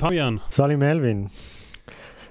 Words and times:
Fabian. 0.00 0.40
Salim 0.48 0.78
Melvin. 0.78 1.28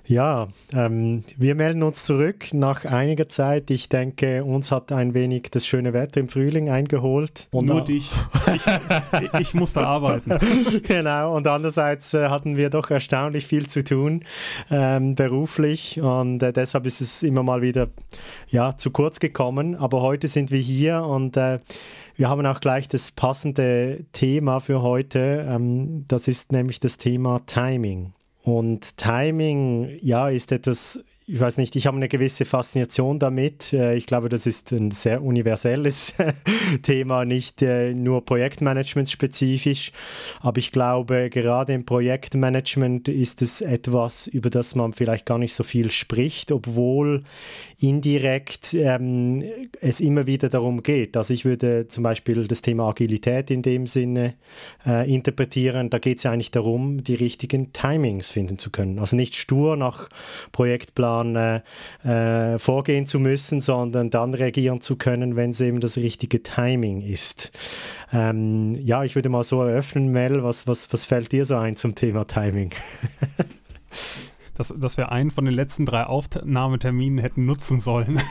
Ja, 0.08 0.48
ähm, 0.74 1.22
wir 1.38 1.54
melden 1.54 1.84
uns 1.84 2.04
zurück 2.04 2.54
nach 2.54 2.86
einiger 2.86 3.30
Zeit. 3.30 3.70
Ich 3.70 3.88
denke, 3.88 4.44
uns 4.44 4.72
hat 4.72 4.92
ein 4.92 5.14
wenig 5.14 5.52
das 5.52 5.68
schöne 5.68 5.94
Wetter 5.94 6.20
im 6.20 6.28
Frühling 6.28 6.70
eingeholt. 6.70 7.48
Und 7.52 7.68
Nur 7.68 7.84
dich. 7.84 8.10
Ich, 8.54 9.34
ich 9.40 9.54
musste 9.54 9.86
arbeiten. 9.86 10.38
genau, 10.84 11.36
und 11.36 11.48
andererseits 11.48 12.14
äh, 12.14 12.30
hatten 12.30 12.58
wir 12.58 12.72
doch 12.72 12.90
erstaunlich 12.90 13.46
viel 13.46 13.68
zu 13.68 13.84
tun 13.84 14.24
ähm, 14.70 15.16
beruflich 15.16 16.02
und 16.02 16.42
äh, 16.42 16.52
deshalb 16.52 16.88
ist 16.88 17.00
es 17.00 17.22
immer 17.24 17.44
mal 17.44 17.62
wieder 17.62 17.90
ja, 18.50 18.76
zu 18.76 18.92
kurz 18.92 19.20
gekommen. 19.20 19.76
Aber 19.76 20.02
heute 20.02 20.28
sind 20.28 20.52
wir 20.52 20.60
hier 20.60 21.04
und 21.04 21.38
äh, 21.38 21.60
wir 22.16 22.30
haben 22.30 22.46
auch 22.46 22.60
gleich 22.60 22.88
das 22.88 23.12
passende 23.12 24.06
Thema 24.14 24.60
für 24.60 24.82
heute. 24.82 25.46
Ähm, 25.48 26.06
das 26.08 26.28
ist 26.28 26.52
nämlich 26.52 26.80
das 26.80 26.98
Thema 26.98 27.42
Timing. 27.46 28.14
Und 28.44 28.98
Timing, 28.98 29.98
ja, 30.02 30.30
ist 30.30 30.52
etwas 30.52 31.04
ich 31.34 31.40
weiß 31.40 31.58
nicht, 31.58 31.78
ich 31.78 31.88
habe 31.88 31.96
eine 31.96 32.10
gewisse 32.10 32.44
Faszination 32.44 33.18
damit. 33.18 33.72
Äh, 33.72 33.96
ich 33.96 34.06
glaube, 34.06 34.28
das 34.28 34.46
ist 34.46 34.72
ein 34.74 34.92
sehr 34.92 35.24
universelles 35.24 36.14
Thema, 36.84 37.24
nicht 37.24 37.62
äh, 37.62 37.94
nur 37.94 38.26
Projektmanagement 38.26 39.10
spezifisch. 39.10 39.94
Aber 40.42 40.58
ich 40.58 40.74
glaube, 40.74 41.30
gerade 41.30 41.72
im 41.72 41.86
Projektmanagement 41.86 43.08
ist 43.08 43.42
es 43.42 43.62
etwas, 43.62 44.28
über 44.28 44.50
das 44.50 44.76
man 44.76 44.92
vielleicht 44.92 45.26
gar 45.26 45.38
nicht 45.38 45.54
so 45.54 45.64
viel 45.64 45.90
spricht, 45.90 46.52
obwohl 46.52 47.24
indirekt 47.80 48.74
ähm, 48.74 49.42
es 49.80 50.02
immer 50.02 50.28
wieder 50.28 50.50
darum 50.50 50.84
geht. 50.84 51.16
Also 51.16 51.34
ich 51.34 51.46
würde 51.46 51.88
zum 51.88 52.04
Beispiel 52.04 52.46
das 52.46 52.62
Thema 52.62 52.90
Agilität 52.90 53.50
in 53.52 53.62
dem 53.62 53.88
Sinne 53.88 54.34
äh, 54.86 55.10
interpretieren. 55.12 55.90
Da 55.90 55.98
geht 55.98 56.18
es 56.18 56.24
ja 56.24 56.32
eigentlich 56.32 56.52
darum, 56.52 57.04
die 57.04 57.16
richtigen 57.16 57.72
Timings 57.72 58.30
finden 58.30 58.58
zu 58.58 58.70
können. 58.70 59.00
Also 59.00 59.16
nicht 59.16 59.36
stur 59.36 59.78
nach 59.78 60.10
Projektplan 60.52 61.21
dann 61.24 61.62
äh, 62.04 62.60
vorgehen 62.60 63.06
zu 63.06 63.20
müssen, 63.20 63.62
sondern 63.62 64.10
dann 64.10 64.34
reagieren 64.34 64.82
zu 64.82 64.96
können, 64.96 65.36
wenn 65.36 65.52
es 65.52 65.62
eben 65.62 65.80
das 65.80 65.98
richtige 65.98 66.44
Timing 66.44 67.02
ist. 67.02 67.52
Ähm, 68.14 68.76
ja, 68.82 69.04
ich 69.04 69.16
würde 69.16 69.30
mal 69.30 69.44
so 69.44 69.62
eröffnen, 69.62 70.12
Mel, 70.12 70.44
was, 70.44 70.68
was, 70.68 70.92
was 70.92 71.06
fällt 71.06 71.32
dir 71.32 71.46
so 71.46 71.56
ein 71.58 71.76
zum 71.76 71.96
Thema 71.96 72.26
Timing? 72.26 72.72
dass, 74.62 74.74
dass 74.78 74.98
wir 74.98 75.12
einen 75.12 75.32
von 75.32 75.46
den 75.46 75.56
letzten 75.56 75.88
drei 75.88 76.04
Aufnahmeterminen 76.06 77.18
hätten 77.18 77.46
nutzen 77.46 77.80
sollen. 77.80 78.22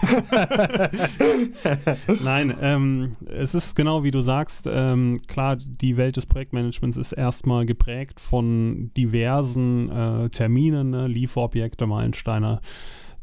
Nein, 2.22 2.56
ähm, 2.60 3.16
es 3.26 3.54
ist 3.54 3.74
genau 3.74 4.04
wie 4.04 4.12
du 4.12 4.20
sagst, 4.20 4.68
ähm, 4.70 5.22
klar, 5.26 5.56
die 5.56 5.96
Welt 5.96 6.16
des 6.16 6.26
Projektmanagements 6.26 6.96
ist 6.96 7.12
erstmal 7.12 7.66
geprägt 7.66 8.20
von 8.20 8.92
diversen 8.96 9.90
äh, 9.90 10.30
Terminen, 10.30 10.90
ne? 10.90 11.08
Lieferobjekte, 11.08 11.86
Meilensteine. 11.86 12.60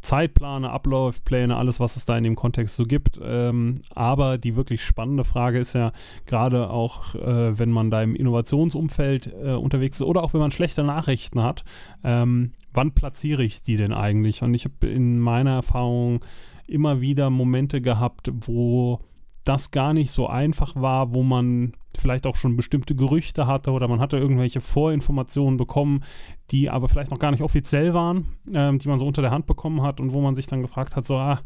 Zeitpläne, 0.02 0.70
Ablaufpläne, 0.70 1.58
alles, 1.58 1.80
was 1.80 1.96
es 1.96 2.06
da 2.06 2.18
in 2.18 2.24
dem 2.24 2.36
Kontext 2.36 2.76
so 2.76 2.86
gibt. 2.86 3.20
Ähm, 3.22 3.82
aber 3.94 4.38
die 4.38 4.56
wirklich 4.56 4.84
spannende 4.84 5.24
Frage 5.24 5.60
ist 5.60 5.74
ja 5.74 5.92
gerade 6.26 6.70
auch, 6.70 7.16
äh, 7.16 7.58
wenn 7.58 7.72
man 7.72 7.90
da 7.90 8.02
im 8.04 8.16
Innovationsumfeld 8.16 9.34
äh, 9.34 9.52
unterwegs 9.54 10.00
ist 10.00 10.06
oder 10.06 10.24
auch 10.24 10.34
wenn 10.34 10.40
man 10.40 10.52
schlechte 10.52 10.84
Nachrichten 10.84 11.42
hat, 11.42 11.64
ähm, 12.04 12.52
wann 12.78 12.92
platziere 12.92 13.44
ich 13.44 13.62
die 13.62 13.76
denn 13.76 13.92
eigentlich? 13.92 14.44
Und 14.44 14.54
ich 14.54 14.64
habe 14.66 14.88
in 14.88 15.20
meiner 15.20 15.56
Erfahrung 15.56 16.22
immer 16.68 17.02
wieder 17.02 17.30
Momente 17.30 17.82
gehabt, 17.82 18.32
wo 18.46 19.00
das 19.44 19.72
gar 19.72 19.94
nicht 19.94 20.12
so 20.12 20.28
einfach 20.28 20.76
war, 20.76 21.14
wo 21.14 21.24
man 21.24 21.74
vielleicht 21.98 22.28
auch 22.28 22.36
schon 22.36 22.56
bestimmte 22.56 22.96
Gerüchte 22.96 23.48
hatte 23.48 23.72
oder 23.72 23.88
man 23.88 24.00
hatte 24.00 24.18
irgendwelche 24.18 24.62
Vorinformationen 24.62 25.58
bekommen, 25.58 26.04
die 26.52 26.70
aber 26.70 26.90
vielleicht 26.90 27.12
noch 27.12 27.20
gar 27.20 27.32
nicht 27.32 27.42
offiziell 27.42 27.94
waren, 27.94 28.28
ähm, 28.54 28.78
die 28.78 28.88
man 28.88 29.00
so 29.00 29.08
unter 29.08 29.22
der 29.22 29.32
Hand 29.32 29.48
bekommen 29.48 29.82
hat 29.82 30.00
und 30.00 30.14
wo 30.14 30.22
man 30.22 30.36
sich 30.36 30.48
dann 30.48 30.62
gefragt 30.62 30.96
hat, 30.96 31.08
so, 31.08 31.16
ah, 31.16 31.40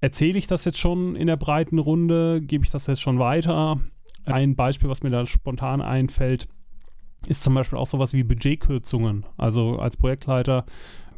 erzähle 0.00 0.38
ich 0.38 0.46
das 0.46 0.64
jetzt 0.64 0.78
schon 0.78 1.16
in 1.16 1.26
der 1.26 1.36
breiten 1.36 1.78
Runde, 1.78 2.40
gebe 2.40 2.64
ich 2.64 2.70
das 2.70 2.86
jetzt 2.86 3.02
schon 3.02 3.18
weiter? 3.18 3.80
Ein 4.24 4.54
Beispiel, 4.54 4.88
was 4.88 5.02
mir 5.02 5.10
da 5.10 5.26
spontan 5.26 5.82
einfällt, 5.82 6.48
ist 7.26 7.42
zum 7.42 7.54
Beispiel 7.54 7.78
auch 7.78 7.86
sowas 7.86 8.12
wie 8.12 8.24
Budgetkürzungen. 8.24 9.24
Also 9.36 9.78
als 9.78 9.96
Projektleiter, 9.96 10.64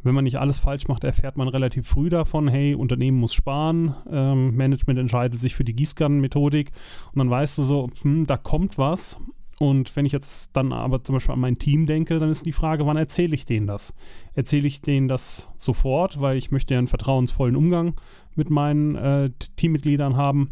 wenn 0.03 0.15
man 0.15 0.23
nicht 0.23 0.39
alles 0.39 0.59
falsch 0.59 0.87
macht, 0.87 1.03
erfährt 1.03 1.37
man 1.37 1.47
relativ 1.47 1.87
früh 1.87 2.09
davon, 2.09 2.47
hey, 2.47 2.73
Unternehmen 2.73 3.19
muss 3.19 3.33
sparen, 3.33 3.95
ähm, 4.09 4.55
Management 4.55 4.99
entscheidet 4.99 5.39
sich 5.39 5.55
für 5.55 5.63
die 5.63 5.75
Gießkannenmethodik 5.75 6.71
und 7.13 7.19
dann 7.19 7.29
weißt 7.29 7.57
du 7.57 7.63
so, 7.63 7.89
hm, 8.01 8.25
da 8.25 8.37
kommt 8.37 8.77
was. 8.77 9.19
Und 9.59 9.93
wenn 9.97 10.05
ich 10.05 10.13
jetzt 10.13 10.51
dann 10.55 10.71
aber 10.71 11.03
zum 11.03 11.15
Beispiel 11.15 11.33
an 11.33 11.41
mein 11.41 11.59
Team 11.59 11.85
denke, 11.85 12.17
dann 12.17 12.29
ist 12.29 12.45
die 12.45 12.53
Frage, 12.53 12.85
wann 12.85 12.95
erzähle 12.95 13.35
ich 13.35 13.45
denen 13.45 13.67
das? 13.67 13.93
Erzähle 14.33 14.67
ich 14.67 14.81
denen 14.81 15.09
das 15.09 15.49
sofort, 15.57 16.21
weil 16.21 16.37
ich 16.37 16.49
möchte 16.49 16.73
ja 16.73 16.77
einen 16.77 16.87
vertrauensvollen 16.87 17.57
Umgang 17.57 17.95
mit 18.35 18.49
meinen 18.49 18.95
äh, 18.95 19.31
Teammitgliedern 19.57 20.15
haben? 20.15 20.51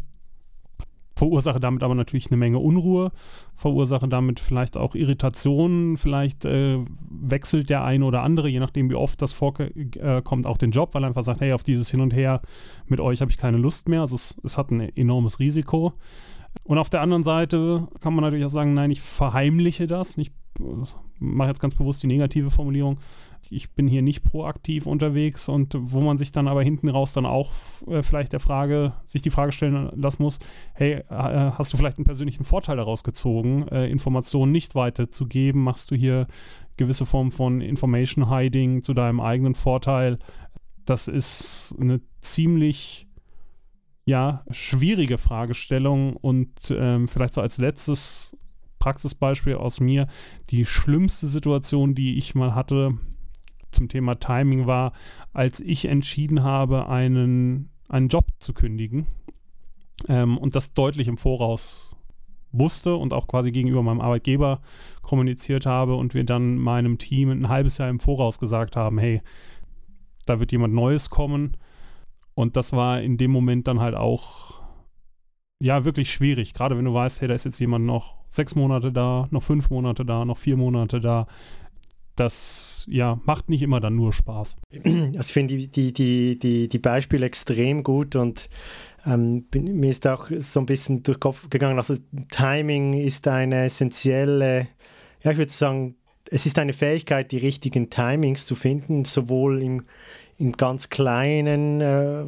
Verursache 1.18 1.60
damit 1.60 1.82
aber 1.82 1.94
natürlich 1.94 2.28
eine 2.28 2.36
Menge 2.36 2.58
Unruhe, 2.58 3.10
verursache 3.54 4.08
damit 4.08 4.40
vielleicht 4.40 4.76
auch 4.76 4.94
Irritationen, 4.94 5.96
vielleicht 5.96 6.44
äh, 6.44 6.78
wechselt 7.10 7.68
der 7.70 7.84
eine 7.84 8.04
oder 8.04 8.22
andere, 8.22 8.48
je 8.48 8.60
nachdem 8.60 8.88
wie 8.88 8.94
oft 8.94 9.20
das 9.20 9.32
vorkommt, 9.32 9.96
äh, 9.96 10.22
auch 10.44 10.58
den 10.58 10.70
Job, 10.70 10.94
weil 10.94 11.04
er 11.04 11.08
einfach 11.08 11.22
sagt, 11.22 11.40
hey, 11.40 11.52
auf 11.52 11.64
dieses 11.64 11.90
Hin 11.90 12.00
und 12.00 12.14
Her 12.14 12.40
mit 12.86 13.00
euch 13.00 13.20
habe 13.20 13.30
ich 13.30 13.36
keine 13.36 13.58
Lust 13.58 13.88
mehr. 13.88 14.00
Also 14.00 14.14
es, 14.14 14.36
es 14.44 14.56
hat 14.56 14.70
ein 14.70 14.80
enormes 14.96 15.40
Risiko. 15.40 15.94
Und 16.64 16.78
auf 16.78 16.90
der 16.90 17.02
anderen 17.02 17.24
Seite 17.24 17.88
kann 18.00 18.14
man 18.14 18.24
natürlich 18.24 18.44
auch 18.44 18.50
sagen, 18.50 18.74
nein, 18.74 18.90
ich 18.90 19.00
verheimliche 19.00 19.86
das. 19.86 20.16
Ich 20.18 20.28
äh, 20.60 20.62
mache 21.18 21.48
jetzt 21.48 21.60
ganz 21.60 21.74
bewusst 21.74 22.02
die 22.02 22.06
negative 22.06 22.50
Formulierung 22.50 22.98
ich 23.50 23.70
bin 23.72 23.88
hier 23.88 24.02
nicht 24.02 24.22
proaktiv 24.22 24.86
unterwegs 24.86 25.48
und 25.48 25.74
wo 25.78 26.00
man 26.00 26.18
sich 26.18 26.32
dann 26.32 26.48
aber 26.48 26.62
hinten 26.62 26.88
raus 26.88 27.12
dann 27.12 27.26
auch 27.26 27.52
äh, 27.86 28.02
vielleicht 28.02 28.32
der 28.32 28.40
Frage, 28.40 28.92
sich 29.06 29.22
die 29.22 29.30
Frage 29.30 29.52
stellen 29.52 29.90
lassen 29.94 30.22
muss, 30.22 30.38
hey, 30.74 30.94
äh, 30.94 31.04
hast 31.10 31.72
du 31.72 31.76
vielleicht 31.76 31.98
einen 31.98 32.04
persönlichen 32.04 32.44
Vorteil 32.44 32.76
daraus 32.76 33.04
gezogen, 33.04 33.66
äh, 33.68 33.88
Informationen 33.88 34.52
nicht 34.52 34.74
weiterzugeben? 34.74 35.62
Machst 35.62 35.90
du 35.90 35.94
hier 35.94 36.26
gewisse 36.76 37.06
Form 37.06 37.30
von 37.30 37.60
Information 37.60 38.30
Hiding 38.30 38.82
zu 38.82 38.94
deinem 38.94 39.20
eigenen 39.20 39.54
Vorteil? 39.54 40.18
Das 40.84 41.08
ist 41.08 41.74
eine 41.80 42.00
ziemlich 42.20 43.08
ja, 44.04 44.42
schwierige 44.50 45.18
Fragestellung 45.18 46.16
und 46.16 46.50
ähm, 46.70 47.08
vielleicht 47.08 47.34
so 47.34 47.42
als 47.42 47.58
letztes 47.58 48.34
Praxisbeispiel 48.78 49.56
aus 49.56 49.80
mir, 49.80 50.06
die 50.50 50.64
schlimmste 50.64 51.26
Situation, 51.26 51.94
die 51.94 52.16
ich 52.16 52.34
mal 52.34 52.54
hatte, 52.54 52.98
zum 53.78 53.88
Thema 53.88 54.16
Timing 54.16 54.66
war, 54.66 54.92
als 55.32 55.60
ich 55.60 55.86
entschieden 55.86 56.42
habe, 56.42 56.88
einen, 56.88 57.70
einen 57.88 58.08
Job 58.08 58.26
zu 58.40 58.52
kündigen 58.52 59.06
ähm, 60.08 60.36
und 60.36 60.54
das 60.54 60.74
deutlich 60.74 61.08
im 61.08 61.16
Voraus 61.16 61.96
wusste 62.52 62.96
und 62.96 63.12
auch 63.12 63.26
quasi 63.26 63.50
gegenüber 63.50 63.82
meinem 63.82 64.00
Arbeitgeber 64.00 64.60
kommuniziert 65.02 65.66
habe 65.66 65.94
und 65.94 66.14
wir 66.14 66.24
dann 66.24 66.56
meinem 66.56 66.98
Team 66.98 67.30
ein 67.30 67.48
halbes 67.48 67.78
Jahr 67.78 67.88
im 67.88 68.00
Voraus 68.00 68.38
gesagt 68.38 68.76
haben, 68.76 68.98
hey, 68.98 69.22
da 70.26 70.40
wird 70.40 70.52
jemand 70.52 70.74
Neues 70.74 71.10
kommen. 71.10 71.56
Und 72.34 72.56
das 72.56 72.72
war 72.72 73.00
in 73.00 73.16
dem 73.16 73.30
Moment 73.30 73.66
dann 73.66 73.80
halt 73.80 73.94
auch, 73.94 74.60
ja, 75.60 75.84
wirklich 75.84 76.10
schwierig. 76.12 76.54
Gerade 76.54 76.76
wenn 76.76 76.84
du 76.84 76.94
weißt, 76.94 77.20
hey, 77.20 77.28
da 77.28 77.34
ist 77.34 77.44
jetzt 77.44 77.58
jemand 77.58 77.84
noch 77.84 78.14
sechs 78.28 78.54
Monate 78.54 78.92
da, 78.92 79.26
noch 79.30 79.42
fünf 79.42 79.70
Monate 79.70 80.04
da, 80.04 80.24
noch 80.24 80.36
vier 80.36 80.56
Monate 80.56 81.00
da 81.00 81.26
das 82.18 82.84
ja, 82.88 83.20
macht 83.24 83.48
nicht 83.48 83.62
immer 83.62 83.80
dann 83.80 83.96
nur 83.96 84.12
Spaß. 84.12 84.56
Also 84.84 85.20
ich 85.20 85.32
finde 85.32 85.56
die, 85.56 85.92
die, 85.92 86.38
die, 86.38 86.68
die, 86.68 86.78
Beispiele 86.78 87.26
extrem 87.26 87.82
gut 87.82 88.16
und 88.16 88.48
ähm, 89.04 89.44
bin, 89.44 89.78
mir 89.78 89.90
ist 89.90 90.06
auch 90.06 90.30
so 90.38 90.60
ein 90.60 90.66
bisschen 90.66 91.02
durch 91.02 91.18
den 91.18 91.20
Kopf 91.20 91.50
gegangen, 91.50 91.76
also 91.76 91.96
Timing 92.30 92.94
ist 92.94 93.28
eine 93.28 93.64
essentielle, 93.64 94.68
ja 95.22 95.32
ich 95.32 95.38
würde 95.38 95.52
sagen, 95.52 95.96
es 96.30 96.46
ist 96.46 96.58
eine 96.58 96.72
Fähigkeit, 96.72 97.32
die 97.32 97.38
richtigen 97.38 97.90
Timings 97.90 98.46
zu 98.46 98.54
finden, 98.54 99.04
sowohl 99.04 99.62
im 99.62 99.84
im 100.38 100.52
ganz 100.52 100.88
Kleinen, 100.88 101.80
äh, 101.80 102.22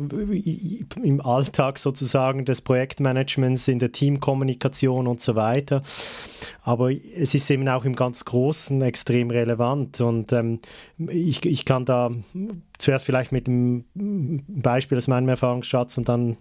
im 1.03 1.21
Alltag 1.21 1.79
sozusagen 1.79 2.45
des 2.45 2.61
Projektmanagements, 2.61 3.69
in 3.69 3.79
der 3.79 3.93
Teamkommunikation 3.93 5.07
und 5.07 5.21
so 5.21 5.37
weiter. 5.37 5.83
Aber 6.63 6.91
es 6.91 7.35
ist 7.35 7.49
eben 7.51 7.69
auch 7.69 7.85
im 7.85 7.95
ganz 7.95 8.25
Großen 8.25 8.83
extrem 8.83 9.31
relevant. 9.31 10.01
Und 10.01 10.33
ähm, 10.33 10.59
ich, 10.99 11.45
ich 11.47 11.65
kann 11.65 11.85
da 11.85 12.11
zuerst 12.79 13.05
vielleicht 13.05 13.31
mit 13.31 13.47
dem 13.47 13.85
Beispiel 13.95 14.99
aus 14.99 15.07
meinem 15.07 15.29
Erfahrungsschatz 15.29 15.97
und 15.97 16.09
dann 16.09 16.37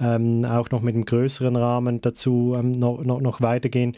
ähm, 0.00 0.46
auch 0.46 0.70
noch 0.70 0.80
mit 0.80 0.94
einem 0.94 1.04
größeren 1.04 1.54
Rahmen 1.54 2.00
dazu 2.00 2.56
ähm, 2.58 2.72
noch, 2.72 3.04
noch, 3.04 3.20
noch 3.20 3.42
weitergehen. 3.42 3.96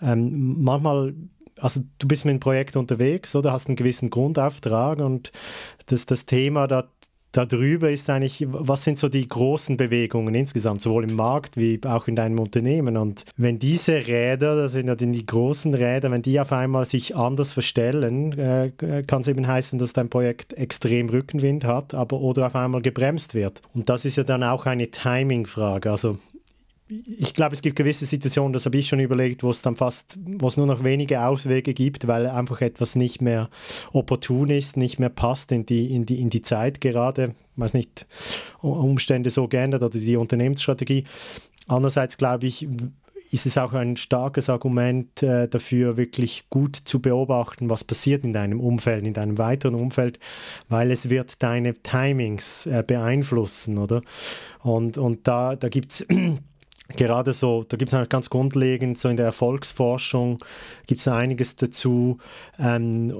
Ähm, 0.00 0.62
manchmal 0.62 1.14
also 1.62 1.80
du 1.98 2.08
bist 2.08 2.24
mit 2.24 2.32
einem 2.32 2.40
Projekt 2.40 2.76
unterwegs 2.76 3.34
oder 3.36 3.52
hast 3.52 3.68
einen 3.68 3.76
gewissen 3.76 4.10
Grundauftrag 4.10 4.98
und 4.98 5.32
das, 5.86 6.06
das 6.06 6.26
Thema, 6.26 6.66
da 6.66 6.88
darüber 7.32 7.90
ist 7.90 8.10
eigentlich, 8.10 8.46
was 8.46 8.84
sind 8.84 8.98
so 8.98 9.08
die 9.08 9.26
großen 9.26 9.76
Bewegungen 9.76 10.34
insgesamt, 10.34 10.82
sowohl 10.82 11.08
im 11.08 11.16
Markt 11.16 11.56
wie 11.56 11.80
auch 11.84 12.06
in 12.06 12.14
deinem 12.14 12.38
Unternehmen. 12.38 12.96
Und 12.96 13.24
wenn 13.36 13.58
diese 13.58 14.06
Räder, 14.06 14.54
das 14.54 14.72
sind 14.72 14.86
ja 14.86 14.94
die 14.94 15.26
großen 15.26 15.74
Räder, 15.74 16.10
wenn 16.10 16.22
die 16.22 16.38
auf 16.38 16.52
einmal 16.52 16.84
sich 16.84 17.16
anders 17.16 17.54
verstellen, 17.54 18.38
äh, 18.38 18.70
kann 19.06 19.22
es 19.22 19.28
eben 19.28 19.46
heißen, 19.46 19.78
dass 19.78 19.94
dein 19.94 20.10
Projekt 20.10 20.52
extrem 20.52 21.08
Rückenwind 21.08 21.64
hat, 21.64 21.94
aber 21.94 22.20
oder 22.20 22.46
auf 22.46 22.54
einmal 22.54 22.82
gebremst 22.82 23.34
wird. 23.34 23.62
Und 23.74 23.88
das 23.88 24.04
ist 24.04 24.16
ja 24.16 24.24
dann 24.24 24.44
auch 24.44 24.66
eine 24.66 24.90
Timing-Frage. 24.90 25.90
Also 25.90 26.18
ich 27.06 27.34
glaube, 27.34 27.54
es 27.54 27.62
gibt 27.62 27.76
gewisse 27.76 28.06
Situationen, 28.06 28.52
das 28.52 28.66
habe 28.66 28.76
ich 28.76 28.88
schon 28.88 29.00
überlegt, 29.00 29.42
wo 29.42 29.50
es 29.50 29.62
dann 29.62 29.76
fast, 29.76 30.18
wo 30.24 30.46
es 30.46 30.56
nur 30.56 30.66
noch 30.66 30.84
wenige 30.84 31.24
Auswege 31.24 31.74
gibt, 31.74 32.06
weil 32.06 32.26
einfach 32.26 32.60
etwas 32.60 32.96
nicht 32.96 33.22
mehr 33.22 33.48
opportun 33.92 34.50
ist, 34.50 34.76
nicht 34.76 34.98
mehr 34.98 35.08
passt 35.08 35.52
in 35.52 35.64
die, 35.64 35.94
in 35.94 36.06
die, 36.06 36.20
in 36.20 36.30
die 36.30 36.42
Zeit 36.42 36.80
gerade, 36.80 37.34
weiß 37.56 37.74
nicht, 37.74 38.06
Umstände 38.60 39.30
so 39.30 39.48
geändert 39.48 39.82
oder 39.82 39.98
die 39.98 40.16
Unternehmensstrategie. 40.16 41.04
Andererseits 41.68 42.18
glaube 42.18 42.46
ich, 42.46 42.68
ist 43.30 43.46
es 43.46 43.56
auch 43.56 43.72
ein 43.72 43.96
starkes 43.96 44.50
Argument 44.50 45.22
äh, 45.22 45.48
dafür, 45.48 45.96
wirklich 45.96 46.44
gut 46.50 46.76
zu 46.76 47.00
beobachten, 47.00 47.70
was 47.70 47.84
passiert 47.84 48.24
in 48.24 48.32
deinem 48.32 48.60
Umfeld, 48.60 49.06
in 49.06 49.14
deinem 49.14 49.38
weiteren 49.38 49.74
Umfeld, 49.74 50.18
weil 50.68 50.90
es 50.90 51.08
wird 51.08 51.42
deine 51.42 51.74
Timings 51.74 52.66
äh, 52.66 52.84
beeinflussen, 52.86 53.78
oder? 53.78 54.02
Und, 54.62 54.98
und 54.98 55.26
da, 55.26 55.56
da 55.56 55.68
gibt 55.68 55.92
es 55.92 56.06
gerade 56.96 57.32
so, 57.32 57.64
da 57.64 57.76
gibt 57.76 57.92
es 57.92 58.08
ganz 58.08 58.30
grundlegend, 58.30 58.98
so 58.98 59.08
in 59.08 59.16
der 59.16 59.26
Erfolgsforschung 59.26 60.38
gibt 60.86 61.00
es 61.00 61.08
einiges 61.08 61.56
dazu. 61.56 62.18
Ähm, 62.58 63.12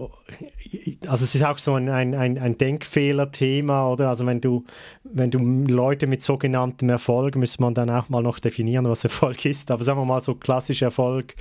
also 1.07 1.25
es 1.25 1.35
ist 1.35 1.45
auch 1.45 1.59
so 1.59 1.75
ein, 1.75 1.89
ein, 1.89 2.15
ein 2.15 2.59
Denkfehler-Thema, 2.59 3.91
oder? 3.91 4.09
Also 4.09 4.27
wenn 4.27 4.41
du, 4.41 4.65
wenn 5.05 5.31
du 5.31 5.39
Leute 5.39 6.07
mit 6.07 6.23
sogenanntem 6.23 6.89
Erfolg, 6.89 7.37
müsste 7.37 7.63
man 7.63 7.75
dann 7.75 7.91
auch 7.91 8.09
mal 8.09 8.23
noch 8.23 8.39
definieren, 8.39 8.85
was 8.87 9.05
Erfolg 9.05 9.45
ist. 9.45 9.71
Aber 9.71 9.85
sagen 9.85 10.01
wir 10.01 10.05
mal 10.05 10.23
so 10.23 10.35
klassischer 10.35 10.87
Erfolg 10.87 11.35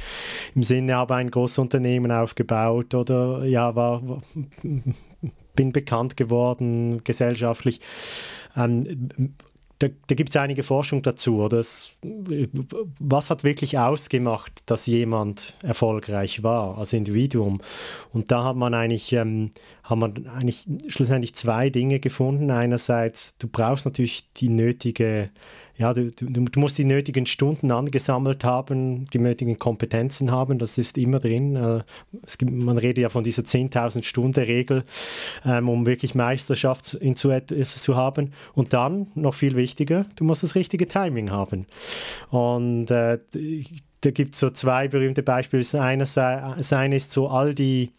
im 0.56 0.64
Sinne, 0.64 0.96
habe 0.96 1.16
ein 1.16 1.32
großes 1.32 1.60
Unternehmen 1.60 2.12
aufgebaut 2.12 2.94
oder 2.94 3.46
ja, 3.46 3.76
war, 3.76 4.02
bin 5.56 5.72
bekannt 5.72 6.18
geworden 6.18 7.04
gesellschaftlich. 7.04 7.80
Ähm, 8.56 9.36
da, 9.82 9.88
da 10.08 10.16
gibt 10.16 10.30
es 10.30 10.36
einige 10.36 10.62
Forschung 10.62 11.02
dazu. 11.02 11.42
Oder 11.42 11.64
was 13.00 13.30
hat 13.30 13.44
wirklich 13.44 13.80
ausgemacht, 13.80 14.64
dass 14.68 14.86
jemand 14.86 15.56
erfolgreich 15.64 16.44
war 16.44 16.78
als 16.78 16.94
Individuum? 16.94 17.62
Und 18.14 18.32
da 18.32 18.44
hat 18.44 18.56
man 18.56 18.76
eigentlich, 18.76 19.12
ähm, 19.14 19.50
hat 19.84 19.98
man 19.98 20.28
eigentlich 20.28 20.68
schlussendlich 20.88 21.34
zwei 21.34 21.72
Dinge 21.72 22.00
gefunden. 22.00 22.52
Einerseits, 22.52 23.36
du 23.40 23.48
brauchst 23.48 23.86
natürlich 23.86 24.32
die 24.38 24.50
nötige 24.50 25.32
ja, 25.82 25.96
du, 25.96 26.12
du, 26.12 26.28
du, 26.28 26.60
musst 26.60 26.78
die 26.78 26.86
nötigen 26.86 27.26
Stunden 27.26 27.72
angesammelt 27.72 28.44
haben, 28.44 29.08
die 29.08 29.18
nötigen 29.18 29.58
Kompetenzen 29.58 30.30
haben, 30.30 30.60
das 30.60 30.78
ist 30.78 30.96
immer 30.96 31.18
drin. 31.18 31.56
Äh, 31.56 31.82
gibt, 32.38 32.52
man 32.52 32.78
redet 32.78 33.00
ja 33.00 33.10
von 33.10 33.24
dieser 33.24 33.42
10.000 33.42 34.04
Stunden 34.04 34.40
Regel, 34.40 34.84
ähm, 35.44 35.70
um 35.70 35.88
wirklich 35.88 36.14
Meisterschaft 36.14 36.94
in 36.94 37.16
zu, 37.16 37.32
zu 37.64 37.96
haben. 37.96 38.32
Und 38.54 38.74
dann, 38.74 39.08
noch 39.16 39.34
viel 39.34 39.56
wichtiger, 39.56 40.06
du 40.16 40.24
musst 40.24 40.44
das 40.44 40.54
richtige 40.54 40.88
Timing 40.88 41.32
haben. 41.32 41.66
Und 42.30 42.92
äh, 42.92 43.18
da 44.02 44.12
gibt 44.12 44.36
es 44.36 44.40
so 44.40 44.52
zwei 44.52 44.88
berühmte 44.88 45.24
Beispiele. 45.24 45.64
Das 45.64 45.74
eine, 45.74 46.04
das 46.04 46.74
eine 46.74 46.96
ist 46.96 47.12
so 47.12 47.28
all 47.28 47.56
die 47.56 47.92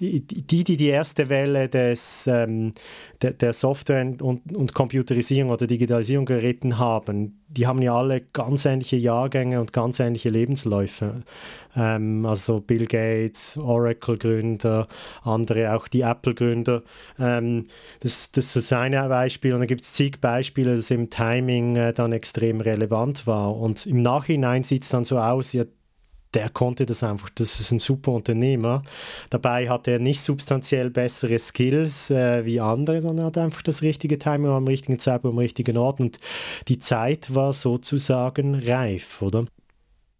die, 0.00 0.64
die 0.64 0.76
die 0.76 0.88
erste 0.88 1.28
Welle 1.28 1.68
des, 1.68 2.26
ähm, 2.26 2.72
der, 3.20 3.32
der, 3.32 3.52
Software- 3.52 4.14
und, 4.20 4.54
und 4.54 4.74
Computerisierung 4.74 5.50
oder 5.50 5.66
Digitalisierung 5.66 6.24
geritten 6.24 6.78
haben, 6.78 7.40
die 7.48 7.66
haben 7.66 7.82
ja 7.82 7.94
alle 7.94 8.22
ganz 8.32 8.64
ähnliche 8.64 8.96
Jahrgänge 8.96 9.60
und 9.60 9.72
ganz 9.72 10.00
ähnliche 10.00 10.30
Lebensläufe. 10.30 11.22
Ähm, 11.76 12.24
also 12.24 12.60
Bill 12.60 12.86
Gates, 12.86 13.58
Oracle-Gründer, 13.58 14.88
andere, 15.22 15.74
auch 15.74 15.86
die 15.88 16.00
Apple-Gründer. 16.00 16.82
Ähm, 17.18 17.66
das, 18.00 18.32
das 18.32 18.56
ist 18.56 18.72
ein 18.72 18.92
Beispiel 18.92 19.52
und 19.52 19.60
dann 19.60 19.68
gibt 19.68 19.82
es 19.82 19.92
zig 19.92 20.20
Beispiele, 20.20 20.76
dass 20.76 20.90
im 20.90 21.10
Timing 21.10 21.76
äh, 21.76 21.92
dann 21.92 22.12
extrem 22.12 22.60
relevant 22.60 23.26
war. 23.26 23.54
Und 23.54 23.84
im 23.86 24.00
Nachhinein 24.00 24.62
sieht 24.62 24.84
es 24.84 24.88
dann 24.88 25.04
so 25.04 25.18
aus, 25.18 25.52
ja, 25.52 25.64
der 26.34 26.48
konnte 26.48 26.86
das 26.86 27.02
einfach. 27.02 27.28
Das 27.34 27.60
ist 27.60 27.72
ein 27.72 27.78
super 27.78 28.12
Unternehmer. 28.12 28.82
Dabei 29.30 29.68
hat 29.68 29.88
er 29.88 29.98
nicht 29.98 30.20
substanziell 30.20 30.90
bessere 30.90 31.38
Skills 31.38 32.10
äh, 32.10 32.44
wie 32.44 32.60
andere, 32.60 33.00
sondern 33.00 33.26
hat 33.26 33.38
einfach 33.38 33.62
das 33.62 33.82
richtige 33.82 34.18
Timing 34.18 34.50
am 34.50 34.66
richtigen 34.66 34.98
Zeitpunkt 34.98 35.34
am 35.34 35.38
richtigen 35.38 35.76
Ort. 35.76 36.00
Und 36.00 36.18
die 36.68 36.78
Zeit 36.78 37.34
war 37.34 37.52
sozusagen 37.52 38.54
reif, 38.54 39.22
oder? 39.22 39.46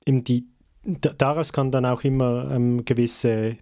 Die, 0.06 0.46
daraus 0.84 1.52
kann 1.52 1.70
dann 1.70 1.84
auch 1.86 2.02
immer 2.02 2.50
ähm, 2.50 2.84
gewisse 2.84 3.56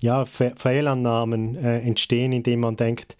ja, 0.00 0.24
Fehlannahmen 0.26 1.56
äh, 1.56 1.80
entstehen, 1.80 2.32
indem 2.32 2.60
man 2.60 2.76
denkt, 2.76 3.16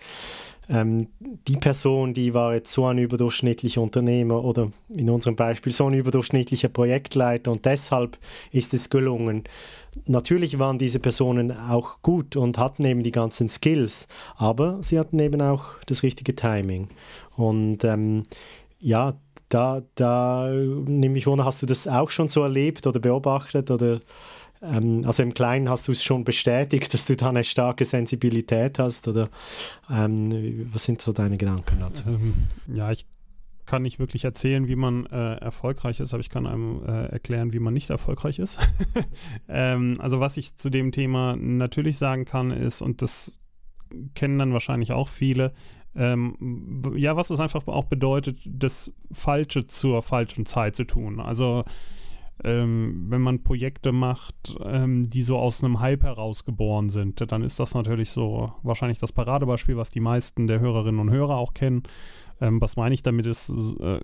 ähm, 0.69 1.09
die 1.47 1.57
Person, 1.57 2.15
die 2.15 2.35
war 2.35 2.55
jetzt 2.55 2.73
so 2.73 2.87
ein 2.87 2.99
überdurchschnittlicher 2.99 3.81
Unternehmer 3.81 4.43
oder 4.45 4.71
in 4.89 5.11
unserem 5.11 5.37
Beispiel 5.37 5.73
so 5.73 5.87
ein 5.87 5.95
überdurchschnittlicher 5.95 6.69
Projektleiter 6.69 7.51
und 7.51 7.65
deshalb 7.65 8.19
ist 8.51 8.75
es 8.75 8.91
gelungen. 8.91 9.45
Natürlich 10.07 10.59
waren 10.59 10.79
diese 10.79 10.99
Personen 10.99 11.53
auch 11.53 12.03
gut 12.03 12.37
und 12.37 12.59
hatten 12.59 12.85
eben 12.85 13.03
die 13.03 13.13
ganzen 13.13 13.49
Skills, 13.49 14.09
aber 14.37 14.83
sie 14.83 14.99
hatten 14.99 15.19
eben 15.19 15.41
auch 15.41 15.65
das 15.87 16.03
richtige 16.03 16.35
Timing. 16.35 16.89
Und 17.37 17.85
ähm, 17.85 18.25
ja, 18.81 19.15
da, 19.49 19.83
da 19.95 20.51
nehme 20.51 21.19
ich 21.19 21.27
wunder, 21.27 21.45
hast 21.45 21.63
du 21.63 21.67
das 21.67 21.87
auch 21.87 22.11
schon 22.11 22.29
so 22.29 22.43
erlebt 22.43 22.87
oder 22.87 22.99
beobachtet 22.99 23.71
oder 23.71 24.01
ähm, 24.65 25.03
also 25.05 25.23
im 25.23 25.35
Kleinen 25.35 25.69
hast 25.69 25.89
du 25.89 25.93
es 25.93 26.03
schon 26.03 26.25
bestätigt, 26.25 26.93
dass 26.95 27.07
du 27.07 27.17
da 27.17 27.29
eine 27.29 27.45
starke 27.45 27.85
Sensibilität 27.85 28.79
hast 28.79 29.09
oder 29.09 29.29
ähm, 29.91 30.69
was 30.73 30.85
sind 30.85 31.01
so 31.01 31.13
deine 31.13 31.37
Gedanken 31.37 31.81
dazu? 31.81 32.05
Ähm, 32.09 32.35
ja, 32.67 32.91
ich 32.93 33.07
kann 33.67 33.83
nicht 33.83 33.99
wirklich 33.99 34.25
erzählen, 34.25 34.69
wie 34.69 34.77
man 34.77 35.07
äh, 35.07 35.37
erfolgreich 35.37 36.01
ist, 36.01 36.13
aber 36.13 36.21
ich 36.21 36.29
kann 36.29 36.47
einem 36.47 36.83
äh, 36.87 37.07
erklären, 37.07 37.53
wie 37.53 37.61
man 37.61 37.73
nicht 37.73 37.91
erfolgreich 37.91 38.39
ist. 38.39 38.59
ähm, 39.49 39.99
also 40.01 40.21
was 40.21 40.37
ich 40.37 40.57
zu 40.57 40.71
dem 40.71 40.93
Thema 40.93 41.37
natürlich 41.37 41.97
sagen 41.97 42.25
kann, 42.25 42.51
ist, 42.51 42.83
und 42.83 43.01
das 43.01 43.41
kennen 44.15 44.39
dann 44.39 44.53
wahrscheinlich 44.53 44.93
auch 44.93 45.09
viele, 45.09 45.53
ähm, 45.97 46.83
ja, 46.97 47.17
was 47.17 47.31
es 47.31 47.41
einfach 47.41 47.67
auch 47.67 47.85
bedeutet, 47.85 48.39
das 48.45 48.93
Falsche 49.13 49.67
zur 49.67 50.03
falschen 50.03 50.45
Zeit 50.45 50.77
zu 50.77 50.85
tun. 50.85 51.21
Also 51.21 51.65
ähm, 52.43 53.07
wenn 53.09 53.21
man 53.21 53.45
Projekte 53.45 53.93
macht, 53.93 54.57
ähm, 54.65 55.09
die 55.09 55.23
so 55.23 55.39
aus 55.39 55.63
einem 55.63 55.81
Hype 55.81 56.03
herausgeboren 56.03 56.91
sind, 56.91 57.31
dann 57.31 57.43
ist 57.43 57.61
das 57.61 57.75
natürlich 57.75 58.11
so 58.11 58.53
wahrscheinlich 58.63 58.99
das 58.99 59.13
Paradebeispiel, 59.13 59.77
was 59.77 59.91
die 59.91 60.01
meisten 60.01 60.47
der 60.47 60.61
Hörerinnen 60.61 61.01
und 61.01 61.11
Hörer 61.11 61.37
auch 61.37 61.55
kennen. 61.55 61.85
Ähm, 62.41 62.61
was 62.61 62.77
meine 62.77 62.95
ich 62.95 63.03
damit 63.05 63.27
ist, 63.27 63.51
äh, 63.79 64.01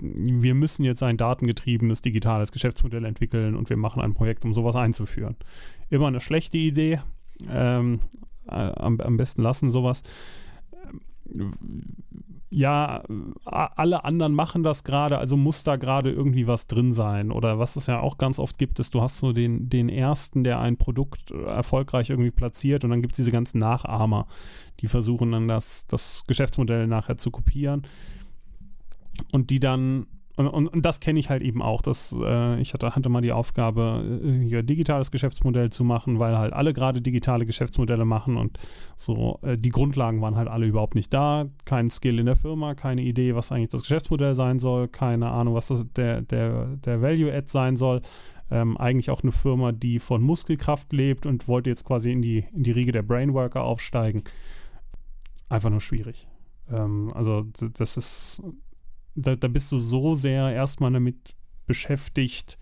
wir 0.00 0.54
müssen 0.54 0.84
jetzt 0.84 1.02
ein 1.02 1.16
datengetriebenes 1.16 2.00
digitales 2.00 2.52
Geschäftsmodell 2.52 3.04
entwickeln 3.04 3.56
und 3.56 3.68
wir 3.68 3.76
machen 3.76 4.00
ein 4.00 4.14
Projekt, 4.14 4.44
um 4.44 4.54
sowas 4.54 4.76
einzuführen. 4.76 5.36
Immer 5.90 6.06
eine 6.06 6.20
schlechte 6.20 6.58
Idee. 6.58 7.00
Ähm, 7.50 7.98
äh, 8.46 8.52
am, 8.52 9.00
am 9.00 9.16
besten 9.16 9.42
lassen 9.42 9.70
sowas 9.70 10.04
ja, 12.52 13.02
alle 13.44 14.04
anderen 14.04 14.34
machen 14.34 14.62
das 14.62 14.84
gerade, 14.84 15.16
also 15.18 15.38
muss 15.38 15.64
da 15.64 15.76
gerade 15.76 16.10
irgendwie 16.10 16.46
was 16.46 16.66
drin 16.66 16.92
sein. 16.92 17.32
Oder 17.32 17.58
was 17.58 17.76
es 17.76 17.86
ja 17.86 18.00
auch 18.00 18.18
ganz 18.18 18.38
oft 18.38 18.58
gibt, 18.58 18.78
ist, 18.78 18.94
du 18.94 19.00
hast 19.00 19.18
so 19.18 19.32
den, 19.32 19.70
den 19.70 19.88
ersten, 19.88 20.44
der 20.44 20.60
ein 20.60 20.76
Produkt 20.76 21.30
erfolgreich 21.30 22.10
irgendwie 22.10 22.30
platziert 22.30 22.84
und 22.84 22.90
dann 22.90 23.00
gibt 23.00 23.14
es 23.14 23.16
diese 23.16 23.32
ganzen 23.32 23.58
Nachahmer, 23.58 24.26
die 24.80 24.88
versuchen 24.88 25.32
dann 25.32 25.48
das, 25.48 25.86
das 25.86 26.24
Geschäftsmodell 26.26 26.86
nachher 26.86 27.16
zu 27.16 27.30
kopieren 27.30 27.86
und 29.32 29.48
die 29.48 29.58
dann 29.60 30.06
und, 30.46 30.48
und, 30.48 30.68
und, 30.68 30.84
das 30.84 31.00
kenne 31.00 31.18
ich 31.18 31.30
halt 31.30 31.42
eben 31.42 31.62
auch. 31.62 31.82
Dass, 31.82 32.16
äh, 32.18 32.60
ich 32.60 32.74
hatte, 32.74 32.94
hatte 32.94 33.08
mal 33.08 33.22
die 33.22 33.32
Aufgabe, 33.32 34.20
äh, 34.22 34.46
hier 34.46 34.62
digitales 34.62 35.10
Geschäftsmodell 35.10 35.70
zu 35.70 35.84
machen, 35.84 36.18
weil 36.18 36.36
halt 36.36 36.52
alle 36.52 36.72
gerade 36.72 37.00
digitale 37.00 37.46
Geschäftsmodelle 37.46 38.04
machen 38.04 38.36
und 38.36 38.58
so 38.96 39.38
äh, 39.42 39.56
die 39.56 39.70
Grundlagen 39.70 40.20
waren 40.20 40.36
halt 40.36 40.48
alle 40.48 40.66
überhaupt 40.66 40.94
nicht 40.94 41.12
da. 41.12 41.46
Kein 41.64 41.90
Skill 41.90 42.18
in 42.18 42.26
der 42.26 42.36
Firma, 42.36 42.74
keine 42.74 43.02
Idee, 43.02 43.34
was 43.34 43.52
eigentlich 43.52 43.70
das 43.70 43.82
Geschäftsmodell 43.82 44.34
sein 44.34 44.58
soll, 44.58 44.88
keine 44.88 45.30
Ahnung, 45.30 45.54
was 45.54 45.68
das, 45.68 45.84
der, 45.94 46.22
der, 46.22 46.76
der 46.76 47.02
Value-Add 47.02 47.48
sein 47.48 47.76
soll. 47.76 48.02
Ähm, 48.50 48.76
eigentlich 48.76 49.10
auch 49.10 49.22
eine 49.22 49.32
Firma, 49.32 49.72
die 49.72 49.98
von 49.98 50.22
Muskelkraft 50.22 50.92
lebt 50.92 51.24
und 51.24 51.48
wollte 51.48 51.70
jetzt 51.70 51.84
quasi 51.84 52.12
in 52.12 52.20
die, 52.20 52.44
in 52.52 52.64
die 52.64 52.72
Riege 52.72 52.92
der 52.92 53.02
Brainworker 53.02 53.62
aufsteigen. 53.62 54.24
Einfach 55.48 55.70
nur 55.70 55.80
schwierig. 55.80 56.26
Ähm, 56.70 57.12
also 57.14 57.46
das 57.78 57.96
ist 57.96 58.42
da, 59.14 59.36
da 59.36 59.48
bist 59.48 59.70
du 59.72 59.76
so 59.76 60.14
sehr 60.14 60.52
erstmal 60.52 60.92
damit 60.92 61.34
beschäftigt, 61.66 62.58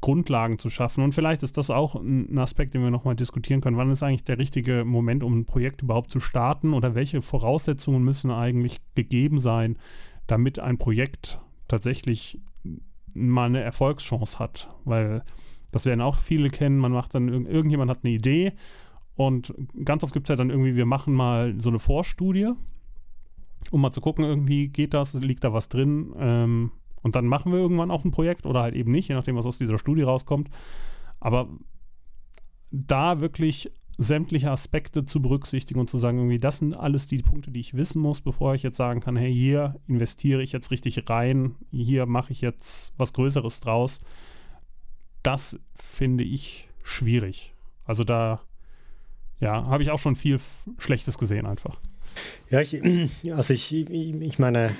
Grundlagen 0.00 0.58
zu 0.58 0.68
schaffen. 0.68 1.02
Und 1.02 1.14
vielleicht 1.14 1.42
ist 1.42 1.56
das 1.56 1.70
auch 1.70 1.94
ein 1.94 2.38
Aspekt, 2.38 2.74
den 2.74 2.82
wir 2.82 2.90
nochmal 2.90 3.16
diskutieren 3.16 3.62
können. 3.62 3.78
Wann 3.78 3.90
ist 3.90 4.02
eigentlich 4.02 4.24
der 4.24 4.38
richtige 4.38 4.84
Moment, 4.84 5.24
um 5.24 5.38
ein 5.38 5.46
Projekt 5.46 5.80
überhaupt 5.80 6.10
zu 6.10 6.20
starten 6.20 6.74
oder 6.74 6.94
welche 6.94 7.22
Voraussetzungen 7.22 8.04
müssen 8.04 8.30
eigentlich 8.30 8.80
gegeben 8.94 9.38
sein, 9.38 9.78
damit 10.26 10.58
ein 10.58 10.76
Projekt 10.76 11.40
tatsächlich 11.68 12.38
mal 13.14 13.46
eine 13.46 13.60
Erfolgschance 13.60 14.38
hat? 14.38 14.68
Weil 14.84 15.22
das 15.72 15.86
werden 15.86 16.02
auch 16.02 16.16
viele 16.16 16.50
kennen. 16.50 16.78
Man 16.78 16.92
macht 16.92 17.14
dann, 17.14 17.46
irgendjemand 17.46 17.90
hat 17.90 18.00
eine 18.04 18.12
Idee 18.12 18.52
und 19.16 19.54
ganz 19.84 20.02
oft 20.02 20.12
gibt 20.12 20.26
es 20.26 20.28
ja 20.28 20.36
dann 20.36 20.50
irgendwie, 20.50 20.76
wir 20.76 20.86
machen 20.86 21.14
mal 21.14 21.54
so 21.58 21.70
eine 21.70 21.78
Vorstudie, 21.78 22.50
um 23.72 23.80
mal 23.80 23.92
zu 23.92 24.00
gucken, 24.00 24.24
irgendwie 24.24 24.68
geht 24.68 24.94
das, 24.94 25.14
liegt 25.14 25.44
da 25.44 25.52
was 25.52 25.68
drin. 25.68 26.14
Ähm, 26.18 26.70
und 27.02 27.16
dann 27.16 27.26
machen 27.26 27.52
wir 27.52 27.58
irgendwann 27.58 27.90
auch 27.90 28.04
ein 28.04 28.10
Projekt 28.10 28.46
oder 28.46 28.62
halt 28.62 28.74
eben 28.74 28.90
nicht, 28.90 29.08
je 29.08 29.14
nachdem, 29.14 29.36
was 29.36 29.46
aus 29.46 29.58
dieser 29.58 29.78
Studie 29.78 30.02
rauskommt. 30.02 30.48
Aber 31.20 31.48
da 32.70 33.20
wirklich 33.20 33.70
sämtliche 33.96 34.50
Aspekte 34.50 35.04
zu 35.04 35.22
berücksichtigen 35.22 35.78
und 35.78 35.88
zu 35.88 35.98
sagen, 35.98 36.18
irgendwie, 36.18 36.38
das 36.38 36.58
sind 36.58 36.74
alles 36.74 37.06
die 37.06 37.18
Punkte, 37.18 37.50
die 37.50 37.60
ich 37.60 37.74
wissen 37.74 38.00
muss, 38.00 38.20
bevor 38.20 38.54
ich 38.54 38.62
jetzt 38.62 38.76
sagen 38.76 39.00
kann, 39.00 39.16
hey, 39.16 39.32
hier 39.32 39.80
investiere 39.86 40.42
ich 40.42 40.52
jetzt 40.52 40.70
richtig 40.70 41.08
rein, 41.08 41.54
hier 41.70 42.06
mache 42.06 42.32
ich 42.32 42.40
jetzt 42.40 42.92
was 42.96 43.12
Größeres 43.12 43.60
draus. 43.60 44.00
Das 45.22 45.58
finde 45.74 46.24
ich 46.24 46.68
schwierig. 46.82 47.54
Also 47.84 48.02
da, 48.02 48.40
ja, 49.40 49.64
habe 49.66 49.82
ich 49.82 49.90
auch 49.90 49.98
schon 49.98 50.16
viel 50.16 50.38
Schlechtes 50.78 51.18
gesehen 51.18 51.46
einfach. 51.46 51.78
Ja, 52.50 52.60
ich, 52.60 52.80
also 53.32 53.54
ich, 53.54 53.72
ich 53.72 54.38
meine, 54.38 54.76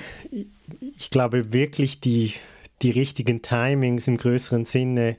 ich 0.80 1.11
glaube 1.11 1.52
wirklich 1.52 2.00
die, 2.00 2.34
die 2.82 2.90
richtigen 2.90 3.42
Timings 3.42 4.06
im 4.08 4.16
größeren 4.16 4.64
Sinne 4.64 5.16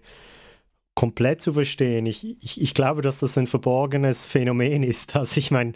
komplett 0.96 1.42
zu 1.42 1.54
verstehen. 1.54 2.06
Ich, 2.06 2.42
ich, 2.42 2.62
ich 2.62 2.74
glaube, 2.74 3.02
dass 3.02 3.20
das 3.20 3.38
ein 3.38 3.48
verborgenes 3.48 4.26
Phänomen 4.26 4.82
ist. 4.82 5.14
Also 5.26 5.40
ich 5.40 5.52
meine, 5.52 5.74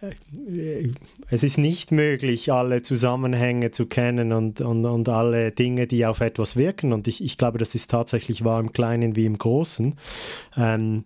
äh, 0.00 0.88
es 1.28 1.42
ist 1.42 1.58
nicht 1.58 1.92
möglich, 1.92 2.50
alle 2.50 2.80
Zusammenhänge 2.82 3.70
zu 3.70 3.84
kennen 3.86 4.32
und, 4.32 4.62
und, 4.62 4.86
und 4.86 5.08
alle 5.10 5.52
Dinge, 5.52 5.86
die 5.86 6.06
auf 6.06 6.20
etwas 6.20 6.56
wirken. 6.56 6.94
Und 6.94 7.06
ich, 7.06 7.22
ich 7.22 7.36
glaube, 7.36 7.58
das 7.58 7.74
ist 7.74 7.90
tatsächlich 7.90 8.44
wahr 8.44 8.60
im 8.60 8.72
Kleinen 8.72 9.14
wie 9.14 9.26
im 9.26 9.36
Großen. 9.36 9.94
Ähm, 10.56 11.04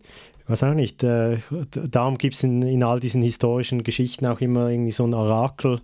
weiß 0.50 0.64
auch 0.64 0.74
nicht, 0.74 1.02
äh, 1.02 1.38
darum 1.72 2.18
gibt 2.18 2.34
es 2.34 2.42
in, 2.42 2.62
in 2.62 2.82
all 2.82 3.00
diesen 3.00 3.22
historischen 3.22 3.84
Geschichten 3.84 4.26
auch 4.26 4.40
immer 4.40 4.68
irgendwie 4.68 4.92
so 4.92 5.04
ein 5.04 5.14
Orakel 5.14 5.80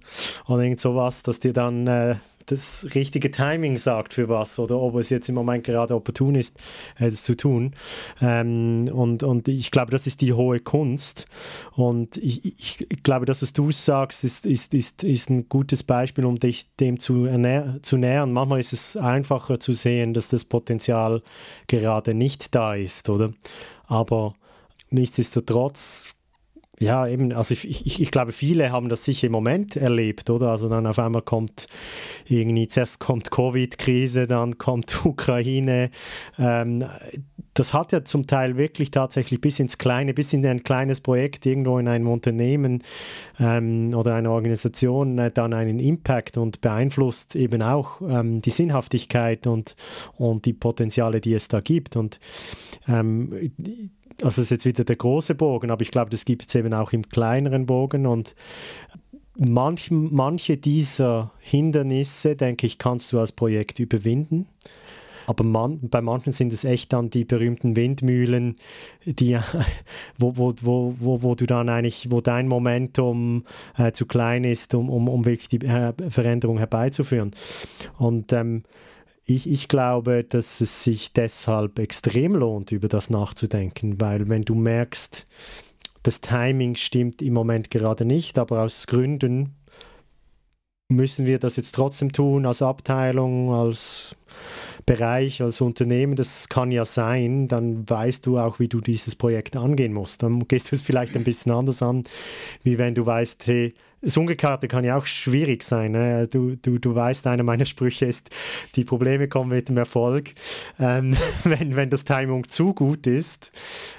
oder 0.46 0.62
irgend 0.62 0.80
sowas, 0.80 1.22
dass 1.22 1.40
dir 1.40 1.52
dann 1.52 1.86
äh, 1.86 2.16
das 2.46 2.86
richtige 2.94 3.30
Timing 3.30 3.76
sagt 3.76 4.14
für 4.14 4.28
was 4.28 4.58
oder 4.58 4.78
ob 4.80 4.94
es 4.96 5.10
jetzt 5.10 5.28
im 5.28 5.34
Moment 5.34 5.64
gerade 5.64 5.94
opportun 5.94 6.36
ist, 6.36 6.56
äh, 6.98 7.10
das 7.10 7.22
zu 7.22 7.36
tun. 7.36 7.74
Ähm, 8.20 8.88
und, 8.92 9.22
und 9.22 9.48
ich 9.48 9.70
glaube, 9.70 9.90
das 9.90 10.06
ist 10.06 10.20
die 10.20 10.32
hohe 10.32 10.60
Kunst. 10.60 11.26
Und 11.72 12.16
ich, 12.16 12.44
ich 12.90 13.02
glaube, 13.02 13.26
dass 13.26 13.42
was 13.42 13.52
du 13.52 13.72
sagst, 13.72 14.24
ist, 14.24 14.46
ist, 14.46 14.74
ist, 14.74 15.02
ist 15.04 15.30
ein 15.30 15.48
gutes 15.48 15.82
Beispiel, 15.82 16.24
um 16.24 16.38
dich 16.38 16.66
dem 16.80 16.98
zu, 16.98 17.26
zu 17.82 17.96
nähern. 17.96 18.32
Manchmal 18.32 18.60
ist 18.60 18.72
es 18.72 18.96
einfacher 18.96 19.60
zu 19.60 19.74
sehen, 19.74 20.14
dass 20.14 20.28
das 20.28 20.44
Potenzial 20.44 21.22
gerade 21.66 22.14
nicht 22.14 22.54
da 22.54 22.74
ist, 22.74 23.08
oder? 23.10 23.32
Aber 23.86 24.34
Nichtsdestotrotz, 24.90 26.16
ja, 26.78 27.06
eben, 27.06 27.32
also 27.32 27.54
ich, 27.54 27.86
ich, 27.86 28.02
ich, 28.02 28.10
glaube, 28.10 28.32
viele 28.32 28.70
haben 28.70 28.90
das 28.90 29.04
sicher 29.04 29.28
im 29.28 29.32
Moment 29.32 29.76
erlebt, 29.76 30.28
oder? 30.28 30.50
Also 30.50 30.68
dann 30.68 30.86
auf 30.86 30.98
einmal 30.98 31.22
kommt 31.22 31.68
irgendwie, 32.26 32.68
zuerst 32.68 33.00
kommt 33.00 33.30
Covid-Krise, 33.30 34.26
dann 34.26 34.58
kommt 34.58 35.04
Ukraine. 35.04 35.90
Ähm, 36.38 36.84
das 37.54 37.72
hat 37.72 37.92
ja 37.92 38.04
zum 38.04 38.26
Teil 38.26 38.58
wirklich 38.58 38.90
tatsächlich 38.90 39.40
bis 39.40 39.58
ins 39.58 39.78
Kleine, 39.78 40.12
bis 40.12 40.34
in 40.34 40.44
ein 40.44 40.64
kleines 40.64 41.00
Projekt 41.00 41.46
irgendwo 41.46 41.78
in 41.78 41.88
einem 41.88 42.08
Unternehmen 42.08 42.82
ähm, 43.40 43.94
oder 43.94 44.14
einer 44.14 44.30
Organisation 44.30 45.16
äh, 45.18 45.30
dann 45.30 45.54
einen 45.54 45.78
Impact 45.78 46.36
und 46.36 46.60
beeinflusst 46.60 47.34
eben 47.34 47.62
auch 47.62 48.02
ähm, 48.02 48.42
die 48.42 48.50
Sinnhaftigkeit 48.50 49.46
und, 49.46 49.76
und 50.18 50.44
die 50.44 50.52
Potenziale, 50.52 51.22
die 51.22 51.32
es 51.32 51.48
da 51.48 51.60
gibt. 51.60 51.96
Und 51.96 52.20
ähm, 52.86 53.32
also 54.22 54.40
das 54.40 54.46
ist 54.46 54.50
jetzt 54.50 54.66
wieder 54.66 54.84
der 54.84 54.96
große 54.96 55.34
Bogen, 55.34 55.70
aber 55.70 55.82
ich 55.82 55.90
glaube, 55.90 56.10
das 56.10 56.24
gibt 56.24 56.46
es 56.48 56.54
eben 56.54 56.72
auch 56.72 56.92
im 56.92 57.08
kleineren 57.08 57.66
Bogen 57.66 58.06
und 58.06 58.34
manch, 59.36 59.90
manche 59.90 60.56
dieser 60.56 61.32
Hindernisse, 61.40 62.36
denke 62.36 62.66
ich, 62.66 62.78
kannst 62.78 63.12
du 63.12 63.20
als 63.20 63.32
Projekt 63.32 63.78
überwinden. 63.78 64.46
Aber 65.26 65.42
man, 65.42 65.80
bei 65.88 66.00
manchen 66.00 66.32
sind 66.32 66.52
es 66.52 66.64
echt 66.64 66.92
dann 66.92 67.10
die 67.10 67.24
berühmten 67.24 67.74
Windmühlen, 67.74 68.56
die, 69.04 69.36
wo, 70.18 70.36
wo, 70.36 70.54
wo, 70.60 71.22
wo, 71.22 71.34
du 71.34 71.46
dann 71.46 71.68
eigentlich, 71.68 72.10
wo 72.10 72.20
dein 72.20 72.46
Momentum 72.46 73.44
äh, 73.76 73.90
zu 73.90 74.06
klein 74.06 74.44
ist, 74.44 74.72
um, 74.74 74.88
um, 74.88 75.08
um 75.08 75.24
wirklich 75.24 75.48
die 75.48 75.66
äh, 75.66 75.92
Veränderung 76.10 76.58
herbeizuführen. 76.58 77.32
Und 77.98 78.32
ähm, 78.32 78.62
ich, 79.26 79.50
ich 79.50 79.68
glaube, 79.68 80.24
dass 80.24 80.60
es 80.60 80.84
sich 80.84 81.12
deshalb 81.12 81.78
extrem 81.80 82.34
lohnt, 82.34 82.70
über 82.70 82.88
das 82.88 83.10
nachzudenken, 83.10 84.00
weil 84.00 84.28
wenn 84.28 84.42
du 84.42 84.54
merkst, 84.54 85.26
das 86.04 86.20
Timing 86.20 86.76
stimmt 86.76 87.20
im 87.20 87.34
Moment 87.34 87.70
gerade 87.70 88.04
nicht, 88.04 88.38
aber 88.38 88.62
aus 88.62 88.86
Gründen 88.86 89.56
müssen 90.88 91.26
wir 91.26 91.40
das 91.40 91.56
jetzt 91.56 91.74
trotzdem 91.74 92.12
tun, 92.12 92.46
als 92.46 92.62
Abteilung, 92.62 93.52
als 93.52 94.14
Bereich, 94.86 95.42
als 95.42 95.60
Unternehmen, 95.60 96.14
das 96.14 96.48
kann 96.48 96.70
ja 96.70 96.84
sein, 96.84 97.48
dann 97.48 97.90
weißt 97.90 98.24
du 98.24 98.38
auch, 98.38 98.60
wie 98.60 98.68
du 98.68 98.80
dieses 98.80 99.16
Projekt 99.16 99.56
angehen 99.56 99.92
musst. 99.92 100.22
Dann 100.22 100.46
gehst 100.46 100.70
du 100.70 100.76
es 100.76 100.82
vielleicht 100.82 101.16
ein 101.16 101.24
bisschen 101.24 101.50
anders 101.50 101.82
an, 101.82 102.04
wie 102.62 102.78
wenn 102.78 102.94
du 102.94 103.04
weißt, 103.04 103.44
hey, 103.48 103.74
das 104.06 104.16
Umgekehrte 104.16 104.68
kann 104.68 104.84
ja 104.84 104.96
auch 104.96 105.04
schwierig 105.04 105.64
sein. 105.64 105.90
Ne? 105.90 106.28
Du, 106.28 106.54
du, 106.54 106.78
du 106.78 106.94
weißt, 106.94 107.26
einer 107.26 107.42
meiner 107.42 107.64
Sprüche 107.64 108.06
ist, 108.06 108.30
die 108.76 108.84
Probleme 108.84 109.26
kommen 109.26 109.50
mit 109.50 109.68
dem 109.68 109.76
Erfolg. 109.78 110.32
Ähm, 110.78 111.16
wenn, 111.44 111.74
wenn 111.74 111.90
das 111.90 112.04
Timing 112.04 112.48
zu 112.48 112.72
gut 112.72 113.08
ist, 113.08 113.50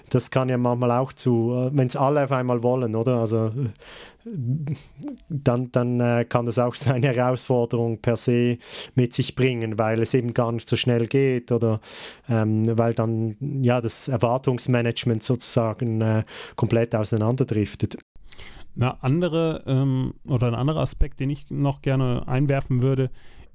das 0.10 0.32
kann 0.32 0.48
ja 0.48 0.58
manchmal 0.58 0.92
auch 0.92 1.12
zu, 1.12 1.52
äh, 1.54 1.78
wenn 1.78 1.88
es 1.88 1.98
alle 1.98 2.24
auf 2.24 2.32
einmal 2.32 2.64
wollen, 2.64 2.96
oder? 2.96 3.18
Also 3.18 3.48
äh, 3.48 4.74
dann, 5.28 5.74
dann 5.74 6.00
äh, 6.00 6.24
kann 6.24 6.46
das 6.46 6.58
auch 6.58 6.76
seine 6.76 7.08
Herausforderung 7.08 8.00
per 8.00 8.16
se 8.16 8.60
mit 8.96 9.12
sich 9.12 9.36
bringen, 9.36 9.78
weil 9.78 10.02
es 10.02 10.14
eben 10.14 10.34
gar 10.34 10.54
nicht 10.54 10.70
so 10.70 10.78
schnell 10.78 11.08
geht 11.08 11.52
oder 11.52 11.82
ähm, 12.30 12.78
weil 12.78 12.94
dann 12.94 13.36
ja 13.62 13.82
das 13.82 14.08
Erwartungsmanagement 14.08 15.22
sozusagen 15.22 16.00
äh, 16.00 16.24
komplett 16.56 16.96
auseinanderdriftet. 16.96 17.98
Eine 18.80 19.02
andere 19.04 19.64
ähm, 19.66 20.14
oder 20.28 20.48
ein 20.48 20.56
anderer 20.56 20.82
Aspekt, 20.82 21.20
den 21.20 21.30
ich 21.30 21.50
noch 21.50 21.82
gerne 21.82 22.28
einwerfen 22.28 22.82
würde, 22.82 23.10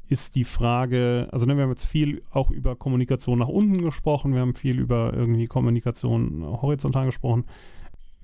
ist 0.08 0.34
die 0.34 0.44
Frage, 0.44 1.28
also 1.30 1.46
ne, 1.46 1.56
wir 1.56 1.62
haben 1.62 1.70
jetzt 1.70 1.86
viel 1.86 2.22
auch 2.30 2.50
über 2.50 2.76
Kommunikation 2.76 3.38
nach 3.38 3.48
unten 3.48 3.82
gesprochen, 3.82 4.34
wir 4.34 4.40
haben 4.40 4.54
viel 4.54 4.78
über 4.78 5.14
irgendwie 5.14 5.46
Kommunikation 5.46 6.44
horizontal 6.44 7.06
gesprochen. 7.06 7.44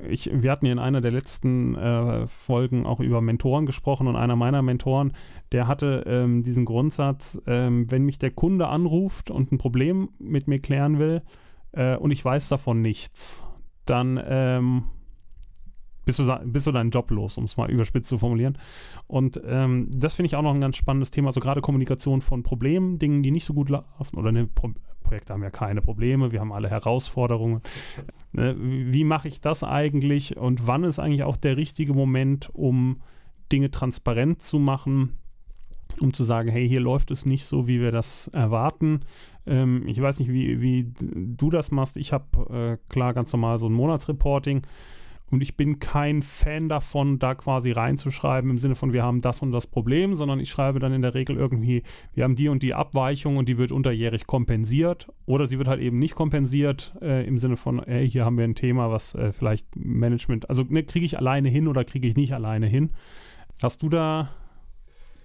Ich, 0.08 0.30
wir 0.32 0.52
hatten 0.52 0.66
in 0.66 0.78
einer 0.78 1.00
der 1.00 1.10
letzten 1.10 1.74
äh, 1.74 2.26
Folgen 2.26 2.84
auch 2.84 3.00
über 3.00 3.20
Mentoren 3.20 3.64
gesprochen 3.64 4.06
und 4.06 4.16
einer 4.16 4.36
meiner 4.36 4.62
Mentoren, 4.62 5.12
der 5.50 5.66
hatte 5.66 6.04
ähm, 6.06 6.42
diesen 6.42 6.66
Grundsatz, 6.66 7.40
ähm, 7.46 7.90
wenn 7.90 8.04
mich 8.04 8.18
der 8.18 8.30
Kunde 8.32 8.68
anruft 8.68 9.30
und 9.30 9.50
ein 9.50 9.58
Problem 9.58 10.10
mit 10.18 10.46
mir 10.46 10.60
klären 10.60 10.98
will 10.98 11.22
äh, 11.72 11.96
und 11.96 12.10
ich 12.10 12.24
weiß 12.24 12.48
davon 12.48 12.82
nichts, 12.82 13.46
dann 13.86 14.20
ähm, 14.24 14.84
bist 16.08 16.20
du, 16.20 16.40
bist 16.46 16.66
du 16.66 16.72
deinen 16.72 16.88
Job 16.88 17.10
los, 17.10 17.36
um 17.36 17.44
es 17.44 17.58
mal 17.58 17.70
überspitzt 17.70 18.08
zu 18.08 18.16
formulieren. 18.16 18.56
Und 19.08 19.38
ähm, 19.44 19.90
das 19.92 20.14
finde 20.14 20.28
ich 20.28 20.36
auch 20.36 20.42
noch 20.42 20.54
ein 20.54 20.60
ganz 20.62 20.76
spannendes 20.76 21.10
Thema, 21.10 21.28
also 21.28 21.38
gerade 21.40 21.60
Kommunikation 21.60 22.22
von 22.22 22.42
Problemen, 22.42 22.98
Dingen, 22.98 23.22
die 23.22 23.30
nicht 23.30 23.44
so 23.44 23.52
gut 23.52 23.68
laufen, 23.68 24.16
oder 24.16 24.32
ne, 24.32 24.46
Pro 24.46 24.70
Projekte 25.02 25.34
haben 25.34 25.42
ja 25.42 25.50
keine 25.50 25.82
Probleme, 25.82 26.32
wir 26.32 26.40
haben 26.40 26.52
alle 26.52 26.70
Herausforderungen. 26.70 27.60
Ne, 28.32 28.56
wie 28.58 29.04
mache 29.04 29.28
ich 29.28 29.42
das 29.42 29.64
eigentlich 29.64 30.38
und 30.38 30.66
wann 30.66 30.84
ist 30.84 30.98
eigentlich 30.98 31.24
auch 31.24 31.36
der 31.36 31.58
richtige 31.58 31.92
Moment, 31.92 32.48
um 32.54 33.02
Dinge 33.52 33.70
transparent 33.70 34.42
zu 34.42 34.58
machen, 34.58 35.18
um 36.00 36.14
zu 36.14 36.24
sagen, 36.24 36.48
hey, 36.48 36.66
hier 36.66 36.80
läuft 36.80 37.10
es 37.10 37.26
nicht 37.26 37.44
so, 37.44 37.68
wie 37.68 37.80
wir 37.80 37.92
das 37.92 38.28
erwarten. 38.28 39.00
Ähm, 39.46 39.86
ich 39.86 40.00
weiß 40.00 40.20
nicht, 40.20 40.30
wie, 40.30 40.62
wie 40.62 40.90
du 41.00 41.50
das 41.50 41.70
machst. 41.70 41.98
Ich 41.98 42.14
habe 42.14 42.78
äh, 42.80 42.90
klar 42.90 43.12
ganz 43.12 43.30
normal 43.32 43.58
so 43.58 43.66
ein 43.66 43.74
Monatsreporting 43.74 44.62
und 45.30 45.42
ich 45.42 45.56
bin 45.56 45.78
kein 45.78 46.22
Fan 46.22 46.68
davon, 46.68 47.18
da 47.18 47.34
quasi 47.34 47.72
reinzuschreiben 47.72 48.50
im 48.50 48.58
Sinne 48.58 48.74
von, 48.74 48.92
wir 48.92 49.02
haben 49.02 49.20
das 49.20 49.42
und 49.42 49.52
das 49.52 49.66
Problem, 49.66 50.14
sondern 50.14 50.40
ich 50.40 50.50
schreibe 50.50 50.78
dann 50.78 50.92
in 50.92 51.02
der 51.02 51.14
Regel 51.14 51.36
irgendwie, 51.36 51.82
wir 52.14 52.24
haben 52.24 52.34
die 52.34 52.48
und 52.48 52.62
die 52.62 52.74
Abweichung 52.74 53.36
und 53.36 53.48
die 53.48 53.58
wird 53.58 53.72
unterjährig 53.72 54.26
kompensiert. 54.26 55.08
Oder 55.26 55.46
sie 55.46 55.58
wird 55.58 55.68
halt 55.68 55.80
eben 55.80 55.98
nicht 55.98 56.14
kompensiert 56.14 56.94
äh, 57.02 57.26
im 57.26 57.38
Sinne 57.38 57.56
von, 57.56 57.82
ey, 57.82 58.08
hier 58.08 58.24
haben 58.24 58.38
wir 58.38 58.44
ein 58.44 58.54
Thema, 58.54 58.90
was 58.90 59.14
äh, 59.14 59.32
vielleicht 59.32 59.66
Management, 59.76 60.48
also 60.48 60.64
ne, 60.68 60.82
kriege 60.82 61.04
ich 61.04 61.18
alleine 61.18 61.48
hin 61.48 61.68
oder 61.68 61.84
kriege 61.84 62.08
ich 62.08 62.16
nicht 62.16 62.32
alleine 62.32 62.66
hin. 62.66 62.90
Hast 63.60 63.82
du 63.82 63.88
da 63.88 64.30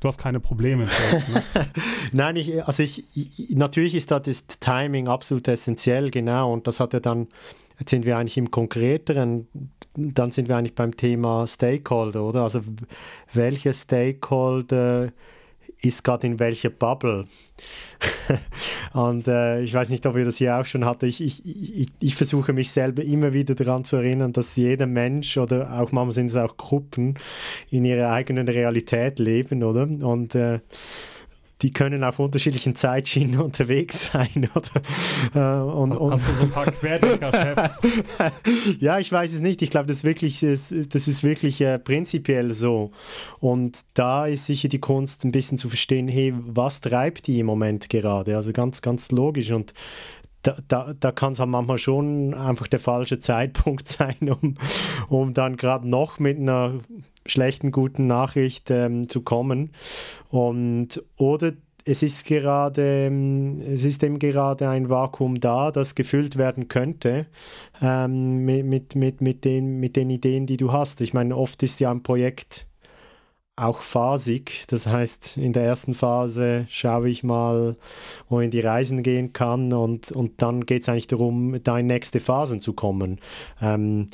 du 0.04 0.08
hast 0.08 0.18
keine 0.18 0.40
Probleme. 0.40 0.86
ne? 0.86 1.44
Nein, 2.12 2.36
ich, 2.36 2.66
also 2.66 2.84
ich, 2.84 3.06
ich, 3.16 3.56
natürlich 3.56 3.96
ist 3.96 4.12
da 4.12 4.20
das 4.20 4.46
Timing 4.48 5.08
absolut 5.08 5.48
essentiell, 5.48 6.12
genau. 6.12 6.52
Und 6.52 6.68
das 6.68 6.80
hat 6.80 6.94
ja 6.94 7.00
dann, 7.00 7.28
jetzt 7.84 7.90
sind 7.90 8.06
wir 8.06 8.18
eigentlich 8.18 8.38
im 8.38 8.50
Konkreteren, 8.50 9.48
dann 9.96 10.32
sind 10.32 10.48
wir 10.48 10.56
eigentlich 10.56 10.76
beim 10.76 10.96
Thema 10.96 11.46
Stakeholder, 11.46 12.24
oder? 12.24 12.44
Also 12.44 12.62
welche 13.34 13.74
Stakeholder 13.74 15.12
ist 15.82 16.04
gerade 16.04 16.28
in 16.28 16.40
welcher 16.40 16.70
Bubble. 16.70 17.26
und 18.94 19.28
äh, 19.28 19.62
ich 19.62 19.74
weiß 19.74 19.90
nicht, 19.90 20.06
ob 20.06 20.16
ihr 20.16 20.24
das 20.24 20.38
hier 20.38 20.58
auch 20.58 20.66
schon 20.66 20.86
hatte. 20.86 21.08
Ich, 21.08 21.22
ich, 21.22 21.46
ich, 21.46 21.90
ich, 22.00 22.16
versuche 22.16 22.54
mich 22.54 22.72
selber 22.72 23.04
immer 23.04 23.34
wieder 23.34 23.54
daran 23.54 23.84
zu 23.84 23.98
erinnern, 23.98 24.32
dass 24.32 24.56
jeder 24.56 24.88
Mensch 24.88 25.38
oder 25.38 25.80
auch 25.82 25.92
manchmal 25.92 26.14
sind 26.14 26.28
es 26.28 26.36
auch 26.38 26.56
Gruppen 26.56 27.16
in 27.70 27.84
ihrer 27.84 28.12
eigenen 28.12 28.48
Realität 28.48 29.20
leben, 29.20 29.62
oder? 29.62 29.84
Und 29.84 30.36
äh, 30.36 30.60
die 31.64 31.72
können 31.72 32.04
auf 32.04 32.20
unterschiedlichen 32.20 32.76
Zeitschienen 32.76 33.40
unterwegs 33.40 34.12
sein. 34.12 34.50
Oder? 34.56 35.62
Äh, 35.62 35.64
und, 35.64 35.94
und 35.94 36.12
Hast 36.12 36.28
du 36.28 36.34
so 36.34 36.44
ein 36.44 36.52
paar 36.52 36.66
Querdenker-Chefs? 36.66 37.82
ja, 38.80 39.00
ich 39.00 39.12
weiß 39.12 39.34
es 39.34 39.40
nicht. 39.40 39.62
Ich 39.62 39.70
glaube, 39.70 39.88
das 39.88 39.98
ist 39.98 40.04
wirklich, 40.04 40.42
das 40.42 40.72
ist 40.72 41.24
wirklich 41.24 41.62
äh, 41.62 41.80
prinzipiell 41.80 42.54
so. 42.54 42.92
Und 43.40 43.86
da 43.94 44.28
ist 44.28 44.46
sicher 44.46 44.68
die 44.68 44.80
Kunst, 44.80 45.24
ein 45.24 45.32
bisschen 45.32 45.58
zu 45.58 45.70
verstehen, 45.70 46.08
hey, 46.08 46.34
was 46.36 46.82
treibt 46.82 47.28
die 47.28 47.40
im 47.40 47.46
Moment 47.46 47.90
gerade? 47.90 48.36
Also 48.36 48.52
ganz, 48.52 48.82
ganz 48.82 49.10
logisch. 49.12 49.52
Und 49.52 49.74
da, 50.42 50.58
da, 50.68 50.94
da 50.94 51.12
kann 51.14 51.32
es 51.32 51.40
halt 51.40 51.50
manchmal 51.50 51.78
schon 51.78 52.34
einfach 52.34 52.68
der 52.68 52.80
falsche 52.80 53.20
Zeitpunkt 53.20 53.88
sein, 53.88 54.18
um, 54.20 54.56
um 55.08 55.34
dann 55.34 55.56
gerade 55.56 55.88
noch 55.88 56.20
mit 56.20 56.38
einer 56.38 56.82
schlechten, 57.26 57.72
guten 57.72 58.08
Nachricht 58.08 58.70
ähm, 58.72 59.08
zu 59.08 59.22
kommen. 59.22 59.72
Und, 60.30 61.04
oder 61.18 61.54
es 61.86 62.04
ist 62.04 62.26
gerade, 62.26 63.08
ähm, 63.08 63.62
es 63.62 63.84
ist 63.84 64.04
eben 64.04 64.20
gerade 64.20 64.70
ein 64.70 64.90
Vakuum 64.90 65.40
da, 65.40 65.72
das 65.72 65.96
gefüllt 65.96 66.38
werden 66.38 66.68
könnte 66.68 67.28
ähm, 67.82 68.46
mit, 68.46 68.66
mit, 68.66 68.96
mit, 68.96 69.22
mit, 69.22 69.46
den, 69.46 69.80
mit 69.80 69.96
den 69.96 70.10
Ideen, 70.10 70.46
die 70.46 70.58
du 70.58 70.72
hast. 70.72 71.02
Ich 71.02 71.14
meine, 71.14 71.36
oft 71.36 71.62
ist 71.64 71.80
ja 71.80 71.92
ein 71.92 72.04
Projekt 72.04 72.68
auch 73.56 73.82
phasig. 73.82 74.66
Das 74.68 74.88
heißt, 74.88 75.38
in 75.38 75.54
der 75.54 75.64
ersten 75.64 75.94
Phase 75.94 76.66
schaue 76.70 77.10
ich 77.10 77.24
mal, 77.24 77.76
wohin 78.28 78.50
die 78.50 78.62
Reisen 78.62 79.04
gehen 79.04 79.34
kann 79.34 79.74
und, 79.74 80.12
und 80.12 80.42
dann 80.42 80.66
geht 80.66 80.84
es 80.84 80.90
eigentlich 80.90 81.08
darum, 81.08 81.62
da 81.64 81.78
in 81.78 81.88
nächste 81.88 82.20
Phasen 82.20 82.62
zu 82.62 82.74
kommen. 82.74 83.20
Ähm, 83.62 84.08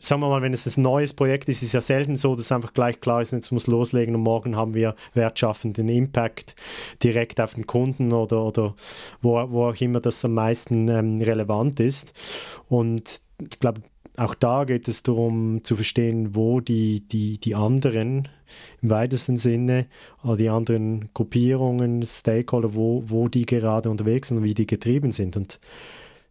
sagen 0.00 0.20
wir 0.20 0.28
mal, 0.28 0.42
wenn 0.42 0.52
es 0.52 0.76
ein 0.76 0.82
neues 0.82 1.12
Projekt 1.12 1.48
ist, 1.48 1.62
ist 1.62 1.68
es 1.68 1.72
ja 1.72 1.80
selten 1.80 2.16
so, 2.16 2.34
dass 2.34 2.52
einfach 2.52 2.74
gleich 2.74 3.00
klar 3.00 3.22
ist, 3.22 3.32
jetzt 3.32 3.50
muss 3.50 3.66
loslegen 3.66 4.14
und 4.14 4.22
morgen 4.22 4.56
haben 4.56 4.74
wir 4.74 4.94
wertschaffenden 5.14 5.88
Impact 5.88 6.54
direkt 7.02 7.40
auf 7.40 7.54
den 7.54 7.66
Kunden 7.66 8.12
oder, 8.12 8.44
oder 8.44 8.74
wo, 9.22 9.50
wo 9.50 9.68
auch 9.68 9.80
immer 9.80 10.00
das 10.00 10.24
am 10.24 10.34
meisten 10.34 10.88
ähm, 10.88 11.16
relevant 11.18 11.80
ist. 11.80 12.12
Und 12.68 13.22
ich 13.40 13.58
glaube, 13.58 13.80
auch 14.16 14.34
da 14.34 14.64
geht 14.64 14.88
es 14.88 15.02
darum 15.02 15.62
zu 15.62 15.76
verstehen, 15.76 16.34
wo 16.34 16.60
die, 16.60 17.06
die, 17.06 17.38
die 17.38 17.54
anderen 17.54 18.28
im 18.80 18.90
weitesten 18.90 19.36
Sinne, 19.36 19.86
die 20.24 20.48
anderen 20.48 21.10
Gruppierungen, 21.12 22.02
Stakeholder, 22.02 22.74
wo, 22.74 23.04
wo 23.06 23.28
die 23.28 23.44
gerade 23.44 23.90
unterwegs 23.90 24.28
sind 24.28 24.38
und 24.38 24.44
wie 24.44 24.54
die 24.54 24.66
getrieben 24.66 25.12
sind. 25.12 25.36
Und 25.36 25.60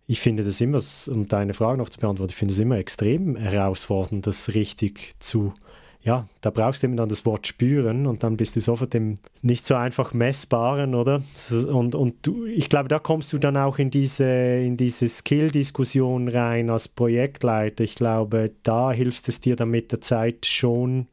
ich 0.08 0.20
finde 0.20 0.44
das 0.44 0.62
immer, 0.62 0.82
um 1.08 1.28
deine 1.28 1.54
Frage 1.54 1.78
noch 1.78 1.90
zu 1.90 2.00
beantworten, 2.00 2.32
ich 2.32 2.38
finde 2.38 2.54
es 2.54 2.60
immer 2.60 2.78
extrem 2.78 3.36
herausfordernd, 3.36 4.28
das 4.28 4.54
richtig 4.54 5.14
zu, 5.20 5.54
ja, 6.04 6.28
da 6.42 6.52
brauchst 6.52 6.84
du 6.84 6.88
eben 6.88 6.98
dann 6.98 7.10
das 7.10 7.26
Wort 7.26 7.48
spüren 7.48 8.06
und 8.06 8.22
dann 8.22 8.38
bist 8.38 8.56
du 8.56 8.62
sofort 8.62 8.94
dem 8.94 9.18
nicht 9.42 9.66
so 9.66 9.74
einfach 9.74 10.14
messbaren, 10.14 10.94
oder? 10.94 11.24
Und, 11.72 11.96
und 11.96 12.16
du, 12.22 12.46
ich 12.46 12.70
glaube, 12.70 12.88
da 12.88 13.00
kommst 13.00 13.34
du 13.34 13.40
dann 13.40 13.58
auch 13.58 13.80
in 13.80 13.90
diese, 13.90 14.26
in 14.26 14.78
diese 14.78 15.10
Skill-Diskussion 15.10 16.28
rein 16.28 16.70
als 16.70 16.88
Projektleiter. 16.88 17.84
Ich 17.84 17.96
glaube, 17.96 18.52
da 18.62 18.92
hilft 18.92 19.28
es 19.28 19.42
dir 19.42 19.56
dann 19.56 19.72
mit 19.72 19.92
der 19.92 20.02
Zeit 20.02 20.46
schon, 20.46 21.08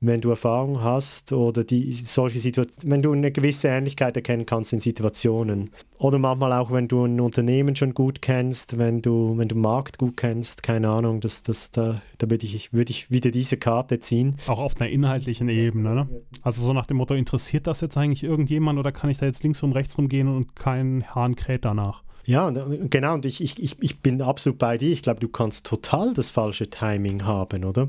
wenn 0.00 0.20
du 0.20 0.30
Erfahrung 0.30 0.82
hast 0.82 1.32
oder 1.32 1.64
die 1.64 1.92
solche 1.92 2.38
Situationen, 2.38 2.90
wenn 2.90 3.02
du 3.02 3.12
eine 3.12 3.32
gewisse 3.32 3.68
Ähnlichkeit 3.68 4.14
erkennen 4.16 4.44
kannst 4.44 4.72
in 4.72 4.80
Situationen. 4.80 5.70
Oder 5.98 6.18
manchmal 6.18 6.52
auch, 6.52 6.70
wenn 6.70 6.86
du 6.86 7.04
ein 7.04 7.18
Unternehmen 7.18 7.74
schon 7.76 7.94
gut 7.94 8.20
kennst, 8.20 8.76
wenn 8.76 9.00
du, 9.00 9.38
wenn 9.38 9.48
du 9.48 9.54
Markt 9.54 9.96
gut 9.98 10.16
kennst, 10.18 10.62
keine 10.62 10.90
Ahnung, 10.90 11.20
das, 11.20 11.42
das, 11.42 11.70
da, 11.70 12.02
da 12.18 12.28
würde 12.28 12.44
ich, 12.44 12.72
würd 12.74 12.90
ich 12.90 13.10
wieder 13.10 13.30
diese 13.30 13.56
Karte 13.56 13.98
ziehen. 13.98 14.36
Auch 14.48 14.60
auf 14.60 14.78
einer 14.78 14.90
inhaltlichen 14.90 15.48
Ebene, 15.48 15.94
ne? 15.94 16.08
Also 16.42 16.62
so 16.62 16.74
nach 16.74 16.86
dem 16.86 16.98
Motto, 16.98 17.14
interessiert 17.14 17.66
das 17.66 17.80
jetzt 17.80 17.96
eigentlich 17.96 18.22
irgendjemand 18.22 18.78
oder 18.78 18.92
kann 18.92 19.08
ich 19.08 19.16
da 19.16 19.24
jetzt 19.24 19.42
links 19.42 19.62
rum, 19.62 19.72
rechts 19.72 19.96
rum 19.96 20.08
gehen 20.08 20.28
und 20.28 20.54
kein 20.54 21.04
Hahn 21.14 21.36
kräht 21.36 21.64
danach? 21.64 22.02
Ja, 22.26 22.50
genau, 22.50 23.14
und 23.14 23.24
ich, 23.24 23.40
ich, 23.40 23.80
ich 23.80 24.00
bin 24.00 24.20
absolut 24.20 24.58
bei 24.58 24.76
dir. 24.76 24.92
Ich 24.92 25.02
glaube, 25.02 25.20
du 25.20 25.28
kannst 25.28 25.64
total 25.64 26.12
das 26.12 26.30
falsche 26.30 26.68
Timing 26.68 27.24
haben, 27.24 27.64
oder? 27.64 27.88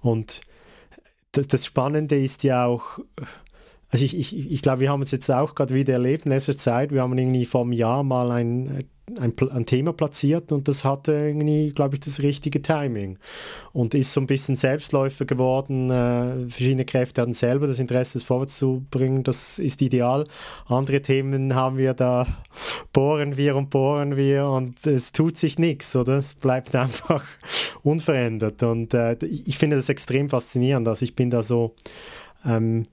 Und 0.00 0.40
das, 1.38 1.46
das 1.48 1.64
Spannende 1.64 2.18
ist 2.18 2.42
ja 2.42 2.66
auch, 2.66 2.98
also 3.90 4.04
ich, 4.04 4.18
ich, 4.18 4.50
ich 4.50 4.60
glaube, 4.60 4.80
wir 4.80 4.90
haben 4.90 5.02
es 5.02 5.12
jetzt 5.12 5.30
auch 5.30 5.54
gerade 5.54 5.74
wieder 5.74 5.94
erlebt 5.94 6.26
in 6.26 6.32
letzter 6.32 6.56
Zeit. 6.56 6.92
Wir 6.92 7.02
haben 7.02 7.16
irgendwie 7.16 7.46
vor 7.46 7.62
einem 7.62 7.72
Jahr 7.72 8.02
mal 8.02 8.30
ein, 8.32 8.84
ein, 9.18 9.32
ein 9.50 9.66
Thema 9.66 9.92
platziert 9.92 10.52
und 10.52 10.68
das 10.68 10.84
hatte 10.84 11.12
irgendwie, 11.12 11.70
glaube 11.70 11.94
ich, 11.94 12.00
das 12.00 12.20
richtige 12.22 12.60
Timing. 12.60 13.18
Und 13.72 13.94
ist 13.94 14.12
so 14.12 14.20
ein 14.20 14.26
bisschen 14.26 14.56
Selbstläufer 14.56 15.24
geworden. 15.24 15.90
Äh, 15.90 16.50
verschiedene 16.50 16.84
Kräfte 16.84 17.22
hatten 17.22 17.32
selber 17.32 17.66
das 17.66 17.78
Interesse, 17.78 18.18
es 18.18 18.24
vorwärts 18.24 18.58
zu 18.58 18.84
bringen. 18.90 19.22
Das 19.22 19.58
ist 19.58 19.80
ideal. 19.80 20.26
Andere 20.66 21.00
Themen 21.00 21.54
haben 21.54 21.78
wir 21.78 21.94
da, 21.94 22.26
bohren 22.92 23.36
wir 23.36 23.56
und 23.56 23.70
bohren 23.70 24.16
wir 24.16 24.48
und 24.48 24.84
es 24.86 25.12
tut 25.12 25.38
sich 25.38 25.58
nichts, 25.58 25.94
oder? 25.94 26.18
Es 26.18 26.34
bleibt 26.34 26.74
einfach 26.74 27.24
unverändert. 27.88 28.62
Und 28.62 28.94
äh, 28.94 29.16
ich 29.24 29.58
finde 29.58 29.76
das 29.76 29.88
extrem 29.88 30.28
faszinierend. 30.28 30.86
Also 30.88 31.04
ich 31.04 31.16
bin 31.16 31.30
da 31.30 31.42
so... 31.42 31.74
Ähm, 32.44 32.84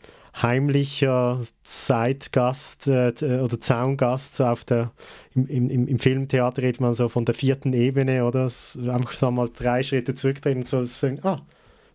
heimlicher 0.42 1.42
Zeitgast 1.64 2.88
äh, 2.88 3.14
oder 3.42 3.60
Zaungast 3.60 4.36
so 4.36 4.46
auf 4.46 4.66
der, 4.66 4.92
im, 5.34 5.70
im, 5.70 5.88
im 5.88 6.00
Filmtheater 6.00 6.62
redet 6.62 6.82
man 6.82 6.94
so 6.94 7.08
von 7.10 7.26
der 7.26 7.36
vierten 7.36 7.74
Ebene 7.74 8.26
oder 8.26 8.44
einfach 8.44 9.14
so 9.14 9.32
mal 9.32 9.50
drei 9.54 9.82
Schritte 9.82 10.14
zurücktreten 10.14 10.60
und 10.60 10.68
so 10.68 10.86
sagen, 10.86 11.20
ah, 11.24 11.42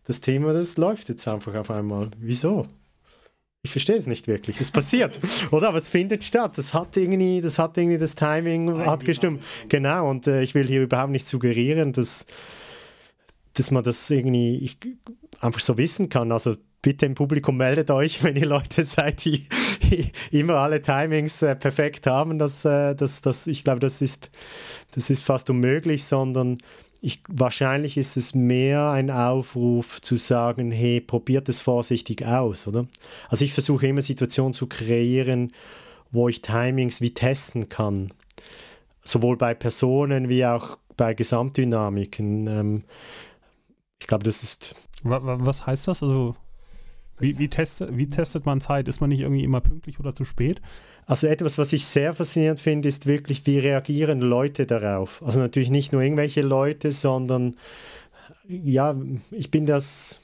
das 0.04 0.20
Thema, 0.20 0.52
das 0.52 0.76
läuft 0.76 1.08
jetzt 1.10 1.28
einfach 1.28 1.54
auf 1.54 1.70
einmal. 1.70 2.10
Wieso? 2.18 2.66
Ich 3.62 3.72
verstehe 3.72 3.96
es 3.96 4.06
nicht 4.06 4.26
wirklich. 4.26 4.58
Es 4.58 4.70
passiert, 4.70 5.20
oder? 5.50 5.68
Aber 5.68 5.78
es 5.78 5.88
findet 5.88 6.24
statt. 6.24 6.56
Das 6.56 6.72
hat 6.72 6.96
irgendwie, 6.96 7.42
das 7.42 7.58
hat 7.58 7.76
irgendwie 7.76 7.98
das 7.98 8.14
Timing 8.14 8.86
hat 8.86 9.04
gestimmt. 9.04 9.42
Genau. 9.68 10.08
Und 10.08 10.26
äh, 10.26 10.40
ich 10.40 10.54
will 10.54 10.66
hier 10.66 10.82
überhaupt 10.82 11.10
nicht 11.10 11.26
suggerieren, 11.26 11.92
dass, 11.92 12.24
dass 13.54 13.70
man 13.70 13.82
das 13.82 14.10
irgendwie 14.10 14.58
ich, 14.58 14.78
einfach 15.40 15.60
so 15.60 15.76
wissen 15.76 16.08
kann. 16.08 16.32
Also 16.32 16.56
bitte 16.82 17.06
im 17.06 17.14
Publikum 17.14 17.56
meldet 17.56 17.90
euch, 17.90 18.22
wenn 18.22 18.36
ihr 18.36 18.46
Leute 18.46 18.84
seid, 18.84 19.24
die 19.24 19.46
immer 20.30 20.54
alle 20.54 20.82
Timings 20.82 21.42
äh, 21.42 21.56
perfekt 21.56 22.06
haben. 22.06 22.38
Das, 22.38 22.64
äh, 22.64 22.94
das, 22.94 23.20
das, 23.20 23.46
ich 23.46 23.64
glaube, 23.64 23.80
das 23.80 24.00
ist, 24.00 24.30
das 24.92 25.10
ist 25.10 25.22
fast 25.22 25.50
unmöglich, 25.50 26.04
sondern 26.04 26.58
ich, 27.02 27.22
wahrscheinlich 27.28 27.96
ist 27.96 28.16
es 28.16 28.34
mehr 28.34 28.90
ein 28.90 29.10
Aufruf 29.10 30.02
zu 30.02 30.16
sagen, 30.16 30.70
hey, 30.70 31.00
probiert 31.00 31.48
es 31.48 31.60
vorsichtig 31.60 32.26
aus, 32.26 32.68
oder? 32.68 32.86
Also 33.28 33.44
ich 33.44 33.54
versuche 33.54 33.86
immer 33.86 34.02
Situationen 34.02 34.52
zu 34.52 34.66
kreieren, 34.66 35.52
wo 36.10 36.28
ich 36.28 36.42
Timings 36.42 37.00
wie 37.00 37.14
testen 37.14 37.70
kann. 37.70 38.12
Sowohl 39.02 39.38
bei 39.38 39.54
Personen 39.54 40.28
wie 40.28 40.44
auch 40.44 40.76
bei 40.96 41.14
Gesamtdynamiken. 41.14 42.46
Ähm, 42.46 42.84
ich 44.00 44.06
glaube, 44.06 44.24
das 44.24 44.42
ist. 44.42 44.74
Was 45.02 45.66
heißt 45.66 45.88
das? 45.88 46.02
Also 46.02 46.34
wie, 47.18 47.38
wie, 47.38 47.48
test, 47.48 47.84
wie 47.90 48.08
testet 48.08 48.46
man 48.46 48.60
Zeit? 48.60 48.88
Ist 48.88 49.00
man 49.00 49.10
nicht 49.10 49.20
irgendwie 49.20 49.44
immer 49.44 49.60
pünktlich 49.60 50.00
oder 50.00 50.14
zu 50.14 50.24
spät? 50.24 50.60
Also 51.06 51.26
etwas, 51.26 51.58
was 51.58 51.72
ich 51.72 51.84
sehr 51.84 52.14
faszinierend 52.14 52.60
finde, 52.60 52.88
ist 52.88 53.06
wirklich, 53.06 53.46
wie 53.46 53.58
reagieren 53.58 54.20
Leute 54.20 54.66
darauf. 54.66 55.22
Also 55.24 55.38
natürlich 55.38 55.70
nicht 55.70 55.92
nur 55.92 56.02
irgendwelche 56.02 56.42
Leute, 56.42 56.92
sondern 56.92 57.56
ja, 58.46 58.96
ich 59.30 59.50
bin 59.50 59.66
das, 59.66 60.18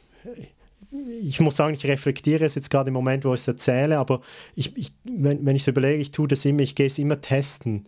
ich 1.20 1.40
muss 1.40 1.56
sagen, 1.56 1.74
ich 1.74 1.86
reflektiere 1.86 2.44
es 2.44 2.54
jetzt 2.54 2.70
gerade 2.70 2.88
im 2.88 2.94
Moment, 2.94 3.24
wo 3.24 3.34
ich 3.34 3.40
es 3.40 3.48
erzähle, 3.48 3.98
aber 3.98 4.20
ich, 4.54 4.76
ich, 4.76 4.92
wenn, 5.04 5.44
wenn 5.44 5.56
ich 5.56 5.62
es 5.62 5.68
überlege, 5.68 6.00
ich 6.00 6.12
tue 6.12 6.28
das 6.28 6.44
immer, 6.44 6.60
ich 6.60 6.74
gehe 6.74 6.86
es 6.86 6.98
immer 6.98 7.20
testen. 7.20 7.86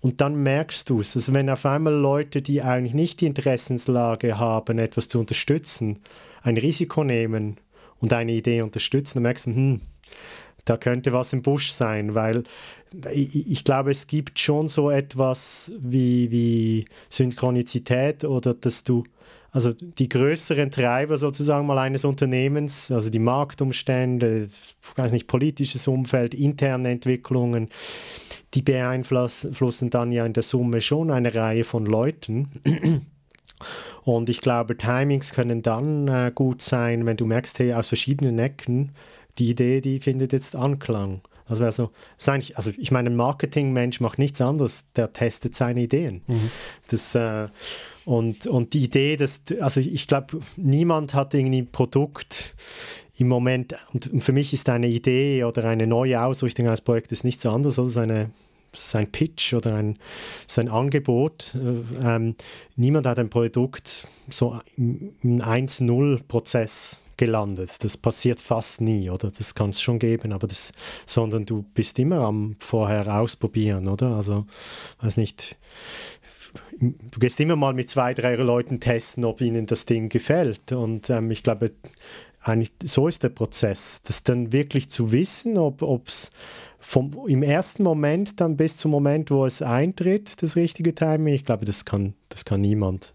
Und 0.00 0.20
dann 0.20 0.42
merkst 0.42 0.88
du 0.88 1.00
es. 1.00 1.14
Also 1.14 1.34
wenn 1.34 1.50
auf 1.50 1.66
einmal 1.66 1.94
Leute, 1.94 2.40
die 2.40 2.62
eigentlich 2.62 2.94
nicht 2.94 3.20
die 3.20 3.26
Interessenslage 3.26 4.38
haben, 4.38 4.78
etwas 4.78 5.08
zu 5.08 5.20
unterstützen, 5.20 5.98
ein 6.42 6.56
Risiko 6.56 7.04
nehmen 7.04 7.58
und 7.98 8.12
eine 8.12 8.32
Idee 8.32 8.62
unterstützen, 8.62 9.18
dann 9.18 9.24
merkst 9.24 9.46
du, 9.46 9.50
hm, 9.50 9.80
da 10.64 10.76
könnte 10.76 11.12
was 11.12 11.32
im 11.32 11.42
Busch 11.42 11.72
sein, 11.72 12.14
weil 12.14 12.44
ich, 13.12 13.50
ich 13.50 13.64
glaube, 13.64 13.90
es 13.90 14.06
gibt 14.06 14.38
schon 14.38 14.68
so 14.68 14.90
etwas 14.90 15.72
wie, 15.78 16.30
wie 16.30 16.84
Synchronizität 17.08 18.24
oder 18.24 18.54
dass 18.54 18.84
du 18.84 19.04
also 19.52 19.72
die 19.72 20.08
größeren 20.08 20.70
Treiber 20.70 21.18
sozusagen 21.18 21.66
mal 21.66 21.78
eines 21.78 22.04
Unternehmens, 22.04 22.90
also 22.90 23.10
die 23.10 23.18
Marktumstände, 23.18 24.48
weiß 24.96 25.12
nicht, 25.12 25.26
politisches 25.26 25.88
Umfeld, 25.88 26.34
interne 26.34 26.90
Entwicklungen, 26.90 27.68
die 28.54 28.62
beeinflussen 28.62 29.90
dann 29.90 30.12
ja 30.12 30.24
in 30.24 30.32
der 30.32 30.42
Summe 30.42 30.80
schon 30.80 31.10
eine 31.10 31.34
Reihe 31.34 31.64
von 31.64 31.86
Leuten. 31.86 32.48
Und 34.04 34.28
ich 34.28 34.40
glaube, 34.40 34.76
Timings 34.76 35.34
können 35.34 35.62
dann 35.62 36.08
äh, 36.08 36.32
gut 36.34 36.62
sein, 36.62 37.04
wenn 37.04 37.16
du 37.16 37.26
merkst, 37.26 37.58
hey, 37.58 37.74
aus 37.74 37.88
verschiedenen 37.88 38.38
Ecken, 38.38 38.92
die 39.38 39.50
Idee, 39.50 39.80
die 39.80 40.00
findet 40.00 40.32
jetzt 40.32 40.56
Anklang. 40.56 41.20
Also, 41.44 41.64
also, 41.64 41.90
also 42.54 42.70
ich 42.78 42.90
meine, 42.90 43.10
ein 43.10 43.16
Marketingmensch 43.16 44.00
macht 44.00 44.18
nichts 44.18 44.40
anderes, 44.40 44.84
der 44.94 45.12
testet 45.12 45.56
seine 45.56 45.80
Ideen. 45.80 46.22
Mhm. 46.26 46.50
Das, 46.88 47.14
äh, 47.14 47.48
und, 48.04 48.46
und 48.46 48.72
die 48.72 48.84
Idee, 48.84 49.16
dass, 49.16 49.42
also 49.60 49.80
ich 49.80 50.06
glaube, 50.06 50.40
niemand 50.56 51.14
hat 51.14 51.34
irgendwie 51.34 51.62
ein 51.62 51.70
Produkt 51.70 52.54
im 53.18 53.28
Moment, 53.28 53.74
und 53.92 54.22
für 54.22 54.32
mich 54.32 54.52
ist 54.52 54.68
eine 54.68 54.88
Idee 54.88 55.44
oder 55.44 55.64
eine 55.64 55.86
neue 55.86 56.22
Ausrichtung 56.22 56.66
eines 56.66 56.80
Projektes 56.80 57.22
nichts 57.22 57.44
anderes 57.44 57.78
als 57.78 57.96
eine 57.96 58.30
sein 58.76 59.10
Pitch 59.10 59.52
oder 59.52 59.74
ein, 59.74 59.98
sein 60.46 60.68
Angebot. 60.68 61.54
Äh, 61.54 62.06
ähm, 62.06 62.36
niemand 62.76 63.06
hat 63.06 63.18
ein 63.18 63.30
Produkt 63.30 64.06
so 64.30 64.60
im 64.76 65.12
1-0-Prozess 65.22 67.00
gelandet. 67.16 67.84
Das 67.84 67.96
passiert 67.96 68.40
fast 68.40 68.80
nie, 68.80 69.10
oder? 69.10 69.30
Das 69.30 69.54
kann 69.54 69.70
es 69.70 69.82
schon 69.82 69.98
geben, 69.98 70.32
aber 70.32 70.46
das, 70.46 70.72
sondern 71.04 71.44
du 71.44 71.62
bist 71.74 71.98
immer 71.98 72.20
am 72.20 72.56
vorher 72.60 73.20
ausprobieren, 73.20 73.88
oder? 73.88 74.16
Also, 74.16 74.46
weiß 75.00 75.18
nicht, 75.18 75.56
du 76.80 77.20
gehst 77.20 77.38
immer 77.40 77.56
mal 77.56 77.74
mit 77.74 77.90
zwei, 77.90 78.14
drei 78.14 78.34
Leuten 78.36 78.80
testen, 78.80 79.24
ob 79.24 79.40
ihnen 79.40 79.66
das 79.66 79.84
Ding 79.84 80.08
gefällt. 80.08 80.72
Und 80.72 81.10
ähm, 81.10 81.30
ich 81.30 81.42
glaube, 81.42 81.72
eigentlich 82.42 82.72
so 82.82 83.06
ist 83.06 83.22
der 83.22 83.28
Prozess, 83.28 84.02
das 84.02 84.22
dann 84.22 84.52
wirklich 84.52 84.90
zu 84.90 85.12
wissen, 85.12 85.58
ob 85.58 86.08
es 86.08 86.30
im 87.26 87.42
ersten 87.42 87.82
Moment 87.82 88.40
dann 88.40 88.56
bis 88.56 88.78
zum 88.78 88.90
Moment, 88.90 89.30
wo 89.30 89.44
es 89.44 89.60
eintritt, 89.60 90.42
das 90.42 90.56
richtige 90.56 90.94
Timing, 90.94 91.34
ich 91.34 91.44
glaube, 91.44 91.66
das 91.66 91.84
kann, 91.84 92.14
das 92.30 92.46
kann 92.46 92.62
niemand. 92.62 93.14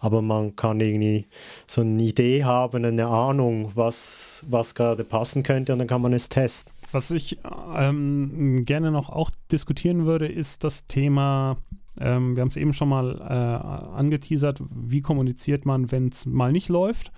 Aber 0.00 0.20
man 0.20 0.56
kann 0.56 0.80
irgendwie 0.80 1.26
so 1.68 1.82
eine 1.82 2.02
Idee 2.02 2.42
haben, 2.42 2.84
eine 2.84 3.06
Ahnung, 3.06 3.70
was, 3.76 4.44
was 4.48 4.74
gerade 4.74 5.04
passen 5.04 5.44
könnte 5.44 5.72
und 5.72 5.78
dann 5.78 5.88
kann 5.88 6.02
man 6.02 6.12
es 6.12 6.28
testen. 6.28 6.74
Was 6.90 7.12
ich 7.12 7.38
ähm, 7.76 8.64
gerne 8.64 8.90
noch 8.90 9.10
auch 9.10 9.30
diskutieren 9.50 10.06
würde, 10.06 10.26
ist 10.26 10.64
das 10.64 10.86
Thema 10.86 11.56
ähm, 12.00 12.36
wir 12.36 12.40
haben 12.40 12.48
es 12.48 12.56
eben 12.56 12.72
schon 12.72 12.88
mal 12.88 13.16
äh, 13.20 13.96
angeteasert, 13.96 14.62
wie 14.70 15.00
kommuniziert 15.00 15.64
man, 15.66 15.92
wenn 15.92 16.08
es 16.08 16.26
mal 16.26 16.52
nicht 16.52 16.68
läuft. 16.68 17.12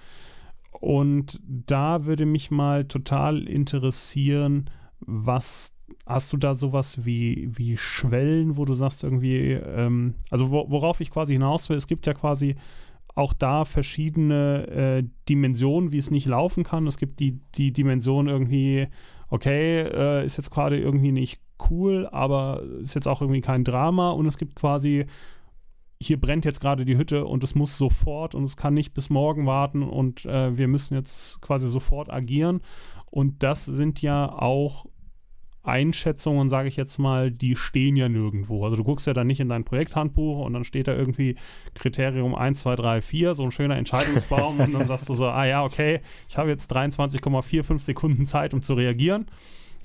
Und 0.73 1.41
da 1.47 2.05
würde 2.05 2.27
mich 2.27 2.51
mal 2.51 2.85
total 2.85 3.49
interessieren, 3.49 4.71
was 5.01 5.73
hast 6.05 6.33
du 6.33 6.37
da 6.37 6.55
sowas 6.55 7.05
wie, 7.05 7.49
wie 7.53 7.77
Schwellen, 7.77 8.57
wo 8.57 8.65
du 8.65 8.75
sagst 8.75 9.03
irgendwie, 9.03 9.53
ähm, 9.53 10.15
also 10.31 10.51
wo, 10.51 10.71
worauf 10.71 11.01
ich 11.01 11.11
quasi 11.11 11.33
hinaus 11.33 11.69
will, 11.69 11.77
es 11.77 11.87
gibt 11.87 12.07
ja 12.07 12.15
quasi 12.15 12.57
auch 13.15 13.33
da 13.33 13.65
verschiedene 13.65 14.67
äh, 14.69 15.05
Dimensionen, 15.29 15.91
wie 15.91 15.99
es 15.99 16.11
nicht 16.11 16.27
laufen 16.27 16.65
kann. 16.65 16.87
Es 16.87 16.99
gibt 16.99 17.19
die, 17.19 17.41
die 17.55 17.73
Dimension 17.73 18.29
irgendwie, 18.29 18.89
okay, 19.31 19.81
äh, 19.81 20.25
ist 20.25 20.37
jetzt 20.37 20.51
gerade 20.51 20.79
irgendwie 20.79 21.13
nicht 21.13 21.41
cool, 21.71 22.09
aber 22.11 22.63
ist 22.81 22.95
jetzt 22.95 23.09
auch 23.09 23.21
irgendwie 23.21 23.41
kein 23.41 23.65
Drama 23.65 24.11
und 24.11 24.27
es 24.27 24.39
gibt 24.39 24.57
quasi, 24.57 25.07
hier 26.01 26.21
brennt 26.21 26.45
jetzt 26.45 26.61
gerade 26.61 26.85
die 26.85 26.97
Hütte 26.97 27.25
und 27.25 27.43
es 27.45 27.55
muss 27.55 27.79
sofort 27.79 28.35
und 28.35 28.45
es 28.45 28.57
kann 28.57 28.75
nicht 28.75 28.95
bis 28.95 29.11
morgen 29.11 29.47
warten 29.47 29.83
und 29.83 30.25
äh, 30.27 30.57
wir 30.57 30.69
müssen 30.69 30.95
jetzt 30.95 31.41
quasi 31.41 31.69
sofort 31.69 32.13
agieren. 32.13 32.61
Und 33.11 33.43
das 33.43 33.65
sind 33.65 34.03
ja 34.03 34.31
auch 34.31 34.87
Einschätzungen, 35.63 36.49
sage 36.49 36.69
ich 36.69 36.77
jetzt 36.77 36.99
mal, 36.99 37.31
die 37.31 37.57
stehen 37.57 37.97
ja 37.97 38.09
nirgendwo. 38.09 38.65
Also 38.65 38.77
du 38.77 38.85
guckst 38.85 39.07
ja 39.07 39.15
dann 39.15 39.27
nicht 39.27 39.41
in 39.41 39.49
dein 39.49 39.65
Projekthandbuch 39.65 40.39
und 40.45 40.53
dann 40.53 40.65
steht 40.65 40.87
da 40.87 40.95
irgendwie 40.95 41.37
Kriterium 41.75 42.35
1, 42.35 42.61
2, 42.61 42.77
3, 42.77 43.03
4, 43.03 43.35
so 43.35 43.43
ein 43.43 43.51
schöner 43.51 43.77
Entscheidungsbaum 43.77 44.61
und 44.61 44.73
dann 44.75 44.87
sagst 44.87 45.09
du 45.09 45.15
so, 45.15 45.27
ah 45.27 45.45
ja, 45.45 45.65
okay, 45.65 46.01
ich 46.29 46.39
habe 46.39 46.51
jetzt 46.51 46.75
23,45 46.75 47.79
Sekunden 47.81 48.27
Zeit, 48.27 48.55
um 48.55 48.63
zu 48.63 48.75
reagieren 48.75 49.27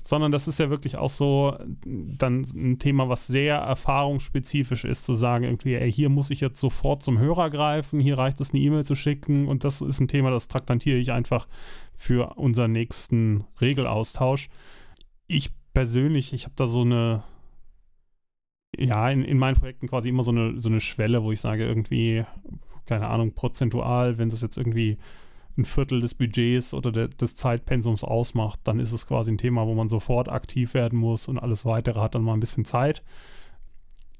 sondern 0.02 0.32
das 0.32 0.48
ist 0.48 0.58
ja 0.58 0.68
wirklich 0.68 0.96
auch 0.96 1.10
so 1.10 1.56
dann 1.84 2.42
ein 2.54 2.78
Thema, 2.78 3.08
was 3.08 3.28
sehr 3.28 3.56
erfahrungsspezifisch 3.56 4.84
ist, 4.84 5.04
zu 5.04 5.14
sagen, 5.14 5.44
irgendwie, 5.44 5.74
ey, 5.74 5.90
hier 5.90 6.08
muss 6.08 6.30
ich 6.30 6.40
jetzt 6.40 6.58
sofort 6.58 7.04
zum 7.04 7.18
Hörer 7.18 7.50
greifen, 7.50 8.00
hier 8.00 8.18
reicht 8.18 8.40
es, 8.40 8.50
eine 8.50 8.60
E-Mail 8.60 8.84
zu 8.84 8.96
schicken 8.96 9.46
und 9.46 9.62
das 9.64 9.80
ist 9.80 10.00
ein 10.00 10.08
Thema, 10.08 10.30
das 10.30 10.48
traktantiere 10.48 10.98
ich 10.98 11.12
einfach 11.12 11.46
für 11.94 12.36
unseren 12.36 12.72
nächsten 12.72 13.44
Regelaustausch. 13.60 14.48
Ich 15.28 15.50
persönlich, 15.72 16.32
ich 16.32 16.44
habe 16.44 16.54
da 16.56 16.66
so 16.66 16.82
eine, 16.82 17.22
ja, 18.76 19.08
in, 19.08 19.22
in 19.22 19.38
meinen 19.38 19.56
Projekten 19.56 19.86
quasi 19.86 20.08
immer 20.08 20.24
so 20.24 20.32
eine, 20.32 20.58
so 20.58 20.68
eine 20.68 20.80
Schwelle, 20.80 21.22
wo 21.22 21.30
ich 21.30 21.40
sage, 21.40 21.64
irgendwie, 21.64 22.24
keine 22.86 23.06
Ahnung, 23.06 23.34
prozentual, 23.34 24.18
wenn 24.18 24.30
das 24.30 24.42
jetzt 24.42 24.56
irgendwie 24.56 24.98
ein 25.56 25.64
Viertel 25.64 26.00
des 26.00 26.14
Budgets 26.14 26.74
oder 26.74 26.92
de, 26.92 27.08
des 27.08 27.36
Zeitpensums 27.36 28.04
ausmacht, 28.04 28.60
dann 28.64 28.80
ist 28.80 28.92
es 28.92 29.06
quasi 29.06 29.32
ein 29.32 29.38
Thema, 29.38 29.66
wo 29.66 29.74
man 29.74 29.88
sofort 29.88 30.28
aktiv 30.28 30.74
werden 30.74 30.98
muss 30.98 31.28
und 31.28 31.38
alles 31.38 31.64
weitere 31.64 32.00
hat 32.00 32.14
dann 32.14 32.22
mal 32.22 32.34
ein 32.34 32.40
bisschen 32.40 32.64
Zeit. 32.64 33.02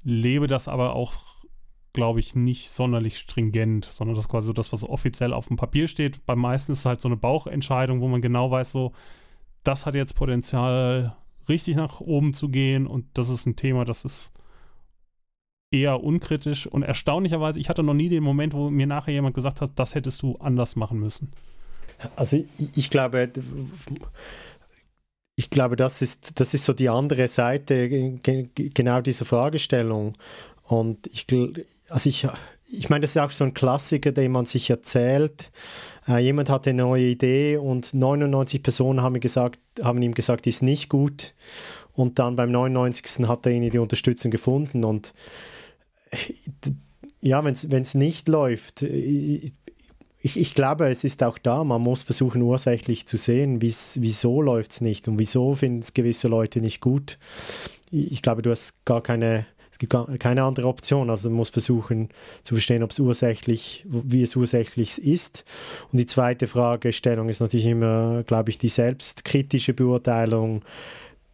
Lebe 0.03 0.47
das 0.47 0.67
aber 0.67 0.95
auch, 0.95 1.13
glaube 1.93 2.19
ich, 2.19 2.35
nicht 2.35 2.69
sonderlich 2.69 3.17
stringent, 3.17 3.85
sondern 3.85 4.15
das 4.15 4.25
ist 4.25 4.29
quasi 4.29 4.47
so 4.47 4.53
das, 4.53 4.71
was 4.71 4.83
offiziell 4.83 5.33
auf 5.33 5.47
dem 5.47 5.57
Papier 5.57 5.87
steht. 5.87 6.25
Beim 6.25 6.39
meisten 6.39 6.71
ist 6.71 6.79
es 6.79 6.85
halt 6.85 7.01
so 7.01 7.07
eine 7.07 7.17
Bauchentscheidung, 7.17 8.01
wo 8.01 8.07
man 8.07 8.21
genau 8.21 8.51
weiß, 8.51 8.71
so, 8.71 8.91
das 9.63 9.85
hat 9.85 9.95
jetzt 9.95 10.15
Potenzial, 10.15 11.15
richtig 11.49 11.75
nach 11.75 11.99
oben 11.99 12.33
zu 12.33 12.49
gehen 12.49 12.87
und 12.87 13.05
das 13.13 13.29
ist 13.29 13.45
ein 13.45 13.55
Thema, 13.55 13.85
das 13.85 14.05
ist 14.05 14.33
eher 15.73 16.03
unkritisch 16.03 16.67
und 16.67 16.83
erstaunlicherweise, 16.83 17.59
ich 17.59 17.67
hatte 17.67 17.83
noch 17.83 17.93
nie 17.93 18.09
den 18.09 18.23
Moment, 18.23 18.53
wo 18.53 18.69
mir 18.69 18.87
nachher 18.87 19.13
jemand 19.13 19.35
gesagt 19.35 19.59
hat, 19.59 19.71
das 19.75 19.95
hättest 19.95 20.21
du 20.21 20.35
anders 20.35 20.75
machen 20.75 20.99
müssen. 20.99 21.31
Also 22.15 22.37
ich, 22.37 22.77
ich 22.77 22.89
glaube, 22.89 23.31
ich 25.35 25.49
glaube, 25.49 25.75
das 25.75 26.01
ist, 26.01 26.39
das 26.39 26.53
ist 26.53 26.65
so 26.65 26.73
die 26.73 26.89
andere 26.89 27.27
Seite 27.27 27.89
genau 27.89 29.01
dieser 29.01 29.25
Fragestellung. 29.25 30.15
Und 30.63 31.07
ich, 31.07 31.25
also 31.89 32.09
ich, 32.09 32.27
ich 32.71 32.89
meine, 32.89 33.01
das 33.01 33.11
ist 33.11 33.21
auch 33.21 33.31
so 33.31 33.43
ein 33.43 33.53
Klassiker, 33.53 34.11
den 34.11 34.31
man 34.31 34.45
sich 34.45 34.69
erzählt. 34.69 35.51
Äh, 36.07 36.19
jemand 36.19 36.49
hatte 36.49 36.69
eine 36.69 36.83
neue 36.83 37.05
Idee 37.05 37.57
und 37.57 37.93
99 37.93 38.61
Personen 38.61 39.01
haben, 39.01 39.19
gesagt, 39.19 39.59
haben 39.81 40.01
ihm 40.01 40.13
gesagt, 40.13 40.45
die 40.45 40.49
ist 40.49 40.61
nicht 40.61 40.89
gut. 40.89 41.33
Und 41.93 42.19
dann 42.19 42.35
beim 42.35 42.51
99. 42.51 43.27
hat 43.27 43.45
er 43.45 43.51
ihnen 43.51 43.69
die 43.69 43.79
Unterstützung 43.79 44.31
gefunden. 44.31 44.83
Und 44.83 45.13
ja, 47.21 47.43
wenn 47.43 47.53
es 47.53 47.93
nicht 47.95 48.27
läuft, 48.27 48.83
ich, 50.23 50.39
ich, 50.39 50.55
glaube, 50.55 50.89
es 50.89 51.03
ist 51.03 51.21
auch 51.21 51.37
da, 51.37 51.65
man 51.65 51.81
muss 51.81 52.03
versuchen, 52.03 52.41
ursächlich 52.41 53.05
zu 53.05 53.17
sehen, 53.17 53.61
wieso 53.61 54.41
läuft 54.41 54.71
es 54.71 54.81
nicht 54.81 55.09
und 55.09 55.19
wieso 55.19 55.53
finden 55.53 55.79
es 55.79 55.93
gewisse 55.93 56.29
Leute 56.29 56.61
nicht 56.61 56.79
gut. 56.79 57.19
Ich 57.91 58.21
glaube, 58.21 58.41
du 58.41 58.49
hast 58.49 58.85
gar 58.85 59.01
keine, 59.01 59.45
es 59.69 59.79
gibt 59.79 59.91
gar 59.91 60.07
keine 60.17 60.43
andere 60.43 60.67
Option. 60.67 61.09
Also 61.09 61.29
man 61.29 61.35
muss 61.35 61.49
versuchen 61.49 62.07
zu 62.43 62.55
verstehen, 62.55 62.83
ob 62.83 62.91
es 62.91 62.99
ursächlich, 62.99 63.83
wie 63.85 64.23
es 64.23 64.35
ursächlich 64.37 64.97
ist. 65.03 65.43
Und 65.91 65.99
die 65.99 66.05
zweite 66.05 66.47
Fragestellung 66.47 67.27
ist 67.27 67.41
natürlich 67.41 67.65
immer, 67.65 68.23
glaube 68.23 68.49
ich, 68.49 68.57
die 68.57 68.69
selbstkritische 68.69 69.73
Beurteilung. 69.73 70.63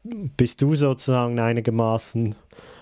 Bist 0.04 0.64
du 0.64 0.74
sozusagen 0.76 1.38
einigermaßen 1.38 2.34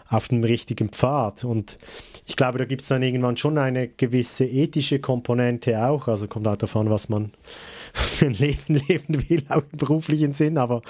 auf 0.10 0.28
dem 0.30 0.44
richtigen 0.44 0.90
Pfad. 0.90 1.44
Und 1.44 1.78
ich 2.26 2.36
glaube, 2.36 2.58
da 2.58 2.66
gibt 2.66 2.82
es 2.82 2.88
dann 2.88 3.04
irgendwann 3.04 3.38
schon 3.38 3.58
eine 3.58 3.88
gewisse 3.88 4.46
ethische 4.46 5.00
Komponente 5.00 5.86
auch. 5.86 6.08
Also 6.08 6.28
kommt 6.28 6.48
auch 6.48 6.56
davon, 6.56 6.90
was 6.90 7.10
man 7.10 7.32
für 7.94 8.28
ein 8.28 8.34
Leben 8.34 8.76
leben 8.88 9.30
will, 9.30 9.44
auch 9.50 9.64
im 9.72 9.78
beruflichen 9.78 10.34
Sinn. 10.34 10.58
Aber 10.58 10.82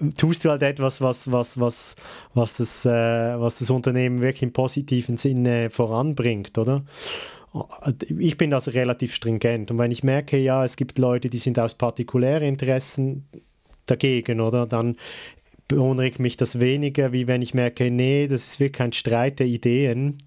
ähm, 0.00 0.14
tust 0.14 0.44
du 0.44 0.50
halt 0.50 0.62
etwas, 0.62 1.00
was, 1.00 1.30
was, 1.30 1.58
was, 1.58 1.96
was, 2.34 2.54
das, 2.54 2.84
äh, 2.84 2.90
was 3.40 3.58
das 3.58 3.70
Unternehmen 3.70 4.20
wirklich 4.20 4.42
im 4.42 4.52
positiven 4.52 5.16
Sinne 5.16 5.70
voranbringt, 5.70 6.58
oder? 6.58 6.84
Ich 8.18 8.38
bin 8.38 8.54
also 8.54 8.70
relativ 8.70 9.14
stringent. 9.14 9.70
Und 9.70 9.78
wenn 9.78 9.90
ich 9.90 10.02
merke, 10.02 10.38
ja, 10.38 10.64
es 10.64 10.76
gibt 10.76 10.98
Leute, 10.98 11.28
die 11.28 11.38
sind 11.38 11.58
aus 11.58 11.74
partikulären 11.74 12.44
Interessen 12.44 13.28
dagegen, 13.84 14.40
oder? 14.40 14.66
Dann 14.66 14.96
beunruhigt 15.72 16.18
mich 16.18 16.36
das 16.36 16.60
weniger, 16.60 17.12
wie 17.12 17.26
wenn 17.26 17.40
ich 17.40 17.54
merke, 17.54 17.90
nee, 17.90 18.28
das 18.28 18.46
ist 18.46 18.60
wirklich 18.60 18.82
ein 18.82 18.92
Streit 18.92 19.38
der 19.38 19.46
Ideen 19.46 20.18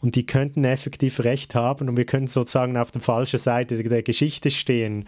und 0.00 0.14
die 0.14 0.24
könnten 0.24 0.64
effektiv 0.64 1.20
recht 1.20 1.54
haben 1.54 1.90
und 1.90 1.98
wir 1.98 2.06
können 2.06 2.28
sozusagen 2.28 2.78
auf 2.78 2.92
der 2.92 3.02
falschen 3.02 3.38
Seite 3.38 3.82
der 3.82 4.02
Geschichte 4.02 4.50
stehen. 4.50 5.04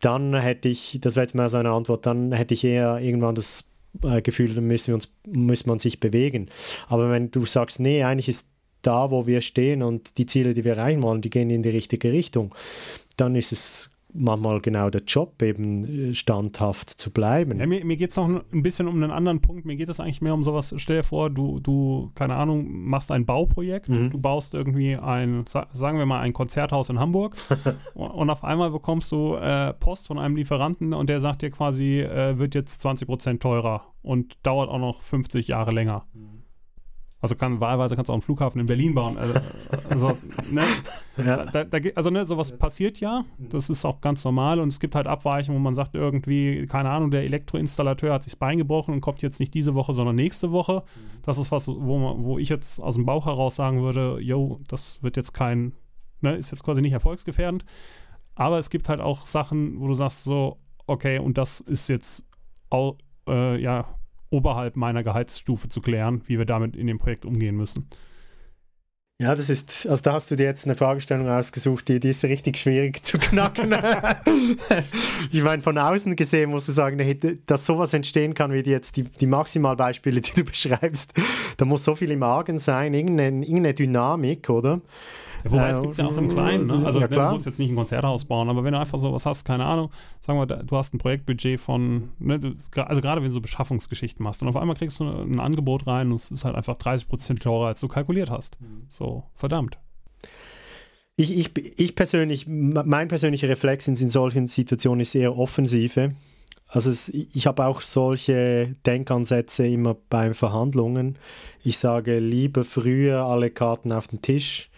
Dann 0.00 0.34
hätte 0.34 0.68
ich, 0.68 0.98
das 1.00 1.14
wäre 1.14 1.24
jetzt 1.24 1.36
mal 1.36 1.48
so 1.48 1.56
eine 1.56 1.70
Antwort, 1.70 2.04
dann 2.04 2.32
hätte 2.32 2.54
ich 2.54 2.64
eher 2.64 2.98
irgendwann 2.98 3.36
das 3.36 3.64
äh, 4.02 4.22
Gefühl, 4.22 4.54
dann 4.54 4.66
müssen 4.66 4.88
wir 4.88 4.94
uns, 4.96 5.08
muss 5.28 5.66
man 5.66 5.78
sich 5.78 6.00
bewegen. 6.00 6.48
Aber 6.88 7.08
wenn 7.10 7.30
du 7.30 7.46
sagst, 7.46 7.78
nee, 7.78 8.02
eigentlich 8.02 8.28
ist 8.28 8.48
da, 8.82 9.12
wo 9.12 9.28
wir 9.28 9.40
stehen 9.40 9.84
und 9.84 10.18
die 10.18 10.26
Ziele, 10.26 10.52
die 10.52 10.64
wir 10.64 10.76
erreichen 10.76 11.02
wollen, 11.02 11.20
die 11.20 11.30
gehen 11.30 11.50
in 11.50 11.62
die 11.62 11.68
richtige 11.68 12.12
Richtung, 12.12 12.52
dann 13.16 13.36
ist 13.36 13.52
es 13.52 13.90
manchmal 14.12 14.60
genau 14.60 14.90
der 14.90 15.02
Job, 15.02 15.42
eben 15.42 16.10
äh, 16.10 16.14
standhaft 16.14 16.90
zu 16.90 17.10
bleiben. 17.10 17.58
Ja, 17.58 17.66
mir 17.66 17.84
mir 17.84 17.96
geht 17.96 18.10
es 18.10 18.16
noch 18.16 18.28
ein 18.28 18.62
bisschen 18.62 18.88
um 18.88 18.96
einen 18.96 19.10
anderen 19.10 19.40
Punkt. 19.40 19.64
Mir 19.64 19.76
geht 19.76 19.88
es 19.88 20.00
eigentlich 20.00 20.20
mehr 20.20 20.34
um 20.34 20.44
sowas. 20.44 20.74
Stell 20.76 20.98
dir 20.98 21.02
vor, 21.02 21.30
du, 21.30 21.60
du 21.60 22.10
keine 22.14 22.36
Ahnung, 22.36 22.66
machst 22.70 23.10
ein 23.10 23.26
Bauprojekt, 23.26 23.88
mhm. 23.88 24.10
du 24.10 24.18
baust 24.18 24.54
irgendwie 24.54 24.96
ein, 24.96 25.44
sagen 25.46 25.98
wir 25.98 26.06
mal, 26.06 26.20
ein 26.20 26.32
Konzerthaus 26.32 26.88
in 26.90 26.98
Hamburg 26.98 27.36
und 27.94 28.30
auf 28.30 28.44
einmal 28.44 28.70
bekommst 28.70 29.12
du 29.12 29.34
äh, 29.34 29.72
Post 29.74 30.06
von 30.06 30.18
einem 30.18 30.36
Lieferanten 30.36 30.94
und 30.94 31.08
der 31.08 31.20
sagt 31.20 31.42
dir 31.42 31.50
quasi, 31.50 32.00
äh, 32.00 32.38
wird 32.38 32.54
jetzt 32.54 32.84
20% 32.84 33.40
teurer 33.40 33.82
und 34.02 34.38
dauert 34.42 34.70
auch 34.70 34.78
noch 34.78 35.02
50 35.02 35.48
Jahre 35.48 35.72
länger. 35.72 36.06
Mhm. 36.14 36.37
Also 37.20 37.34
kann, 37.34 37.58
wahlweise 37.60 37.96
kannst 37.96 38.08
du 38.08 38.12
auch 38.12 38.14
einen 38.14 38.22
Flughafen 38.22 38.60
in 38.60 38.66
Berlin 38.66 38.94
bauen. 38.94 39.18
Also, 39.18 39.34
also 39.88 40.18
ne, 40.50 40.62
ja. 41.16 41.46
da, 41.46 41.64
da, 41.64 41.78
also 41.96 42.10
ne, 42.10 42.24
sowas 42.24 42.56
passiert 42.56 43.00
ja. 43.00 43.24
Das 43.38 43.70
ist 43.70 43.84
auch 43.84 44.00
ganz 44.00 44.24
normal 44.24 44.60
und 44.60 44.68
es 44.68 44.78
gibt 44.78 44.94
halt 44.94 45.08
Abweichungen, 45.08 45.58
wo 45.58 45.62
man 45.62 45.74
sagt 45.74 45.96
irgendwie, 45.96 46.66
keine 46.66 46.90
Ahnung, 46.90 47.10
der 47.10 47.24
Elektroinstallateur 47.24 48.14
hat 48.14 48.22
sich 48.22 48.34
das 48.34 48.38
Bein 48.38 48.58
gebrochen 48.58 48.94
und 48.94 49.00
kommt 49.00 49.22
jetzt 49.22 49.40
nicht 49.40 49.52
diese 49.52 49.74
Woche, 49.74 49.94
sondern 49.94 50.14
nächste 50.14 50.52
Woche. 50.52 50.84
Das 51.24 51.38
ist 51.38 51.50
was, 51.50 51.66
wo, 51.66 51.98
man, 51.98 52.22
wo 52.22 52.38
ich 52.38 52.48
jetzt 52.48 52.80
aus 52.80 52.94
dem 52.94 53.04
Bauch 53.04 53.26
heraus 53.26 53.56
sagen 53.56 53.82
würde, 53.82 54.20
yo, 54.20 54.60
das 54.68 55.02
wird 55.02 55.16
jetzt 55.16 55.34
kein, 55.34 55.72
ne, 56.20 56.36
ist 56.36 56.52
jetzt 56.52 56.62
quasi 56.62 56.82
nicht 56.82 56.92
erfolgsgefährdend. 56.92 57.64
Aber 58.36 58.60
es 58.60 58.70
gibt 58.70 58.88
halt 58.88 59.00
auch 59.00 59.26
Sachen, 59.26 59.80
wo 59.80 59.88
du 59.88 59.94
sagst 59.94 60.22
so, 60.22 60.58
okay, 60.86 61.18
und 61.18 61.36
das 61.36 61.60
ist 61.60 61.88
jetzt 61.88 62.24
auch, 62.70 62.96
äh, 63.28 63.60
ja, 63.60 63.97
oberhalb 64.30 64.76
meiner 64.76 65.02
Gehaltsstufe 65.02 65.68
zu 65.68 65.80
klären, 65.80 66.22
wie 66.26 66.38
wir 66.38 66.46
damit 66.46 66.76
in 66.76 66.86
dem 66.86 66.98
Projekt 66.98 67.24
umgehen 67.24 67.56
müssen. 67.56 67.88
Ja, 69.20 69.34
das 69.34 69.50
ist, 69.50 69.84
also 69.88 70.00
da 70.00 70.12
hast 70.12 70.30
du 70.30 70.36
dir 70.36 70.44
jetzt 70.44 70.64
eine 70.64 70.76
Fragestellung 70.76 71.28
ausgesucht, 71.28 71.88
die, 71.88 71.98
die 71.98 72.10
ist 72.10 72.22
richtig 72.22 72.56
schwierig 72.56 73.04
zu 73.04 73.18
knacken. 73.18 73.74
ich 75.32 75.42
meine, 75.42 75.60
von 75.60 75.76
außen 75.76 76.14
gesehen 76.14 76.50
musst 76.50 76.68
du 76.68 76.72
sagen, 76.72 76.98
dass 77.46 77.66
sowas 77.66 77.92
entstehen 77.94 78.34
kann, 78.34 78.52
wie 78.52 78.62
die 78.62 78.70
jetzt 78.70 78.94
die, 78.96 79.02
die 79.02 79.26
Maximalbeispiele, 79.26 80.20
die 80.20 80.34
du 80.36 80.44
beschreibst, 80.44 81.14
da 81.56 81.64
muss 81.64 81.84
so 81.84 81.96
viel 81.96 82.12
im 82.12 82.22
Argen 82.22 82.60
sein, 82.60 82.94
irgendeine, 82.94 83.44
irgendeine 83.44 83.74
Dynamik, 83.74 84.48
oder? 84.50 84.82
Wobei, 85.44 85.70
es 85.70 85.80
gibt 85.80 85.92
es 85.92 85.98
ja 85.98 86.06
auch 86.06 86.16
im 86.16 86.28
Kleinen. 86.28 86.66
Ne? 86.66 86.82
Also, 86.84 87.00
ja, 87.00 87.08
du 87.08 87.20
musst 87.30 87.46
jetzt 87.46 87.58
nicht 87.58 87.70
ein 87.70 87.76
Konzerthaus 87.76 88.24
bauen, 88.24 88.48
aber 88.48 88.64
wenn 88.64 88.72
du 88.72 88.78
einfach 88.78 88.98
so 88.98 89.12
was 89.12 89.26
hast, 89.26 89.44
keine 89.44 89.64
Ahnung, 89.64 89.90
sagen 90.20 90.38
wir, 90.38 90.46
du 90.46 90.76
hast 90.76 90.94
ein 90.94 90.98
Projektbudget 90.98 91.60
von, 91.60 92.10
ne, 92.18 92.38
du, 92.38 92.54
also 92.74 93.00
gerade 93.00 93.20
wenn 93.20 93.28
du 93.28 93.34
so 93.34 93.40
Beschaffungsgeschichten 93.40 94.22
machst 94.22 94.42
und 94.42 94.48
auf 94.48 94.56
einmal 94.56 94.76
kriegst 94.76 95.00
du 95.00 95.04
ein 95.04 95.40
Angebot 95.40 95.86
rein 95.86 96.08
und 96.08 96.14
es 96.14 96.30
ist 96.30 96.44
halt 96.44 96.56
einfach 96.56 96.76
30% 96.76 97.40
teurer, 97.40 97.68
als 97.68 97.80
du 97.80 97.88
kalkuliert 97.88 98.30
hast. 98.30 98.60
Mhm. 98.60 98.82
So, 98.88 99.24
verdammt. 99.34 99.78
Ich, 101.16 101.36
ich, 101.36 101.80
ich 101.80 101.96
persönlich, 101.96 102.46
mein 102.46 103.08
persönlicher 103.08 103.48
Reflex 103.48 103.88
in 103.88 103.96
solchen 103.96 104.46
Situationen 104.46 105.00
ist 105.00 105.14
eher 105.16 105.36
Offensive. 105.36 106.12
Also 106.68 106.90
es, 106.90 107.08
ich 107.08 107.46
habe 107.46 107.64
auch 107.64 107.80
solche 107.80 108.74
Denkansätze 108.86 109.66
immer 109.66 109.96
bei 110.10 110.34
Verhandlungen. 110.34 111.16
Ich 111.64 111.78
sage 111.78 112.18
lieber 112.18 112.64
früher 112.64 113.24
alle 113.24 113.50
Karten 113.50 113.90
auf 113.90 114.08
den 114.08 114.22
Tisch 114.22 114.70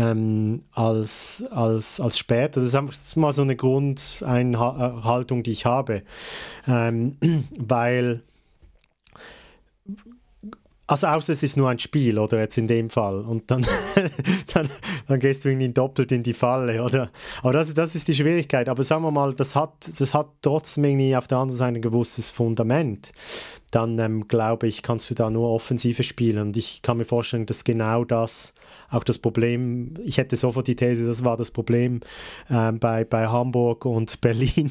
ähm, 0.00 0.62
als, 0.72 1.44
als, 1.50 2.00
als 2.00 2.18
später. 2.18 2.60
Das 2.60 2.64
ist 2.64 2.74
einfach 2.74 2.94
mal 3.16 3.32
so 3.32 3.42
eine 3.42 3.56
Grundeinhaltung, 3.56 5.42
die 5.42 5.52
ich 5.52 5.66
habe. 5.66 6.02
Ähm, 6.66 7.16
weil, 7.58 8.22
also 10.86 11.06
außer 11.06 11.32
es 11.32 11.42
ist 11.42 11.56
nur 11.56 11.68
ein 11.68 11.78
Spiel, 11.78 12.18
oder 12.18 12.38
jetzt 12.38 12.56
in 12.56 12.66
dem 12.66 12.88
Fall. 12.88 13.20
Und 13.20 13.50
dann, 13.50 13.66
dann, 14.54 14.70
dann 15.06 15.20
gehst 15.20 15.44
du 15.44 15.50
irgendwie 15.50 15.68
doppelt 15.68 16.12
in 16.12 16.22
die 16.22 16.34
Falle, 16.34 16.82
oder? 16.82 17.10
Aber 17.42 17.52
das, 17.52 17.74
das 17.74 17.94
ist 17.94 18.08
die 18.08 18.14
Schwierigkeit. 18.14 18.68
Aber 18.68 18.82
sagen 18.82 19.02
wir 19.02 19.10
mal, 19.10 19.34
das 19.34 19.54
hat, 19.54 19.74
das 19.98 20.14
hat 20.14 20.28
trotzdem 20.40 20.84
irgendwie 20.84 21.14
auf 21.14 21.28
der 21.28 21.38
anderen 21.38 21.58
Seite 21.58 21.76
ein 21.76 21.82
gewusstes 21.82 22.30
Fundament 22.30 23.12
dann 23.72 24.00
ähm, 24.00 24.26
glaube 24.26 24.66
ich, 24.66 24.82
kannst 24.82 25.10
du 25.10 25.14
da 25.14 25.30
nur 25.30 25.48
Offensive 25.50 26.02
spielen. 26.02 26.38
Und 26.38 26.56
ich 26.56 26.82
kann 26.82 26.96
mir 26.96 27.04
vorstellen, 27.04 27.46
dass 27.46 27.62
genau 27.62 28.04
das 28.04 28.52
auch 28.90 29.04
das 29.04 29.18
Problem, 29.18 29.94
ich 30.04 30.18
hätte 30.18 30.36
sofort 30.36 30.66
die 30.66 30.76
These, 30.76 31.06
das 31.06 31.24
war 31.24 31.36
das 31.36 31.50
Problem 31.50 32.00
ähm, 32.50 32.78
bei, 32.78 33.04
bei 33.04 33.28
Hamburg 33.28 33.84
und 33.84 34.20
Berlin, 34.20 34.70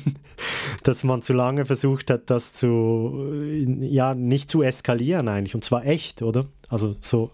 dass 0.84 1.04
man 1.04 1.22
zu 1.22 1.34
lange 1.34 1.66
versucht 1.66 2.10
hat, 2.10 2.30
das 2.30 2.54
zu, 2.54 3.34
ja, 3.80 4.14
nicht 4.16 4.50
zu 4.50 4.62
eskalieren 4.62 5.28
eigentlich. 5.28 5.56
Und 5.56 5.64
zwar 5.64 5.86
echt, 5.86 6.22
oder? 6.22 6.46
Also 6.68 6.96
so 7.00 7.32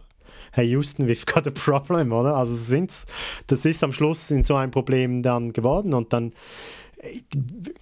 hey 0.52 0.66
Houston, 0.70 1.06
we've 1.08 1.26
got 1.26 1.46
a 1.46 1.52
problem, 1.52 2.14
oder? 2.14 2.38
Also 2.38 2.56
sind's, 2.56 3.08
das 3.48 3.66
ist 3.66 3.84
am 3.84 3.92
Schluss 3.92 4.32
in 4.32 4.44
so 4.44 4.56
ein 4.56 4.72
Problem 4.72 5.22
dann 5.22 5.52
geworden 5.52 5.94
und 5.94 6.14
dann 6.14 6.34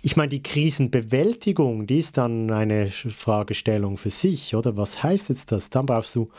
ich 0.02 0.18
meine, 0.18 0.30
die 0.30 0.44
Krisenbewältigung, 0.44 1.88
die 1.88 2.00
ist 2.00 2.18
dann 2.18 2.52
eine 2.52 2.88
Fragestellung 2.90 3.98
für 3.98 4.10
sich, 4.10 4.56
oder? 4.56 4.76
Was 4.76 5.04
heißt 5.04 5.30
jetzt 5.30 5.52
das? 5.52 5.70
Dann 5.70 5.86
brauchst 5.86 6.16
du, 6.16 6.30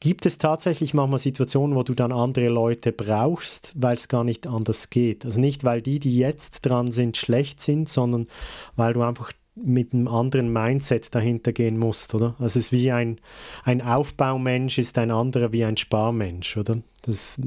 gibt 0.00 0.26
es 0.26 0.38
tatsächlich 0.38 0.94
manchmal 0.94 1.18
Situationen, 1.18 1.76
wo 1.76 1.82
du 1.82 1.94
dann 1.94 2.12
andere 2.12 2.48
Leute 2.48 2.92
brauchst, 2.92 3.72
weil 3.76 3.96
es 3.96 4.08
gar 4.08 4.24
nicht 4.24 4.46
anders 4.46 4.90
geht. 4.90 5.24
Also 5.24 5.40
nicht, 5.40 5.64
weil 5.64 5.82
die, 5.82 5.98
die 5.98 6.16
jetzt 6.16 6.60
dran 6.60 6.92
sind, 6.92 7.16
schlecht 7.16 7.60
sind, 7.60 7.88
sondern 7.88 8.28
weil 8.76 8.92
du 8.92 9.02
einfach 9.02 9.32
mit 9.54 9.92
einem 9.92 10.08
anderen 10.08 10.52
Mindset 10.52 11.14
dahinter 11.14 11.52
gehen 11.52 11.78
musst, 11.78 12.14
oder? 12.14 12.34
Also 12.38 12.44
es 12.46 12.56
ist 12.56 12.72
wie 12.72 12.92
ein, 12.92 13.20
ein 13.64 13.82
Aufbaumensch 13.82 14.78
ist 14.78 14.96
ein 14.98 15.10
anderer 15.10 15.52
wie 15.52 15.64
ein 15.64 15.76
Sparmensch, 15.76 16.56
oder? 16.56 16.78
Das, 17.08 17.40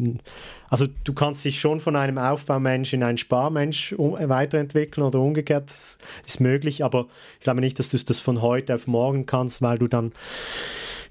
also 0.69 0.87
du 1.03 1.13
kannst 1.13 1.45
dich 1.45 1.59
schon 1.59 1.79
von 1.79 1.95
einem 1.95 2.17
Aufbaumensch 2.17 2.93
in 2.93 3.03
einen 3.03 3.17
Sparmensch 3.17 3.95
weiterentwickeln 3.97 5.05
oder 5.05 5.19
umgekehrt, 5.19 5.69
das 5.69 5.97
ist 6.25 6.41
möglich, 6.41 6.83
aber 6.83 7.07
ich 7.39 7.43
glaube 7.43 7.61
nicht, 7.61 7.79
dass 7.79 7.89
du 7.89 7.97
das 7.97 8.19
von 8.19 8.41
heute 8.41 8.75
auf 8.75 8.87
morgen 8.87 9.25
kannst, 9.25 9.61
weil 9.61 9.77
du 9.77 9.87
dann 9.87 10.11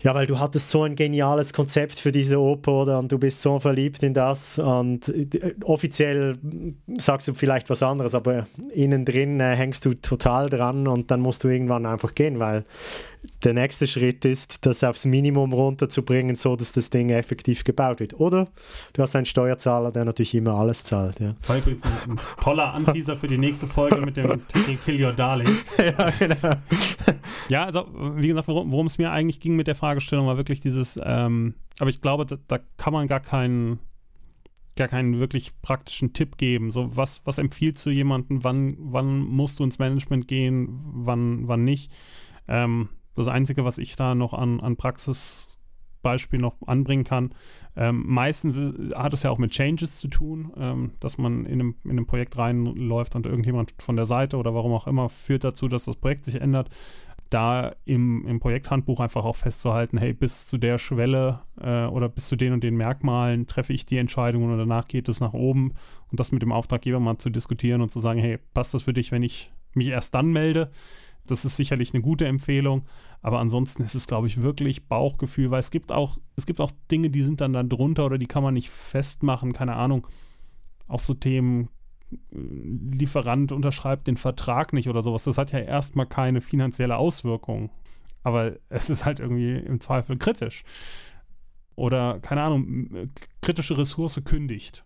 ja, 0.02 0.14
weil 0.14 0.26
du 0.26 0.38
hattest 0.38 0.70
so 0.70 0.82
ein 0.84 0.96
geniales 0.96 1.52
Konzept 1.52 2.00
für 2.00 2.10
diese 2.10 2.40
Oper 2.40 2.72
oder 2.72 2.98
und 2.98 3.12
du 3.12 3.18
bist 3.18 3.42
so 3.42 3.58
verliebt 3.58 4.02
in 4.02 4.14
das 4.14 4.58
und 4.58 5.08
äh, 5.08 5.54
offiziell 5.62 6.38
sagst 6.98 7.28
du 7.28 7.34
vielleicht 7.34 7.68
was 7.68 7.82
anderes, 7.82 8.14
aber 8.14 8.46
innen 8.72 9.04
drin 9.04 9.40
äh, 9.40 9.54
hängst 9.54 9.84
du 9.84 9.92
total 9.92 10.48
dran 10.48 10.88
und 10.88 11.10
dann 11.10 11.20
musst 11.20 11.44
du 11.44 11.48
irgendwann 11.48 11.84
einfach 11.84 12.14
gehen, 12.14 12.38
weil 12.38 12.64
der 13.44 13.54
nächste 13.54 13.86
Schritt 13.86 14.24
ist, 14.24 14.64
das 14.64 14.82
aufs 14.82 15.04
Minimum 15.04 15.52
runterzubringen, 15.52 16.36
so 16.36 16.56
dass 16.56 16.72
das 16.72 16.90
Ding 16.90 17.10
effektiv 17.10 17.64
gebaut 17.64 18.00
wird. 18.00 18.18
Oder 18.18 18.48
du 18.92 19.02
hast 19.02 19.14
einen 19.14 19.26
Steuerzahler, 19.26 19.92
der 19.92 20.04
natürlich 20.04 20.34
immer 20.34 20.54
alles 20.54 20.84
zahlt. 20.84 21.20
Ja. 21.20 21.34
Das 21.40 21.48
war 21.48 21.58
übrigens 21.58 21.84
ein, 21.84 21.92
ein 22.12 22.20
toller 22.40 22.72
Anteaser 22.72 23.16
für 23.16 23.28
die 23.28 23.38
nächste 23.38 23.66
Folge 23.66 24.00
mit 24.00 24.16
dem 24.16 24.46
Titel 24.48 24.76
Kill 24.76 25.04
Your 25.04 25.12
Darling. 25.12 25.48
Ja, 25.78 26.10
genau. 26.10 26.54
Ja, 27.48 27.64
also 27.64 27.86
wie 28.16 28.28
gesagt, 28.28 28.48
worum 28.48 28.86
es 28.86 28.98
mir 28.98 29.10
eigentlich 29.10 29.40
ging 29.40 29.56
mit 29.56 29.66
der 29.66 29.74
Fragestellung, 29.74 30.26
war 30.26 30.36
wirklich 30.36 30.60
dieses, 30.60 30.98
ähm, 31.02 31.54
aber 31.78 31.90
ich 31.90 32.00
glaube, 32.00 32.26
da, 32.26 32.36
da, 32.48 32.58
kann 32.76 32.92
man 32.92 33.06
gar 33.06 33.20
keinen 33.20 33.80
gar 34.76 34.88
keinen 34.88 35.18
wirklich 35.20 35.52
praktischen 35.60 36.12
Tipp 36.12 36.38
geben. 36.38 36.70
So, 36.70 36.96
was, 36.96 37.20
was 37.26 37.38
empfiehlst 37.38 37.84
du 37.84 37.90
jemandem, 37.90 38.44
wann, 38.44 38.76
wann 38.78 39.18
musst 39.18 39.58
du 39.58 39.64
ins 39.64 39.78
Management 39.78 40.26
gehen, 40.28 40.80
wann, 40.84 41.48
wann 41.48 41.64
nicht? 41.64 41.92
Ähm, 42.48 42.88
das 43.14 43.28
Einzige, 43.28 43.64
was 43.64 43.78
ich 43.78 43.96
da 43.96 44.14
noch 44.14 44.32
an, 44.32 44.60
an 44.60 44.76
Praxisbeispiel 44.76 46.40
noch 46.40 46.56
anbringen 46.66 47.04
kann, 47.04 47.34
ähm, 47.76 48.04
meistens 48.06 48.58
hat 48.94 49.12
es 49.12 49.22
ja 49.22 49.30
auch 49.30 49.38
mit 49.38 49.52
Changes 49.52 49.96
zu 49.96 50.08
tun, 50.08 50.52
ähm, 50.56 50.92
dass 51.00 51.18
man 51.18 51.44
in 51.46 51.60
einem, 51.60 51.74
in 51.84 51.92
einem 51.92 52.06
Projekt 52.06 52.36
reinläuft 52.36 53.14
und 53.16 53.26
irgendjemand 53.26 53.74
von 53.78 53.96
der 53.96 54.06
Seite 54.06 54.36
oder 54.36 54.54
warum 54.54 54.72
auch 54.72 54.86
immer 54.86 55.08
führt 55.08 55.44
dazu, 55.44 55.68
dass 55.68 55.84
das 55.84 55.96
Projekt 55.96 56.24
sich 56.24 56.40
ändert. 56.40 56.70
Da 57.28 57.76
im, 57.84 58.26
im 58.26 58.40
Projekthandbuch 58.40 58.98
einfach 58.98 59.24
auch 59.24 59.36
festzuhalten, 59.36 59.98
hey, 59.98 60.12
bis 60.12 60.46
zu 60.48 60.58
der 60.58 60.78
Schwelle 60.78 61.42
äh, 61.60 61.84
oder 61.84 62.08
bis 62.08 62.26
zu 62.26 62.34
den 62.34 62.52
und 62.52 62.64
den 62.64 62.76
Merkmalen 62.76 63.46
treffe 63.46 63.72
ich 63.72 63.86
die 63.86 63.98
Entscheidungen 63.98 64.50
und 64.50 64.58
danach 64.58 64.88
geht 64.88 65.08
es 65.08 65.20
nach 65.20 65.32
oben 65.32 65.74
und 66.10 66.18
das 66.18 66.32
mit 66.32 66.42
dem 66.42 66.50
Auftraggeber 66.50 66.98
mal 66.98 67.18
zu 67.18 67.30
diskutieren 67.30 67.82
und 67.82 67.92
zu 67.92 68.00
sagen, 68.00 68.18
hey, 68.18 68.38
passt 68.52 68.74
das 68.74 68.82
für 68.82 68.92
dich, 68.92 69.12
wenn 69.12 69.22
ich 69.22 69.52
mich 69.74 69.86
erst 69.88 70.14
dann 70.16 70.32
melde? 70.32 70.70
Das 71.30 71.44
ist 71.44 71.56
sicherlich 71.56 71.94
eine 71.94 72.02
gute 72.02 72.26
Empfehlung, 72.26 72.86
aber 73.22 73.38
ansonsten 73.38 73.82
ist 73.82 73.94
es, 73.94 74.06
glaube 74.06 74.26
ich, 74.26 74.42
wirklich 74.42 74.88
Bauchgefühl, 74.88 75.50
weil 75.50 75.60
es 75.60 75.70
gibt 75.70 75.92
auch, 75.92 76.18
es 76.36 76.46
gibt 76.46 76.60
auch 76.60 76.70
Dinge, 76.90 77.10
die 77.10 77.22
sind 77.22 77.40
dann 77.40 77.52
da 77.52 77.62
drunter 77.62 78.06
oder 78.06 78.18
die 78.18 78.26
kann 78.26 78.42
man 78.42 78.54
nicht 78.54 78.70
festmachen, 78.70 79.52
keine 79.52 79.76
Ahnung. 79.76 80.06
Auch 80.88 81.00
so 81.00 81.14
Themen, 81.14 81.68
äh, 82.12 82.16
Lieferant 82.96 83.52
unterschreibt 83.52 84.06
den 84.06 84.16
Vertrag 84.16 84.72
nicht 84.72 84.88
oder 84.88 85.02
sowas. 85.02 85.24
Das 85.24 85.38
hat 85.38 85.52
ja 85.52 85.60
erstmal 85.60 86.06
keine 86.06 86.40
finanzielle 86.40 86.96
Auswirkung. 86.96 87.70
Aber 88.22 88.56
es 88.68 88.90
ist 88.90 89.04
halt 89.04 89.20
irgendwie 89.20 89.56
im 89.56 89.80
Zweifel 89.80 90.18
kritisch. 90.18 90.64
Oder, 91.76 92.18
keine 92.20 92.42
Ahnung, 92.42 93.10
kritische 93.40 93.78
Ressource 93.78 94.20
kündigt. 94.24 94.84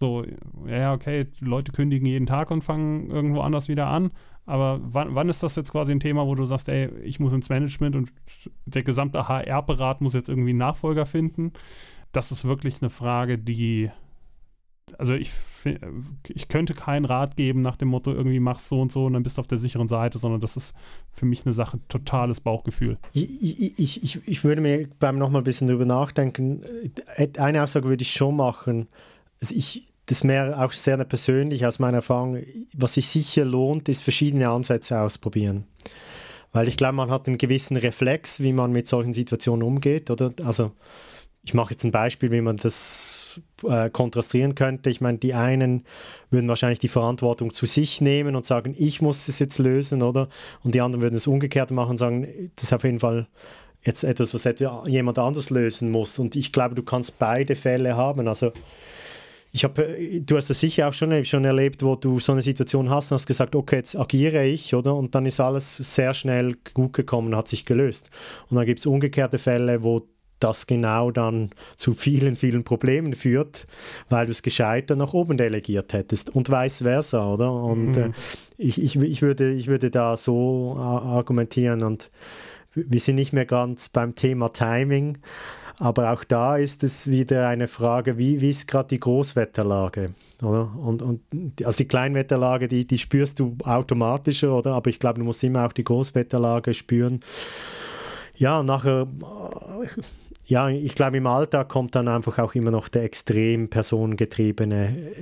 So, 0.00 0.24
ja, 0.66 0.94
okay, 0.94 1.26
Leute 1.40 1.72
kündigen 1.72 2.06
jeden 2.06 2.26
Tag 2.26 2.52
und 2.52 2.62
fangen 2.62 3.10
irgendwo 3.10 3.40
anders 3.40 3.66
wieder 3.68 3.88
an. 3.88 4.12
Aber 4.46 4.80
wann, 4.82 5.14
wann 5.16 5.28
ist 5.28 5.42
das 5.42 5.56
jetzt 5.56 5.72
quasi 5.72 5.90
ein 5.90 5.98
Thema, 5.98 6.24
wo 6.26 6.36
du 6.36 6.44
sagst, 6.44 6.68
ey, 6.68 6.88
ich 7.02 7.18
muss 7.18 7.32
ins 7.32 7.48
Management 7.48 7.96
und 7.96 8.12
der 8.64 8.84
gesamte 8.84 9.26
HR-Berat 9.26 10.00
muss 10.00 10.14
jetzt 10.14 10.28
irgendwie 10.28 10.50
einen 10.50 10.60
Nachfolger 10.60 11.04
finden? 11.04 11.52
Das 12.12 12.30
ist 12.30 12.44
wirklich 12.44 12.80
eine 12.80 12.90
Frage, 12.90 13.38
die, 13.38 13.90
also 14.98 15.14
ich, 15.14 15.32
ich 16.28 16.46
könnte 16.46 16.74
keinen 16.74 17.04
Rat 17.04 17.36
geben 17.36 17.60
nach 17.60 17.76
dem 17.76 17.88
Motto, 17.88 18.12
irgendwie 18.12 18.40
machst 18.40 18.68
so 18.68 18.80
und 18.80 18.92
so 18.92 19.04
und 19.04 19.14
dann 19.14 19.24
bist 19.24 19.36
du 19.36 19.40
auf 19.40 19.48
der 19.48 19.58
sicheren 19.58 19.88
Seite, 19.88 20.18
sondern 20.18 20.40
das 20.40 20.56
ist 20.56 20.76
für 21.10 21.26
mich 21.26 21.44
eine 21.44 21.52
Sache, 21.52 21.80
totales 21.88 22.40
Bauchgefühl. 22.40 22.98
Ich, 23.12 23.80
ich, 23.80 24.02
ich, 24.04 24.28
ich 24.28 24.44
würde 24.44 24.62
mir 24.62 24.88
beim 25.00 25.18
nochmal 25.18 25.42
ein 25.42 25.44
bisschen 25.44 25.66
drüber 25.66 25.86
nachdenken, 25.86 26.62
eine 27.36 27.64
Aussage 27.64 27.88
würde 27.88 28.02
ich 28.02 28.12
schon 28.12 28.36
machen, 28.36 28.86
also 29.40 29.54
ich, 29.54 29.88
das 30.06 30.24
mehr 30.24 30.62
auch 30.62 30.72
sehr 30.72 30.96
persönlich 31.04 31.66
aus 31.66 31.78
meiner 31.78 31.98
Erfahrung, 31.98 32.42
was 32.74 32.94
sich 32.94 33.08
sicher 33.08 33.44
lohnt, 33.44 33.88
ist 33.88 34.02
verschiedene 34.02 34.48
Ansätze 34.48 34.98
ausprobieren. 34.98 35.64
Weil 36.52 36.68
ich 36.68 36.76
glaube, 36.76 36.94
man 36.94 37.10
hat 37.10 37.28
einen 37.28 37.38
gewissen 37.38 37.76
Reflex, 37.76 38.40
wie 38.40 38.52
man 38.52 38.72
mit 38.72 38.88
solchen 38.88 39.12
Situationen 39.12 39.62
umgeht, 39.62 40.10
oder? 40.10 40.32
Also 40.42 40.72
ich 41.44 41.54
mache 41.54 41.72
jetzt 41.72 41.84
ein 41.84 41.90
Beispiel, 41.90 42.30
wie 42.30 42.40
man 42.40 42.56
das 42.56 43.40
äh, 43.66 43.90
kontrastieren 43.90 44.54
könnte. 44.54 44.90
Ich 44.90 45.00
meine, 45.00 45.18
die 45.18 45.34
einen 45.34 45.84
würden 46.30 46.48
wahrscheinlich 46.48 46.78
die 46.78 46.88
Verantwortung 46.88 47.52
zu 47.52 47.66
sich 47.66 48.00
nehmen 48.00 48.36
und 48.36 48.44
sagen, 48.44 48.74
ich 48.76 49.00
muss 49.00 49.28
es 49.28 49.38
jetzt 49.38 49.58
lösen, 49.58 50.02
oder? 50.02 50.28
Und 50.62 50.74
die 50.74 50.80
anderen 50.80 51.02
würden 51.02 51.16
es 51.16 51.26
umgekehrt 51.26 51.70
machen 51.70 51.92
und 51.92 51.98
sagen, 51.98 52.50
das 52.56 52.64
ist 52.64 52.72
auf 52.72 52.84
jeden 52.84 53.00
Fall 53.00 53.28
jetzt 53.82 54.04
etwas, 54.04 54.34
was 54.34 54.46
jemand 54.86 55.18
anders 55.18 55.50
lösen 55.50 55.90
muss. 55.90 56.18
Und 56.18 56.36
ich 56.36 56.52
glaube, 56.52 56.74
du 56.74 56.82
kannst 56.82 57.18
beide 57.18 57.56
Fälle 57.56 57.96
haben. 57.96 58.28
Also 58.28 58.52
ich 59.52 59.64
habe, 59.64 59.84
äh, 59.86 60.20
du 60.20 60.36
hast 60.36 60.50
das 60.50 60.60
sicher 60.60 60.88
auch 60.88 60.92
schon, 60.92 61.24
schon 61.24 61.44
erlebt, 61.44 61.82
wo 61.82 61.96
du 61.96 62.18
so 62.20 62.32
eine 62.32 62.42
Situation 62.42 62.90
hast 62.90 63.10
und 63.10 63.16
hast 63.16 63.26
gesagt, 63.26 63.54
okay, 63.54 63.76
jetzt 63.76 63.96
agiere 63.96 64.44
ich, 64.44 64.74
oder? 64.74 64.94
Und 64.94 65.14
dann 65.14 65.26
ist 65.26 65.40
alles 65.40 65.76
sehr 65.76 66.14
schnell 66.14 66.56
gut 66.74 66.92
gekommen, 66.92 67.36
hat 67.36 67.48
sich 67.48 67.64
gelöst. 67.64 68.10
Und 68.48 68.56
dann 68.56 68.66
gibt 68.66 68.80
es 68.80 68.86
umgekehrte 68.86 69.38
Fälle, 69.38 69.82
wo 69.82 70.06
das 70.40 70.66
genau 70.66 71.10
dann 71.10 71.50
zu 71.76 71.94
vielen, 71.94 72.36
vielen 72.36 72.62
Problemen 72.62 73.12
führt, 73.12 73.66
weil 74.08 74.26
du 74.26 74.32
es 74.32 74.42
gescheiter 74.42 74.94
nach 74.94 75.12
oben 75.12 75.36
delegiert 75.36 75.92
hättest 75.92 76.30
und 76.30 76.48
vice 76.48 76.78
versa, 76.78 77.32
oder? 77.32 77.52
Und 77.52 77.92
mhm. 77.92 77.96
äh, 77.96 78.10
ich, 78.56 78.80
ich, 78.80 78.96
ich, 78.96 79.22
würde, 79.22 79.52
ich 79.52 79.66
würde 79.66 79.90
da 79.90 80.16
so 80.16 80.76
argumentieren 80.76 81.82
und 81.82 82.10
wir 82.74 83.00
sind 83.00 83.16
nicht 83.16 83.32
mehr 83.32 83.46
ganz 83.46 83.88
beim 83.88 84.14
Thema 84.14 84.52
Timing, 84.52 85.18
aber 85.78 86.12
auch 86.12 86.24
da 86.24 86.56
ist 86.56 86.82
es 86.82 87.08
wieder 87.08 87.48
eine 87.48 87.68
Frage, 87.68 88.18
wie, 88.18 88.40
wie 88.40 88.50
ist 88.50 88.66
gerade 88.66 88.88
die 88.88 89.00
Großwetterlage? 89.00 90.10
Oder? 90.42 90.70
Und, 90.76 91.02
und 91.02 91.20
also 91.62 91.76
die 91.76 91.86
Kleinwetterlage, 91.86 92.66
die, 92.66 92.84
die 92.84 92.98
spürst 92.98 93.38
du 93.38 93.56
automatischer, 93.62 94.52
oder? 94.52 94.72
Aber 94.72 94.90
ich 94.90 94.98
glaube, 94.98 95.20
du 95.20 95.24
musst 95.24 95.44
immer 95.44 95.64
auch 95.64 95.72
die 95.72 95.84
Großwetterlage 95.84 96.74
spüren. 96.74 97.20
Ja, 98.36 98.62
nachher, 98.64 99.06
ja, 100.46 100.68
ich 100.68 100.94
glaube, 100.96 101.16
im 101.16 101.26
Alltag 101.26 101.68
kommt 101.68 101.94
dann 101.94 102.08
einfach 102.08 102.38
auch 102.38 102.54
immer 102.54 102.72
noch 102.72 102.88
der 102.88 103.04
extrem 103.04 103.68
personengetriebene 103.68 105.12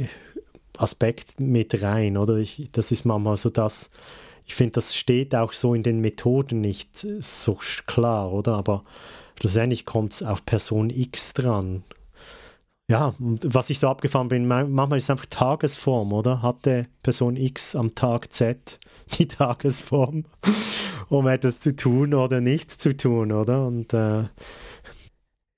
Aspekt 0.78 1.38
mit 1.38 1.82
rein, 1.82 2.16
oder? 2.16 2.36
Ich, 2.36 2.70
das 2.72 2.92
ist 2.92 3.04
manchmal 3.04 3.36
so 3.36 3.50
das, 3.50 3.90
ich 4.46 4.54
finde, 4.54 4.72
das 4.72 4.94
steht 4.94 5.34
auch 5.34 5.52
so 5.52 5.74
in 5.74 5.82
den 5.82 6.00
Methoden 6.00 6.62
nicht 6.62 6.96
so 6.96 7.58
klar, 7.86 8.32
oder? 8.32 8.54
Aber 8.54 8.84
schlussendlich 9.38 9.86
kommt 9.86 10.12
es 10.12 10.22
auf 10.22 10.44
Person 10.44 10.90
X 10.90 11.34
dran. 11.34 11.82
Ja, 12.88 13.14
und 13.18 13.52
was 13.52 13.68
ich 13.70 13.80
so 13.80 13.88
abgefahren 13.88 14.28
bin, 14.28 14.46
manchmal 14.46 14.98
ist 14.98 15.04
es 15.04 15.10
einfach 15.10 15.26
Tagesform, 15.26 16.12
oder? 16.12 16.42
Hatte 16.42 16.86
Person 17.02 17.36
X 17.36 17.74
am 17.74 17.94
Tag 17.96 18.32
Z 18.32 18.78
die 19.18 19.26
Tagesform, 19.26 20.24
um 21.08 21.26
etwas 21.26 21.60
zu 21.60 21.74
tun 21.74 22.14
oder 22.14 22.40
nicht 22.40 22.70
zu 22.70 22.96
tun, 22.96 23.32
oder? 23.32 23.66
Und 23.66 23.92
äh, 23.92 24.24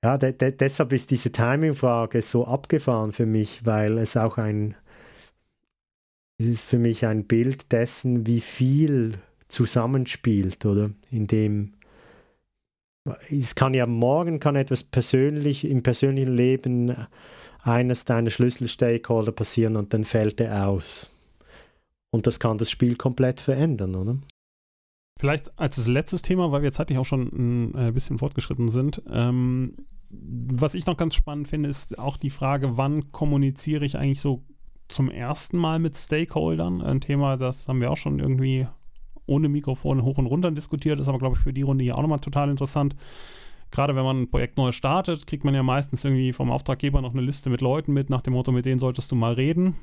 ja, 0.05 0.17
de 0.17 0.33
de 0.33 0.53
deshalb 0.53 0.93
ist 0.93 1.11
diese 1.11 1.31
Timing-Frage 1.31 2.23
so 2.23 2.47
abgefahren 2.47 3.13
für 3.13 3.27
mich, 3.27 3.67
weil 3.67 3.99
es 3.99 4.17
auch 4.17 4.39
ein, 4.39 4.75
es 6.39 6.47
ist 6.47 6.67
für 6.67 6.79
mich 6.79 7.05
ein 7.05 7.27
Bild 7.27 7.73
dessen, 7.73 8.27
wie 8.27 8.41
viel 8.41 9.19
zusammenspielt, 9.49 10.65
oder? 10.65 10.91
In 11.11 11.27
dem 11.27 11.75
es 13.31 13.55
kann 13.55 13.75
ja 13.75 13.87
morgen 13.87 14.41
kann 14.41 14.57
etwas 14.57 14.83
persönlich 14.83 15.65
im 15.65 15.83
persönlichen 15.83 16.35
Leben 16.35 16.95
eines 17.63 18.05
deiner 18.05 18.31
Schlüsselstakeholder 18.31 19.33
passieren 19.33 19.77
und 19.77 19.93
dann 19.93 20.05
fällt 20.05 20.41
er 20.41 20.69
aus. 20.69 21.11
Und 22.11 22.27
das 22.27 22.41
kann 22.41 22.59
das 22.59 22.71
Spiel 22.71 22.97
komplett 22.97 23.41
verändern, 23.41 23.95
oder? 23.95 24.19
Vielleicht 25.19 25.59
als 25.59 25.85
letztes 25.87 26.23
Thema, 26.23 26.53
weil 26.53 26.63
wir 26.63 26.73
zeitlich 26.73 26.99
auch 26.99 27.05
schon 27.05 27.29
ein 27.33 27.89
äh, 27.89 27.93
bisschen 27.93 28.19
fortgeschritten 28.19 28.69
sind. 28.69 29.03
Ähm, 29.11 29.75
was 30.11 30.75
ich 30.75 30.87
noch 30.87 30.97
ganz 30.97 31.17
spannend 31.17 31.49
finde, 31.49 31.69
ist 31.69 31.99
auch 31.99 32.17
die 32.17 32.31
Frage, 32.31 32.77
wann 32.77 33.11
kommuniziere 33.11 33.85
ich 33.85 33.99
eigentlich 33.99 34.21
so 34.21 34.45
zum 34.87 35.11
ersten 35.11 35.59
Mal 35.59 35.81
mit 35.81 35.99
Stakeholdern? 35.99 36.81
Ein 36.81 37.01
Thema, 37.01 37.37
das 37.37 37.69
haben 37.69 37.81
wir 37.81 37.91
auch 37.91 37.97
schon 37.97 38.21
irgendwie 38.21 38.69
ohne 39.29 39.49
Mikrofon 39.49 40.03
hoch 40.03 40.19
und 40.19 40.27
runter 40.27 40.51
diskutiert. 40.51 41.01
Ist 41.01 41.09
aber, 41.09 41.19
glaube 41.19 41.37
ich, 41.37 41.43
für 41.43 41.53
die 41.53 41.63
Runde 41.63 41.85
hier 41.85 41.97
auch 41.97 42.03
nochmal 42.03 42.21
total 42.21 42.51
interessant. 42.51 42.97
Gerade 43.71 43.95
wenn 43.95 44.05
man 44.05 44.23
ein 44.23 44.31
Projekt 44.31 44.57
neu 44.57 44.73
startet, 44.73 45.27
kriegt 45.27 45.45
man 45.45 45.55
ja 45.55 45.63
meistens 45.63 46.05
irgendwie 46.05 46.33
vom 46.33 46.51
Auftraggeber 46.51 47.03
noch 47.03 47.13
eine 47.13 47.23
Liste 47.23 47.51
mit 47.51 47.61
Leuten 47.61 47.93
mit, 47.93 48.09
nach 48.09 48.23
dem 48.23 48.33
Motto, 48.33 48.51
mit 48.51 48.65
denen 48.67 48.79
solltest 48.79 49.13
du 49.13 49.17
mal 49.17 49.35
reden. 49.35 49.77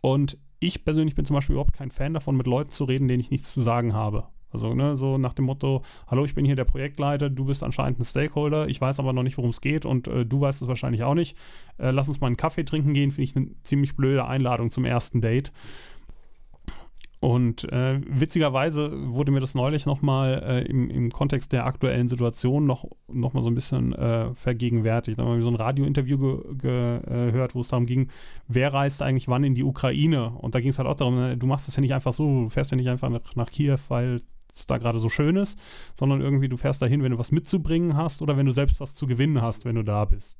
Und 0.00 0.38
ich 0.60 0.84
persönlich 0.84 1.14
bin 1.14 1.24
zum 1.24 1.34
Beispiel 1.34 1.54
überhaupt 1.54 1.72
kein 1.74 1.90
Fan 1.90 2.14
davon, 2.14 2.36
mit 2.36 2.46
Leuten 2.46 2.70
zu 2.70 2.84
reden, 2.84 3.08
denen 3.08 3.20
ich 3.20 3.30
nichts 3.30 3.52
zu 3.52 3.60
sagen 3.60 3.92
habe. 3.92 4.28
Also, 4.54 4.72
ne, 4.72 4.94
so 4.94 5.18
nach 5.18 5.32
dem 5.34 5.46
Motto, 5.46 5.82
hallo, 6.06 6.24
ich 6.24 6.36
bin 6.36 6.44
hier 6.44 6.54
der 6.54 6.64
Projektleiter, 6.64 7.28
du 7.28 7.44
bist 7.44 7.64
anscheinend 7.64 7.98
ein 7.98 8.04
Stakeholder, 8.04 8.68
ich 8.68 8.80
weiß 8.80 9.00
aber 9.00 9.12
noch 9.12 9.24
nicht, 9.24 9.36
worum 9.36 9.50
es 9.50 9.60
geht 9.60 9.84
und 9.84 10.06
äh, 10.06 10.24
du 10.24 10.40
weißt 10.40 10.62
es 10.62 10.68
wahrscheinlich 10.68 11.02
auch 11.02 11.14
nicht. 11.14 11.36
Äh, 11.76 11.90
lass 11.90 12.06
uns 12.06 12.20
mal 12.20 12.28
einen 12.28 12.36
Kaffee 12.36 12.64
trinken 12.64 12.94
gehen, 12.94 13.10
finde 13.10 13.24
ich 13.24 13.34
eine 13.34 13.48
ziemlich 13.64 13.96
blöde 13.96 14.26
Einladung 14.26 14.70
zum 14.70 14.84
ersten 14.84 15.20
Date. 15.20 15.50
Und 17.24 17.64
äh, 17.72 18.02
witzigerweise 18.06 18.90
wurde 19.10 19.32
mir 19.32 19.40
das 19.40 19.54
neulich 19.54 19.86
nochmal 19.86 20.42
äh, 20.46 20.70
im, 20.70 20.90
im 20.90 21.10
Kontext 21.10 21.54
der 21.54 21.64
aktuellen 21.64 22.06
Situation 22.06 22.66
noch, 22.66 22.84
noch 23.10 23.32
mal 23.32 23.42
so 23.42 23.48
ein 23.48 23.54
bisschen 23.54 23.94
äh, 23.94 24.34
vergegenwärtigt. 24.34 25.18
Da 25.18 25.24
haben 25.24 25.36
wir 25.36 25.42
so 25.42 25.48
ein 25.48 25.54
Radiointerview 25.54 26.18
ge 26.18 27.00
gehört, 27.00 27.52
äh, 27.52 27.54
wo 27.54 27.60
es 27.60 27.68
darum 27.68 27.86
ging, 27.86 28.10
wer 28.46 28.74
reist 28.74 29.00
eigentlich 29.00 29.26
wann 29.26 29.42
in 29.42 29.54
die 29.54 29.64
Ukraine? 29.64 30.32
Und 30.32 30.54
da 30.54 30.60
ging 30.60 30.68
es 30.68 30.78
halt 30.78 30.86
auch 30.86 30.96
darum, 30.96 31.38
du 31.38 31.46
machst 31.46 31.66
das 31.66 31.76
ja 31.76 31.80
nicht 31.80 31.94
einfach 31.94 32.12
so, 32.12 32.42
du 32.42 32.50
fährst 32.50 32.72
ja 32.72 32.76
nicht 32.76 32.90
einfach 32.90 33.08
nach, 33.08 33.34
nach 33.36 33.50
Kiew, 33.50 33.78
weil 33.88 34.20
es 34.54 34.66
da 34.66 34.76
gerade 34.76 34.98
so 34.98 35.08
schön 35.08 35.36
ist, 35.36 35.58
sondern 35.94 36.20
irgendwie 36.20 36.50
du 36.50 36.58
fährst 36.58 36.82
dahin, 36.82 37.02
wenn 37.02 37.12
du 37.12 37.18
was 37.18 37.32
mitzubringen 37.32 37.96
hast 37.96 38.20
oder 38.20 38.36
wenn 38.36 38.44
du 38.44 38.52
selbst 38.52 38.80
was 38.80 38.94
zu 38.94 39.06
gewinnen 39.06 39.40
hast, 39.40 39.64
wenn 39.64 39.76
du 39.76 39.82
da 39.82 40.04
bist. 40.04 40.38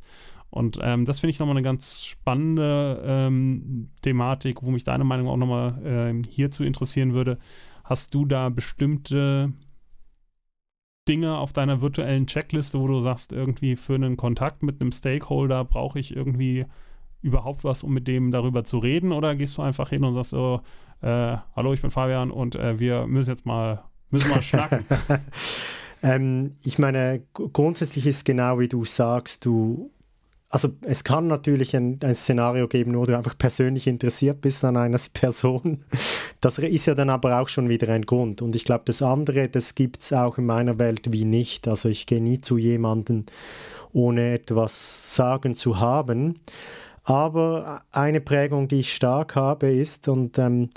Und 0.55 0.79
ähm, 0.81 1.05
das 1.05 1.19
finde 1.19 1.33
ich 1.33 1.41
nochmal 1.41 1.57
eine 1.57 1.65
ganz 1.65 2.05
spannende 2.05 3.03
ähm, 3.05 3.89
Thematik, 4.03 4.63
wo 4.63 4.71
mich 4.71 4.85
deine 4.85 5.03
Meinung 5.03 5.27
auch 5.27 5.37
nochmal 5.37 5.81
ähm, 5.85 6.23
hierzu 6.29 6.63
interessieren 6.63 7.13
würde. 7.13 7.39
Hast 7.83 8.15
du 8.15 8.25
da 8.25 8.51
bestimmte 8.51 9.53
Dinge 11.09 11.39
auf 11.39 11.53
deiner 11.53 11.81
virtuellen 11.81 12.29
Checkliste, 12.29 12.79
wo 12.79 12.87
du 12.87 13.01
sagst, 13.01 13.33
irgendwie 13.33 13.75
für 13.75 13.97
einen 13.97 14.17
Kontakt 14.17 14.63
mit 14.63 14.81
einem 14.81 14.93
Stakeholder 14.93 15.65
brauche 15.65 15.99
ich 15.99 16.15
irgendwie 16.15 16.67
überhaupt 17.21 17.65
was, 17.65 17.83
um 17.83 17.93
mit 17.93 18.07
dem 18.07 18.31
darüber 18.31 18.63
zu 18.63 18.79
reden? 18.79 19.11
Oder 19.11 19.35
gehst 19.35 19.59
du 19.59 19.63
einfach 19.63 19.91
hin 19.91 20.05
und 20.05 20.13
sagst 20.13 20.31
so, 20.31 20.61
äh, 21.01 21.37
hallo, 21.57 21.73
ich 21.73 21.83
bin 21.83 21.91
Fabian 21.91 22.31
und 22.31 22.55
äh, 22.55 22.79
wir 22.79 23.09
müssen 23.09 23.31
jetzt 23.31 23.45
mal, 23.45 23.83
müssen 24.11 24.31
mal 24.31 24.41
schnacken? 24.41 24.87
ähm, 26.05 26.53
ich 26.65 26.79
meine, 26.79 27.25
grundsätzlich 27.33 28.07
ist 28.07 28.25
genau 28.25 28.61
wie 28.61 28.69
du 28.69 28.85
sagst, 28.85 29.45
du 29.45 29.91
also 30.55 30.69
es 30.83 31.03
kann 31.03 31.27
natürlich 31.27 31.75
ein, 31.75 31.99
ein, 32.01 32.15
Szenario 32.15 32.69
geben, 32.69 32.97
wo 32.97 33.05
du 33.05 33.19
einfach 33.19 33.37
persönlich 33.37 33.89
interessiert 33.89 34.41
bist 34.41 34.65
an 34.65 34.77
einer 34.77 35.01
Person. 35.13 35.83
Das 36.41 36.59
ist 36.59 36.87
ja 36.87 36.95
dann 36.95 37.11
aber 37.11 37.41
auch 37.41 37.49
schon 37.49 37.69
wieder 37.69 37.93
ein 37.93 38.07
Grund. 38.07 38.41
Und 38.41 38.55
ich 38.55 38.65
glaube, 38.65 38.85
das 38.87 39.03
andere, 39.03 39.49
das 39.49 39.75
gibt 39.75 40.01
es 40.01 40.13
auch 40.13 40.39
in 40.39 40.47
meiner 40.47 40.79
Welt 40.79 41.11
wie 41.13 41.25
nicht. 41.25 41.67
Also 41.67 41.89
ich 41.89 42.07
gehe 42.07 42.23
nie 42.23 42.41
zu 42.41 42.57
jemandem, 42.57 43.25
ohne 43.93 44.35
etwas 44.35 45.17
sagen 45.17 45.57
zu 45.57 45.81
haben. 45.81 46.39
Aber 47.03 47.83
eine 47.91 48.21
Prägung, 48.21 48.69
die 48.69 48.81
ich 48.81 48.95
stark 48.95 49.35
habe, 49.35 49.73
ist, 49.73 50.07
und 50.07 50.39
ähm, 50.39 50.71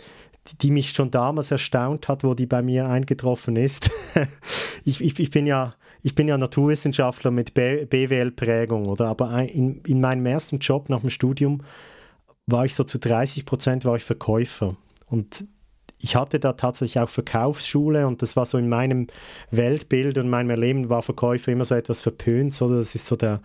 die, 0.62 0.72
mich 0.72 0.90
schon 0.90 1.12
damals 1.12 1.52
erstaunt 1.52 2.08
hat, 2.08 2.24
wo 2.24 2.34
die 2.34 2.48
bei 2.48 2.64
mir 2.64 2.88
eingetroffen 2.88 3.56
ist. 3.56 3.92
ich, 4.86 5.02
ich, 5.02 5.20
ich 5.20 5.30
bin 5.30 5.46
ja 5.46 5.76
ich 6.02 6.16
bin 6.16 6.28
ja 6.28 6.38
Naturwissenschaftler 6.38 7.32
mit 7.32 7.54
BWL-Prägung, 7.54 8.86
oder? 8.86 9.08
Aber 9.08 9.44
in, 9.44 9.82
in 9.86 10.02
meinem 10.02 10.26
ersten 10.26 10.60
Job 10.60 10.90
nach 10.90 11.02
dem 11.02 11.10
Studium 11.10 11.64
war 12.46 12.66
ich 12.66 12.76
so 12.76 12.84
zu 12.84 12.98
30 12.98 13.46
Prozent 13.46 13.86
war 13.86 13.96
ich 13.96 14.04
Verkäufer. 14.04 14.78
Und 15.08 15.46
ich 16.00 16.16
hatte 16.16 16.40
da 16.40 16.54
tatsächlich 16.54 17.00
auch 17.00 17.10
Verkaufsschule 17.10 18.06
und 18.06 18.22
das 18.22 18.36
war 18.36 18.46
so 18.46 18.58
in 18.58 18.70
meinem 18.70 19.08
Weltbild 19.50 20.18
und 20.18 20.30
meinem 20.30 20.52
Erleben 20.52 20.90
war 20.90 21.02
Verkäufer 21.02 21.52
immer 21.52 21.66
so 21.66 21.74
etwas 21.74 22.02
verpönt, 22.02 22.60
oder? 22.62 22.78
Das 22.78 22.94
ist 22.94 23.08
so 23.08 23.16
der, 23.16 23.42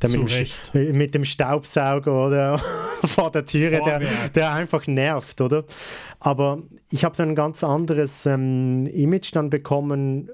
der 0.00 0.10
mit, 0.10 0.28
dem, 0.74 0.96
mit, 0.96 1.14
dem, 1.14 1.24
Staubsauger 1.24 2.26
oder 2.26 2.58
vor 3.04 3.30
der 3.30 3.46
Türe, 3.46 3.80
der, 3.84 4.00
der, 4.34 4.52
einfach 4.52 4.86
nervt, 4.88 5.40
oder? 5.40 5.64
Aber 6.18 6.62
ich 6.90 7.04
habe 7.04 7.16
dann 7.16 7.30
ein 7.30 7.34
ganz 7.36 7.62
anderes 7.62 8.26
ähm, 8.26 8.86
Image 8.86 9.34
dann 9.34 9.48
bekommen. 9.48 10.28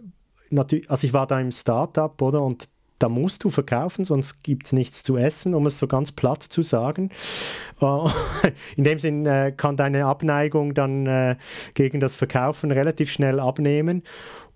Natürlich, 0.51 0.90
also 0.90 1.07
ich 1.07 1.12
war 1.12 1.26
da 1.26 1.40
im 1.40 1.51
Startup, 1.51 2.20
oder? 2.22 2.42
Und 2.42 2.68
da 2.99 3.09
musst 3.09 3.44
du 3.44 3.51
verkaufen, 3.51 4.05
sonst 4.05 4.42
gibt 4.42 4.66
es 4.66 4.72
nichts 4.72 5.03
zu 5.03 5.16
essen, 5.16 5.55
um 5.55 5.66
es 5.66 5.78
so 5.78 5.86
ganz 5.86 6.12
platt 6.12 6.42
zu 6.42 6.62
sagen. 6.62 7.11
Uh, 7.80 8.11
in 8.76 8.84
dem 8.84 8.99
Sinn 8.99 9.24
äh, 9.26 9.53
kann 9.57 9.76
deine 9.76 10.07
Abneigung 10.07 10.74
dann 10.74 11.07
äh, 11.07 11.36
gegen 11.74 12.01
das 12.01 12.16
Verkaufen 12.16 12.72
relativ 12.72 13.12
schnell 13.12 13.38
abnehmen. 13.40 14.03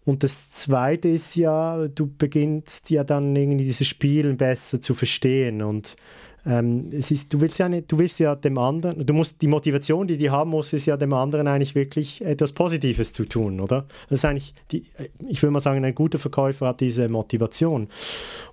Und 0.04 0.24
das 0.24 0.50
Zweite 0.50 1.08
ist 1.08 1.36
ja, 1.36 1.86
du 1.86 2.12
beginnst 2.12 2.90
ja 2.90 3.04
dann 3.04 3.36
irgendwie 3.36 3.64
dieses 3.64 3.86
Spiel 3.86 4.34
besser 4.34 4.80
zu 4.80 4.96
verstehen 4.96 5.62
und 5.62 5.96
ähm, 6.44 6.90
es 6.92 7.10
ist, 7.10 7.32
du 7.32 7.40
willst 7.40 7.58
ja 7.58 7.68
nicht, 7.68 7.90
du 7.90 7.98
willst 7.98 8.18
ja 8.18 8.34
dem 8.34 8.58
anderen, 8.58 9.06
du 9.06 9.14
musst 9.14 9.40
die 9.40 9.46
Motivation, 9.46 10.06
die 10.06 10.16
die 10.16 10.30
haben 10.30 10.50
muss, 10.50 10.72
ist 10.72 10.86
ja 10.86 10.96
dem 10.96 11.12
anderen 11.12 11.46
eigentlich 11.46 11.74
wirklich 11.74 12.20
etwas 12.24 12.52
Positives 12.52 13.12
zu 13.12 13.24
tun, 13.24 13.60
oder? 13.60 13.86
Das 14.08 14.20
ist 14.20 14.24
eigentlich, 14.24 14.54
die, 14.70 14.84
ich 15.28 15.42
würde 15.42 15.52
mal 15.52 15.60
sagen, 15.60 15.84
ein 15.84 15.94
guter 15.94 16.18
Verkäufer 16.18 16.68
hat 16.68 16.80
diese 16.80 17.08
Motivation. 17.08 17.88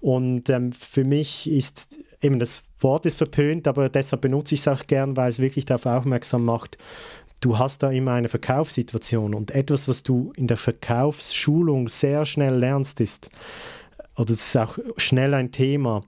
Und 0.02 0.50
ähm, 0.50 0.72
für 0.72 1.04
mich 1.04 1.50
ist 1.50 1.98
eben 2.22 2.40
das 2.40 2.64
Wort 2.80 3.06
ist 3.06 3.18
verpönt, 3.18 3.68
aber 3.68 3.90
deshalb 3.90 4.22
benutze 4.22 4.56
ich 4.56 4.62
es 4.62 4.68
auch 4.68 4.86
gern, 4.88 5.18
weil 5.18 5.30
es 5.30 5.40
wirklich 5.40 5.66
darauf 5.66 5.86
aufmerksam 5.86 6.46
macht, 6.46 6.78
du 7.42 7.58
hast 7.58 7.84
da 7.84 7.92
immer 7.92 8.14
eine 8.14 8.28
Verkaufssituation 8.28 9.34
und 9.34 9.52
etwas, 9.52 9.88
was 9.88 10.04
du 10.04 10.32
in 10.36 10.48
der 10.48 10.58
Verkaufsschulung 10.58 11.90
sehr 11.90 12.26
schnell 12.26 12.56
lernst, 12.56 13.00
ist, 13.00 13.30
oder 14.16 14.28
das 14.28 14.48
ist 14.48 14.58
auch 14.58 14.78
schnell 14.98 15.34
ein 15.34 15.52
Thema, 15.52 16.04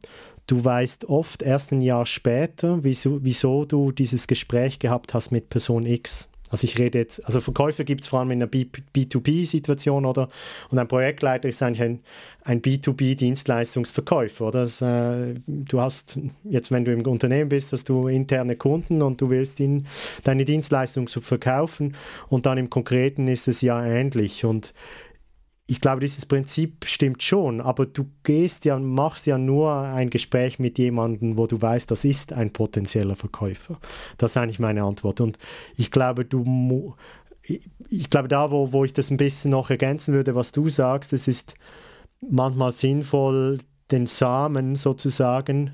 du 0.51 0.63
weißt 0.63 1.05
oft 1.05 1.41
erst 1.41 1.71
ein 1.71 1.81
Jahr 1.81 2.05
später, 2.05 2.83
wieso, 2.83 3.23
wieso 3.23 3.63
du 3.63 3.91
dieses 3.93 4.27
Gespräch 4.27 4.79
gehabt 4.79 5.13
hast 5.13 5.31
mit 5.31 5.49
Person 5.49 5.85
X. 5.85 6.27
Also 6.49 6.65
ich 6.65 6.77
rede 6.77 6.99
jetzt, 6.99 7.25
also 7.25 7.39
Verkäufer 7.39 7.85
gibt 7.85 8.01
es 8.01 8.09
vor 8.09 8.19
allem 8.19 8.31
in 8.31 8.41
einer 8.43 8.51
B2B-Situation 8.51 10.05
oder 10.05 10.27
und 10.69 10.77
ein 10.77 10.87
Projektleiter 10.89 11.47
ist 11.47 11.63
eigentlich 11.63 11.81
ein, 11.81 11.99
ein 12.43 12.61
B2B-Dienstleistungsverkäufer. 12.61 14.47
Oder? 14.47 14.63
Das, 14.63 14.81
äh, 14.81 15.35
du 15.47 15.79
hast 15.79 16.19
jetzt, 16.43 16.69
wenn 16.69 16.83
du 16.83 16.91
im 16.91 17.07
Unternehmen 17.07 17.47
bist, 17.47 17.71
hast 17.71 17.87
du 17.87 18.09
interne 18.09 18.57
Kunden 18.57 19.01
und 19.01 19.21
du 19.21 19.29
willst 19.29 19.61
ihnen 19.61 19.87
deine 20.25 20.43
Dienstleistung 20.43 21.07
zu 21.07 21.21
verkaufen 21.21 21.95
und 22.27 22.45
dann 22.45 22.57
im 22.57 22.69
Konkreten 22.69 23.29
ist 23.29 23.47
es 23.47 23.61
ja 23.61 23.85
ähnlich 23.85 24.43
und 24.43 24.73
ich 25.67 25.79
glaube, 25.79 26.01
dieses 26.01 26.25
Prinzip 26.25 26.85
stimmt 26.85 27.23
schon, 27.23 27.61
aber 27.61 27.85
du 27.85 28.05
gehst 28.23 28.65
ja, 28.65 28.77
machst 28.77 29.25
ja 29.25 29.37
nur 29.37 29.71
ein 29.71 30.09
Gespräch 30.09 30.59
mit 30.59 30.77
jemandem, 30.77 31.37
wo 31.37 31.47
du 31.47 31.61
weißt, 31.61 31.89
das 31.89 32.03
ist 32.03 32.33
ein 32.33 32.51
potenzieller 32.51 33.15
Verkäufer. 33.15 33.79
Das 34.17 34.31
ist 34.31 34.37
eigentlich 34.37 34.59
meine 34.59 34.83
Antwort. 34.83 35.21
Und 35.21 35.37
ich 35.77 35.91
glaube, 35.91 36.25
du, 36.25 36.95
ich 37.89 38.09
glaube, 38.09 38.27
da, 38.27 38.51
wo, 38.51 38.73
wo 38.73 38.83
ich 38.83 38.93
das 38.93 39.11
ein 39.11 39.17
bisschen 39.17 39.51
noch 39.51 39.69
ergänzen 39.69 40.13
würde, 40.13 40.35
was 40.35 40.51
du 40.51 40.67
sagst, 40.69 41.13
es 41.13 41.27
ist 41.27 41.55
manchmal 42.19 42.71
sinnvoll, 42.71 43.59
den 43.91 44.07
Samen 44.07 44.75
sozusagen 44.75 45.71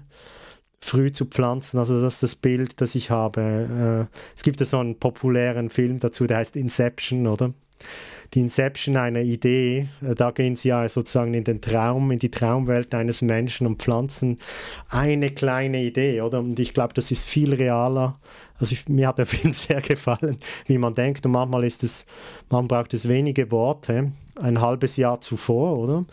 früh 0.80 1.12
zu 1.12 1.26
pflanzen. 1.26 1.78
Also 1.78 2.02
das 2.02 2.16
ist 2.16 2.24
das 2.24 2.36
Bild, 2.36 2.82
das 2.82 2.96
ich 2.96 3.10
habe. 3.10 4.10
Äh, 4.12 4.18
es 4.36 4.44
gibt 4.44 4.60
ja 4.60 4.66
so 4.66 4.78
einen 4.78 5.00
populären 5.00 5.70
Film 5.70 6.00
dazu, 6.00 6.28
der 6.28 6.38
heißt 6.38 6.56
Inception, 6.56 7.28
oder? 7.28 7.54
Die 8.34 8.42
Inception 8.42 8.98
einer 8.98 9.22
Idee, 9.22 9.88
äh, 10.02 10.16
da 10.16 10.32
gehen 10.32 10.56
sie 10.56 10.70
ja 10.70 10.88
sozusagen 10.90 11.34
in 11.34 11.44
den 11.44 11.62
Traum, 11.62 12.12
in 12.12 12.20
die 12.20 12.32
Traumwelt 12.32 12.94
eines 12.94 13.22
Menschen 13.22 13.68
und 13.68 13.82
pflanzen 13.82 14.38
eine 14.90 15.32
kleine 15.32 15.84
Idee, 15.84 16.22
oder? 16.22 16.40
Und 16.40 16.60
ich 16.60 16.74
glaube, 16.74 16.94
das 16.94 17.12
ist 17.12 17.26
viel 17.26 17.54
realer. 17.54 18.16
Also 18.60 18.74
ich, 18.74 18.88
mir 18.88 19.08
hat 19.08 19.18
der 19.18 19.26
Film 19.28 19.54
sehr 19.54 19.82
gefallen, 19.82 20.38
wie 20.66 20.78
man 20.78 20.94
denkt. 20.94 21.26
Und 21.26 21.34
manchmal 21.34 21.64
ist 21.64 21.84
es, 21.84 22.06
man 22.50 22.68
braucht 22.68 22.94
es 22.94 23.08
wenige 23.08 23.52
Worte, 23.52 24.12
ein 24.40 24.62
halbes 24.62 24.98
Jahr 24.98 25.22
zuvor, 25.22 25.78
oder? 25.78 26.06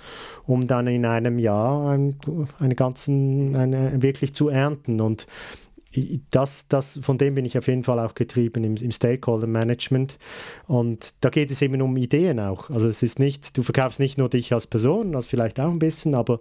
Um 0.47 0.67
dann 0.67 0.87
in 0.87 1.07
einem 1.07 1.39
Jahr 1.39 1.91
ein, 1.91 2.17
eine 2.59 2.75
ganzen, 2.75 3.57
eine, 3.57 4.03
wirklich 4.03 4.35
zu 4.35 4.49
ernten. 4.49 5.01
Und 5.01 5.27
das, 6.31 6.67
das, 6.69 6.99
von 7.03 7.19
dem 7.19 7.35
bin 7.35 7.45
ich 7.45 7.57
auf 7.57 7.69
jeden 7.69 7.85
Fall 7.85 7.99
auch 7.99 8.15
getrieben 8.15 8.65
im, 8.65 8.77
im 8.77 8.91
Stakeholder 8.91 9.47
Management. 9.47 10.19
Und 10.67 11.15
da 11.21 11.31
geht 11.31 11.51
es 11.51 11.63
eben 11.63 11.81
um 11.83 11.97
Ideen 11.97 12.41
auch. 12.41 12.71
Also 12.71 12.89
es 12.89 13.03
ist 13.03 13.19
nicht, 13.19 13.57
du 13.57 13.63
verkaufst 13.63 14.01
nicht 14.01 14.19
nur 14.19 14.29
dich 14.29 14.53
als 14.53 14.67
Person, 14.67 15.13
das 15.13 15.27
vielleicht 15.27 15.61
auch 15.61 15.71
ein 15.71 15.79
bisschen, 15.79 16.15
aber 16.15 16.41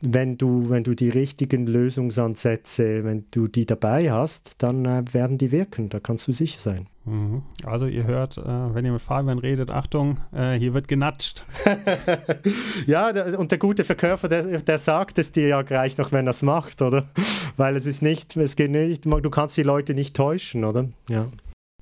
wenn 0.00 0.38
du, 0.38 0.70
wenn 0.70 0.84
du 0.84 0.94
die 0.94 1.08
richtigen 1.08 1.66
Lösungsansätze, 1.66 3.04
wenn 3.04 3.26
du 3.30 3.48
die 3.48 3.66
dabei 3.66 4.12
hast, 4.12 4.62
dann 4.62 4.84
äh, 4.84 5.02
werden 5.12 5.38
die 5.38 5.52
wirken, 5.52 5.88
da 5.88 6.00
kannst 6.00 6.28
du 6.28 6.32
sicher 6.32 6.60
sein. 6.60 6.86
Mhm. 7.04 7.42
Also 7.64 7.86
ihr 7.86 8.04
hört, 8.04 8.38
äh, 8.38 8.74
wenn 8.74 8.84
ihr 8.84 8.92
mit 8.92 9.02
Fabian 9.02 9.38
redet, 9.38 9.70
Achtung, 9.70 10.20
äh, 10.32 10.54
hier 10.54 10.72
wird 10.72 10.88
genatscht. 10.88 11.44
ja, 12.86 13.10
und 13.36 13.50
der 13.50 13.58
gute 13.58 13.84
Verkäufer, 13.84 14.28
der, 14.28 14.60
der 14.60 14.78
sagt 14.78 15.18
es 15.18 15.30
dir 15.30 15.48
ja 15.48 15.62
gleich 15.62 15.98
noch, 15.98 16.12
wenn 16.12 16.26
er 16.26 16.30
es 16.30 16.42
macht, 16.42 16.80
oder? 16.80 17.06
Weil 17.56 17.76
es 17.76 17.86
ist 17.86 18.02
nicht, 18.02 18.36
es 18.36 18.56
geht 18.56 18.70
nicht, 18.70 19.04
du 19.04 19.30
kannst 19.30 19.56
die 19.56 19.62
Leute 19.62 19.94
nicht 19.94 20.16
täuschen, 20.16 20.64
oder? 20.64 20.88
Ja. 21.08 21.28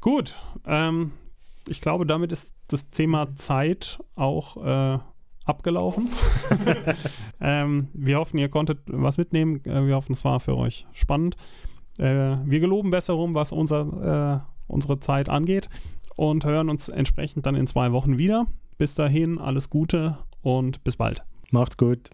Gut, 0.01 0.35
ähm, 0.67 1.13
ich 1.69 1.81
glaube, 1.81 2.07
damit 2.07 2.33
ist 2.33 2.51
das 2.69 2.91
Thema 2.91 3.37
Zeit 3.37 4.01
auch 4.17 4.57
äh, 4.65 4.99
abgelaufen. 5.45 6.09
ähm, 7.41 7.89
wir 7.93 8.19
hoffen, 8.19 8.39
ihr 8.39 8.49
konntet 8.49 8.81
was 8.87 9.19
mitnehmen. 9.19 9.65
Äh, 9.65 9.87
wir 9.87 9.95
hoffen, 9.95 10.13
es 10.13 10.25
war 10.25 10.41
für 10.41 10.57
euch 10.57 10.87
spannend. 10.93 11.37
Äh, 11.99 12.37
wir 12.45 12.61
geloben 12.61 12.91
Besserung, 12.91 13.35
was 13.35 13.53
unser, 13.53 14.43
äh, 14.45 14.52
unsere 14.73 14.99
Zeit 15.01 15.29
angeht 15.29 15.69
und 16.17 16.45
hören 16.45 16.69
uns 16.69 16.89
entsprechend 16.89 17.47
dann 17.47 17.55
in 17.55 17.67
zwei 17.67 17.93
Wochen 17.93 18.19
wieder. 18.19 18.47
Bis 18.79 18.95
dahin, 18.95 19.39
alles 19.39 19.71
Gute 19.71 20.19
und 20.41 20.83
bis 20.83 20.97
bald. 20.97 21.23
Macht's 21.51 21.77
gut. 21.77 22.11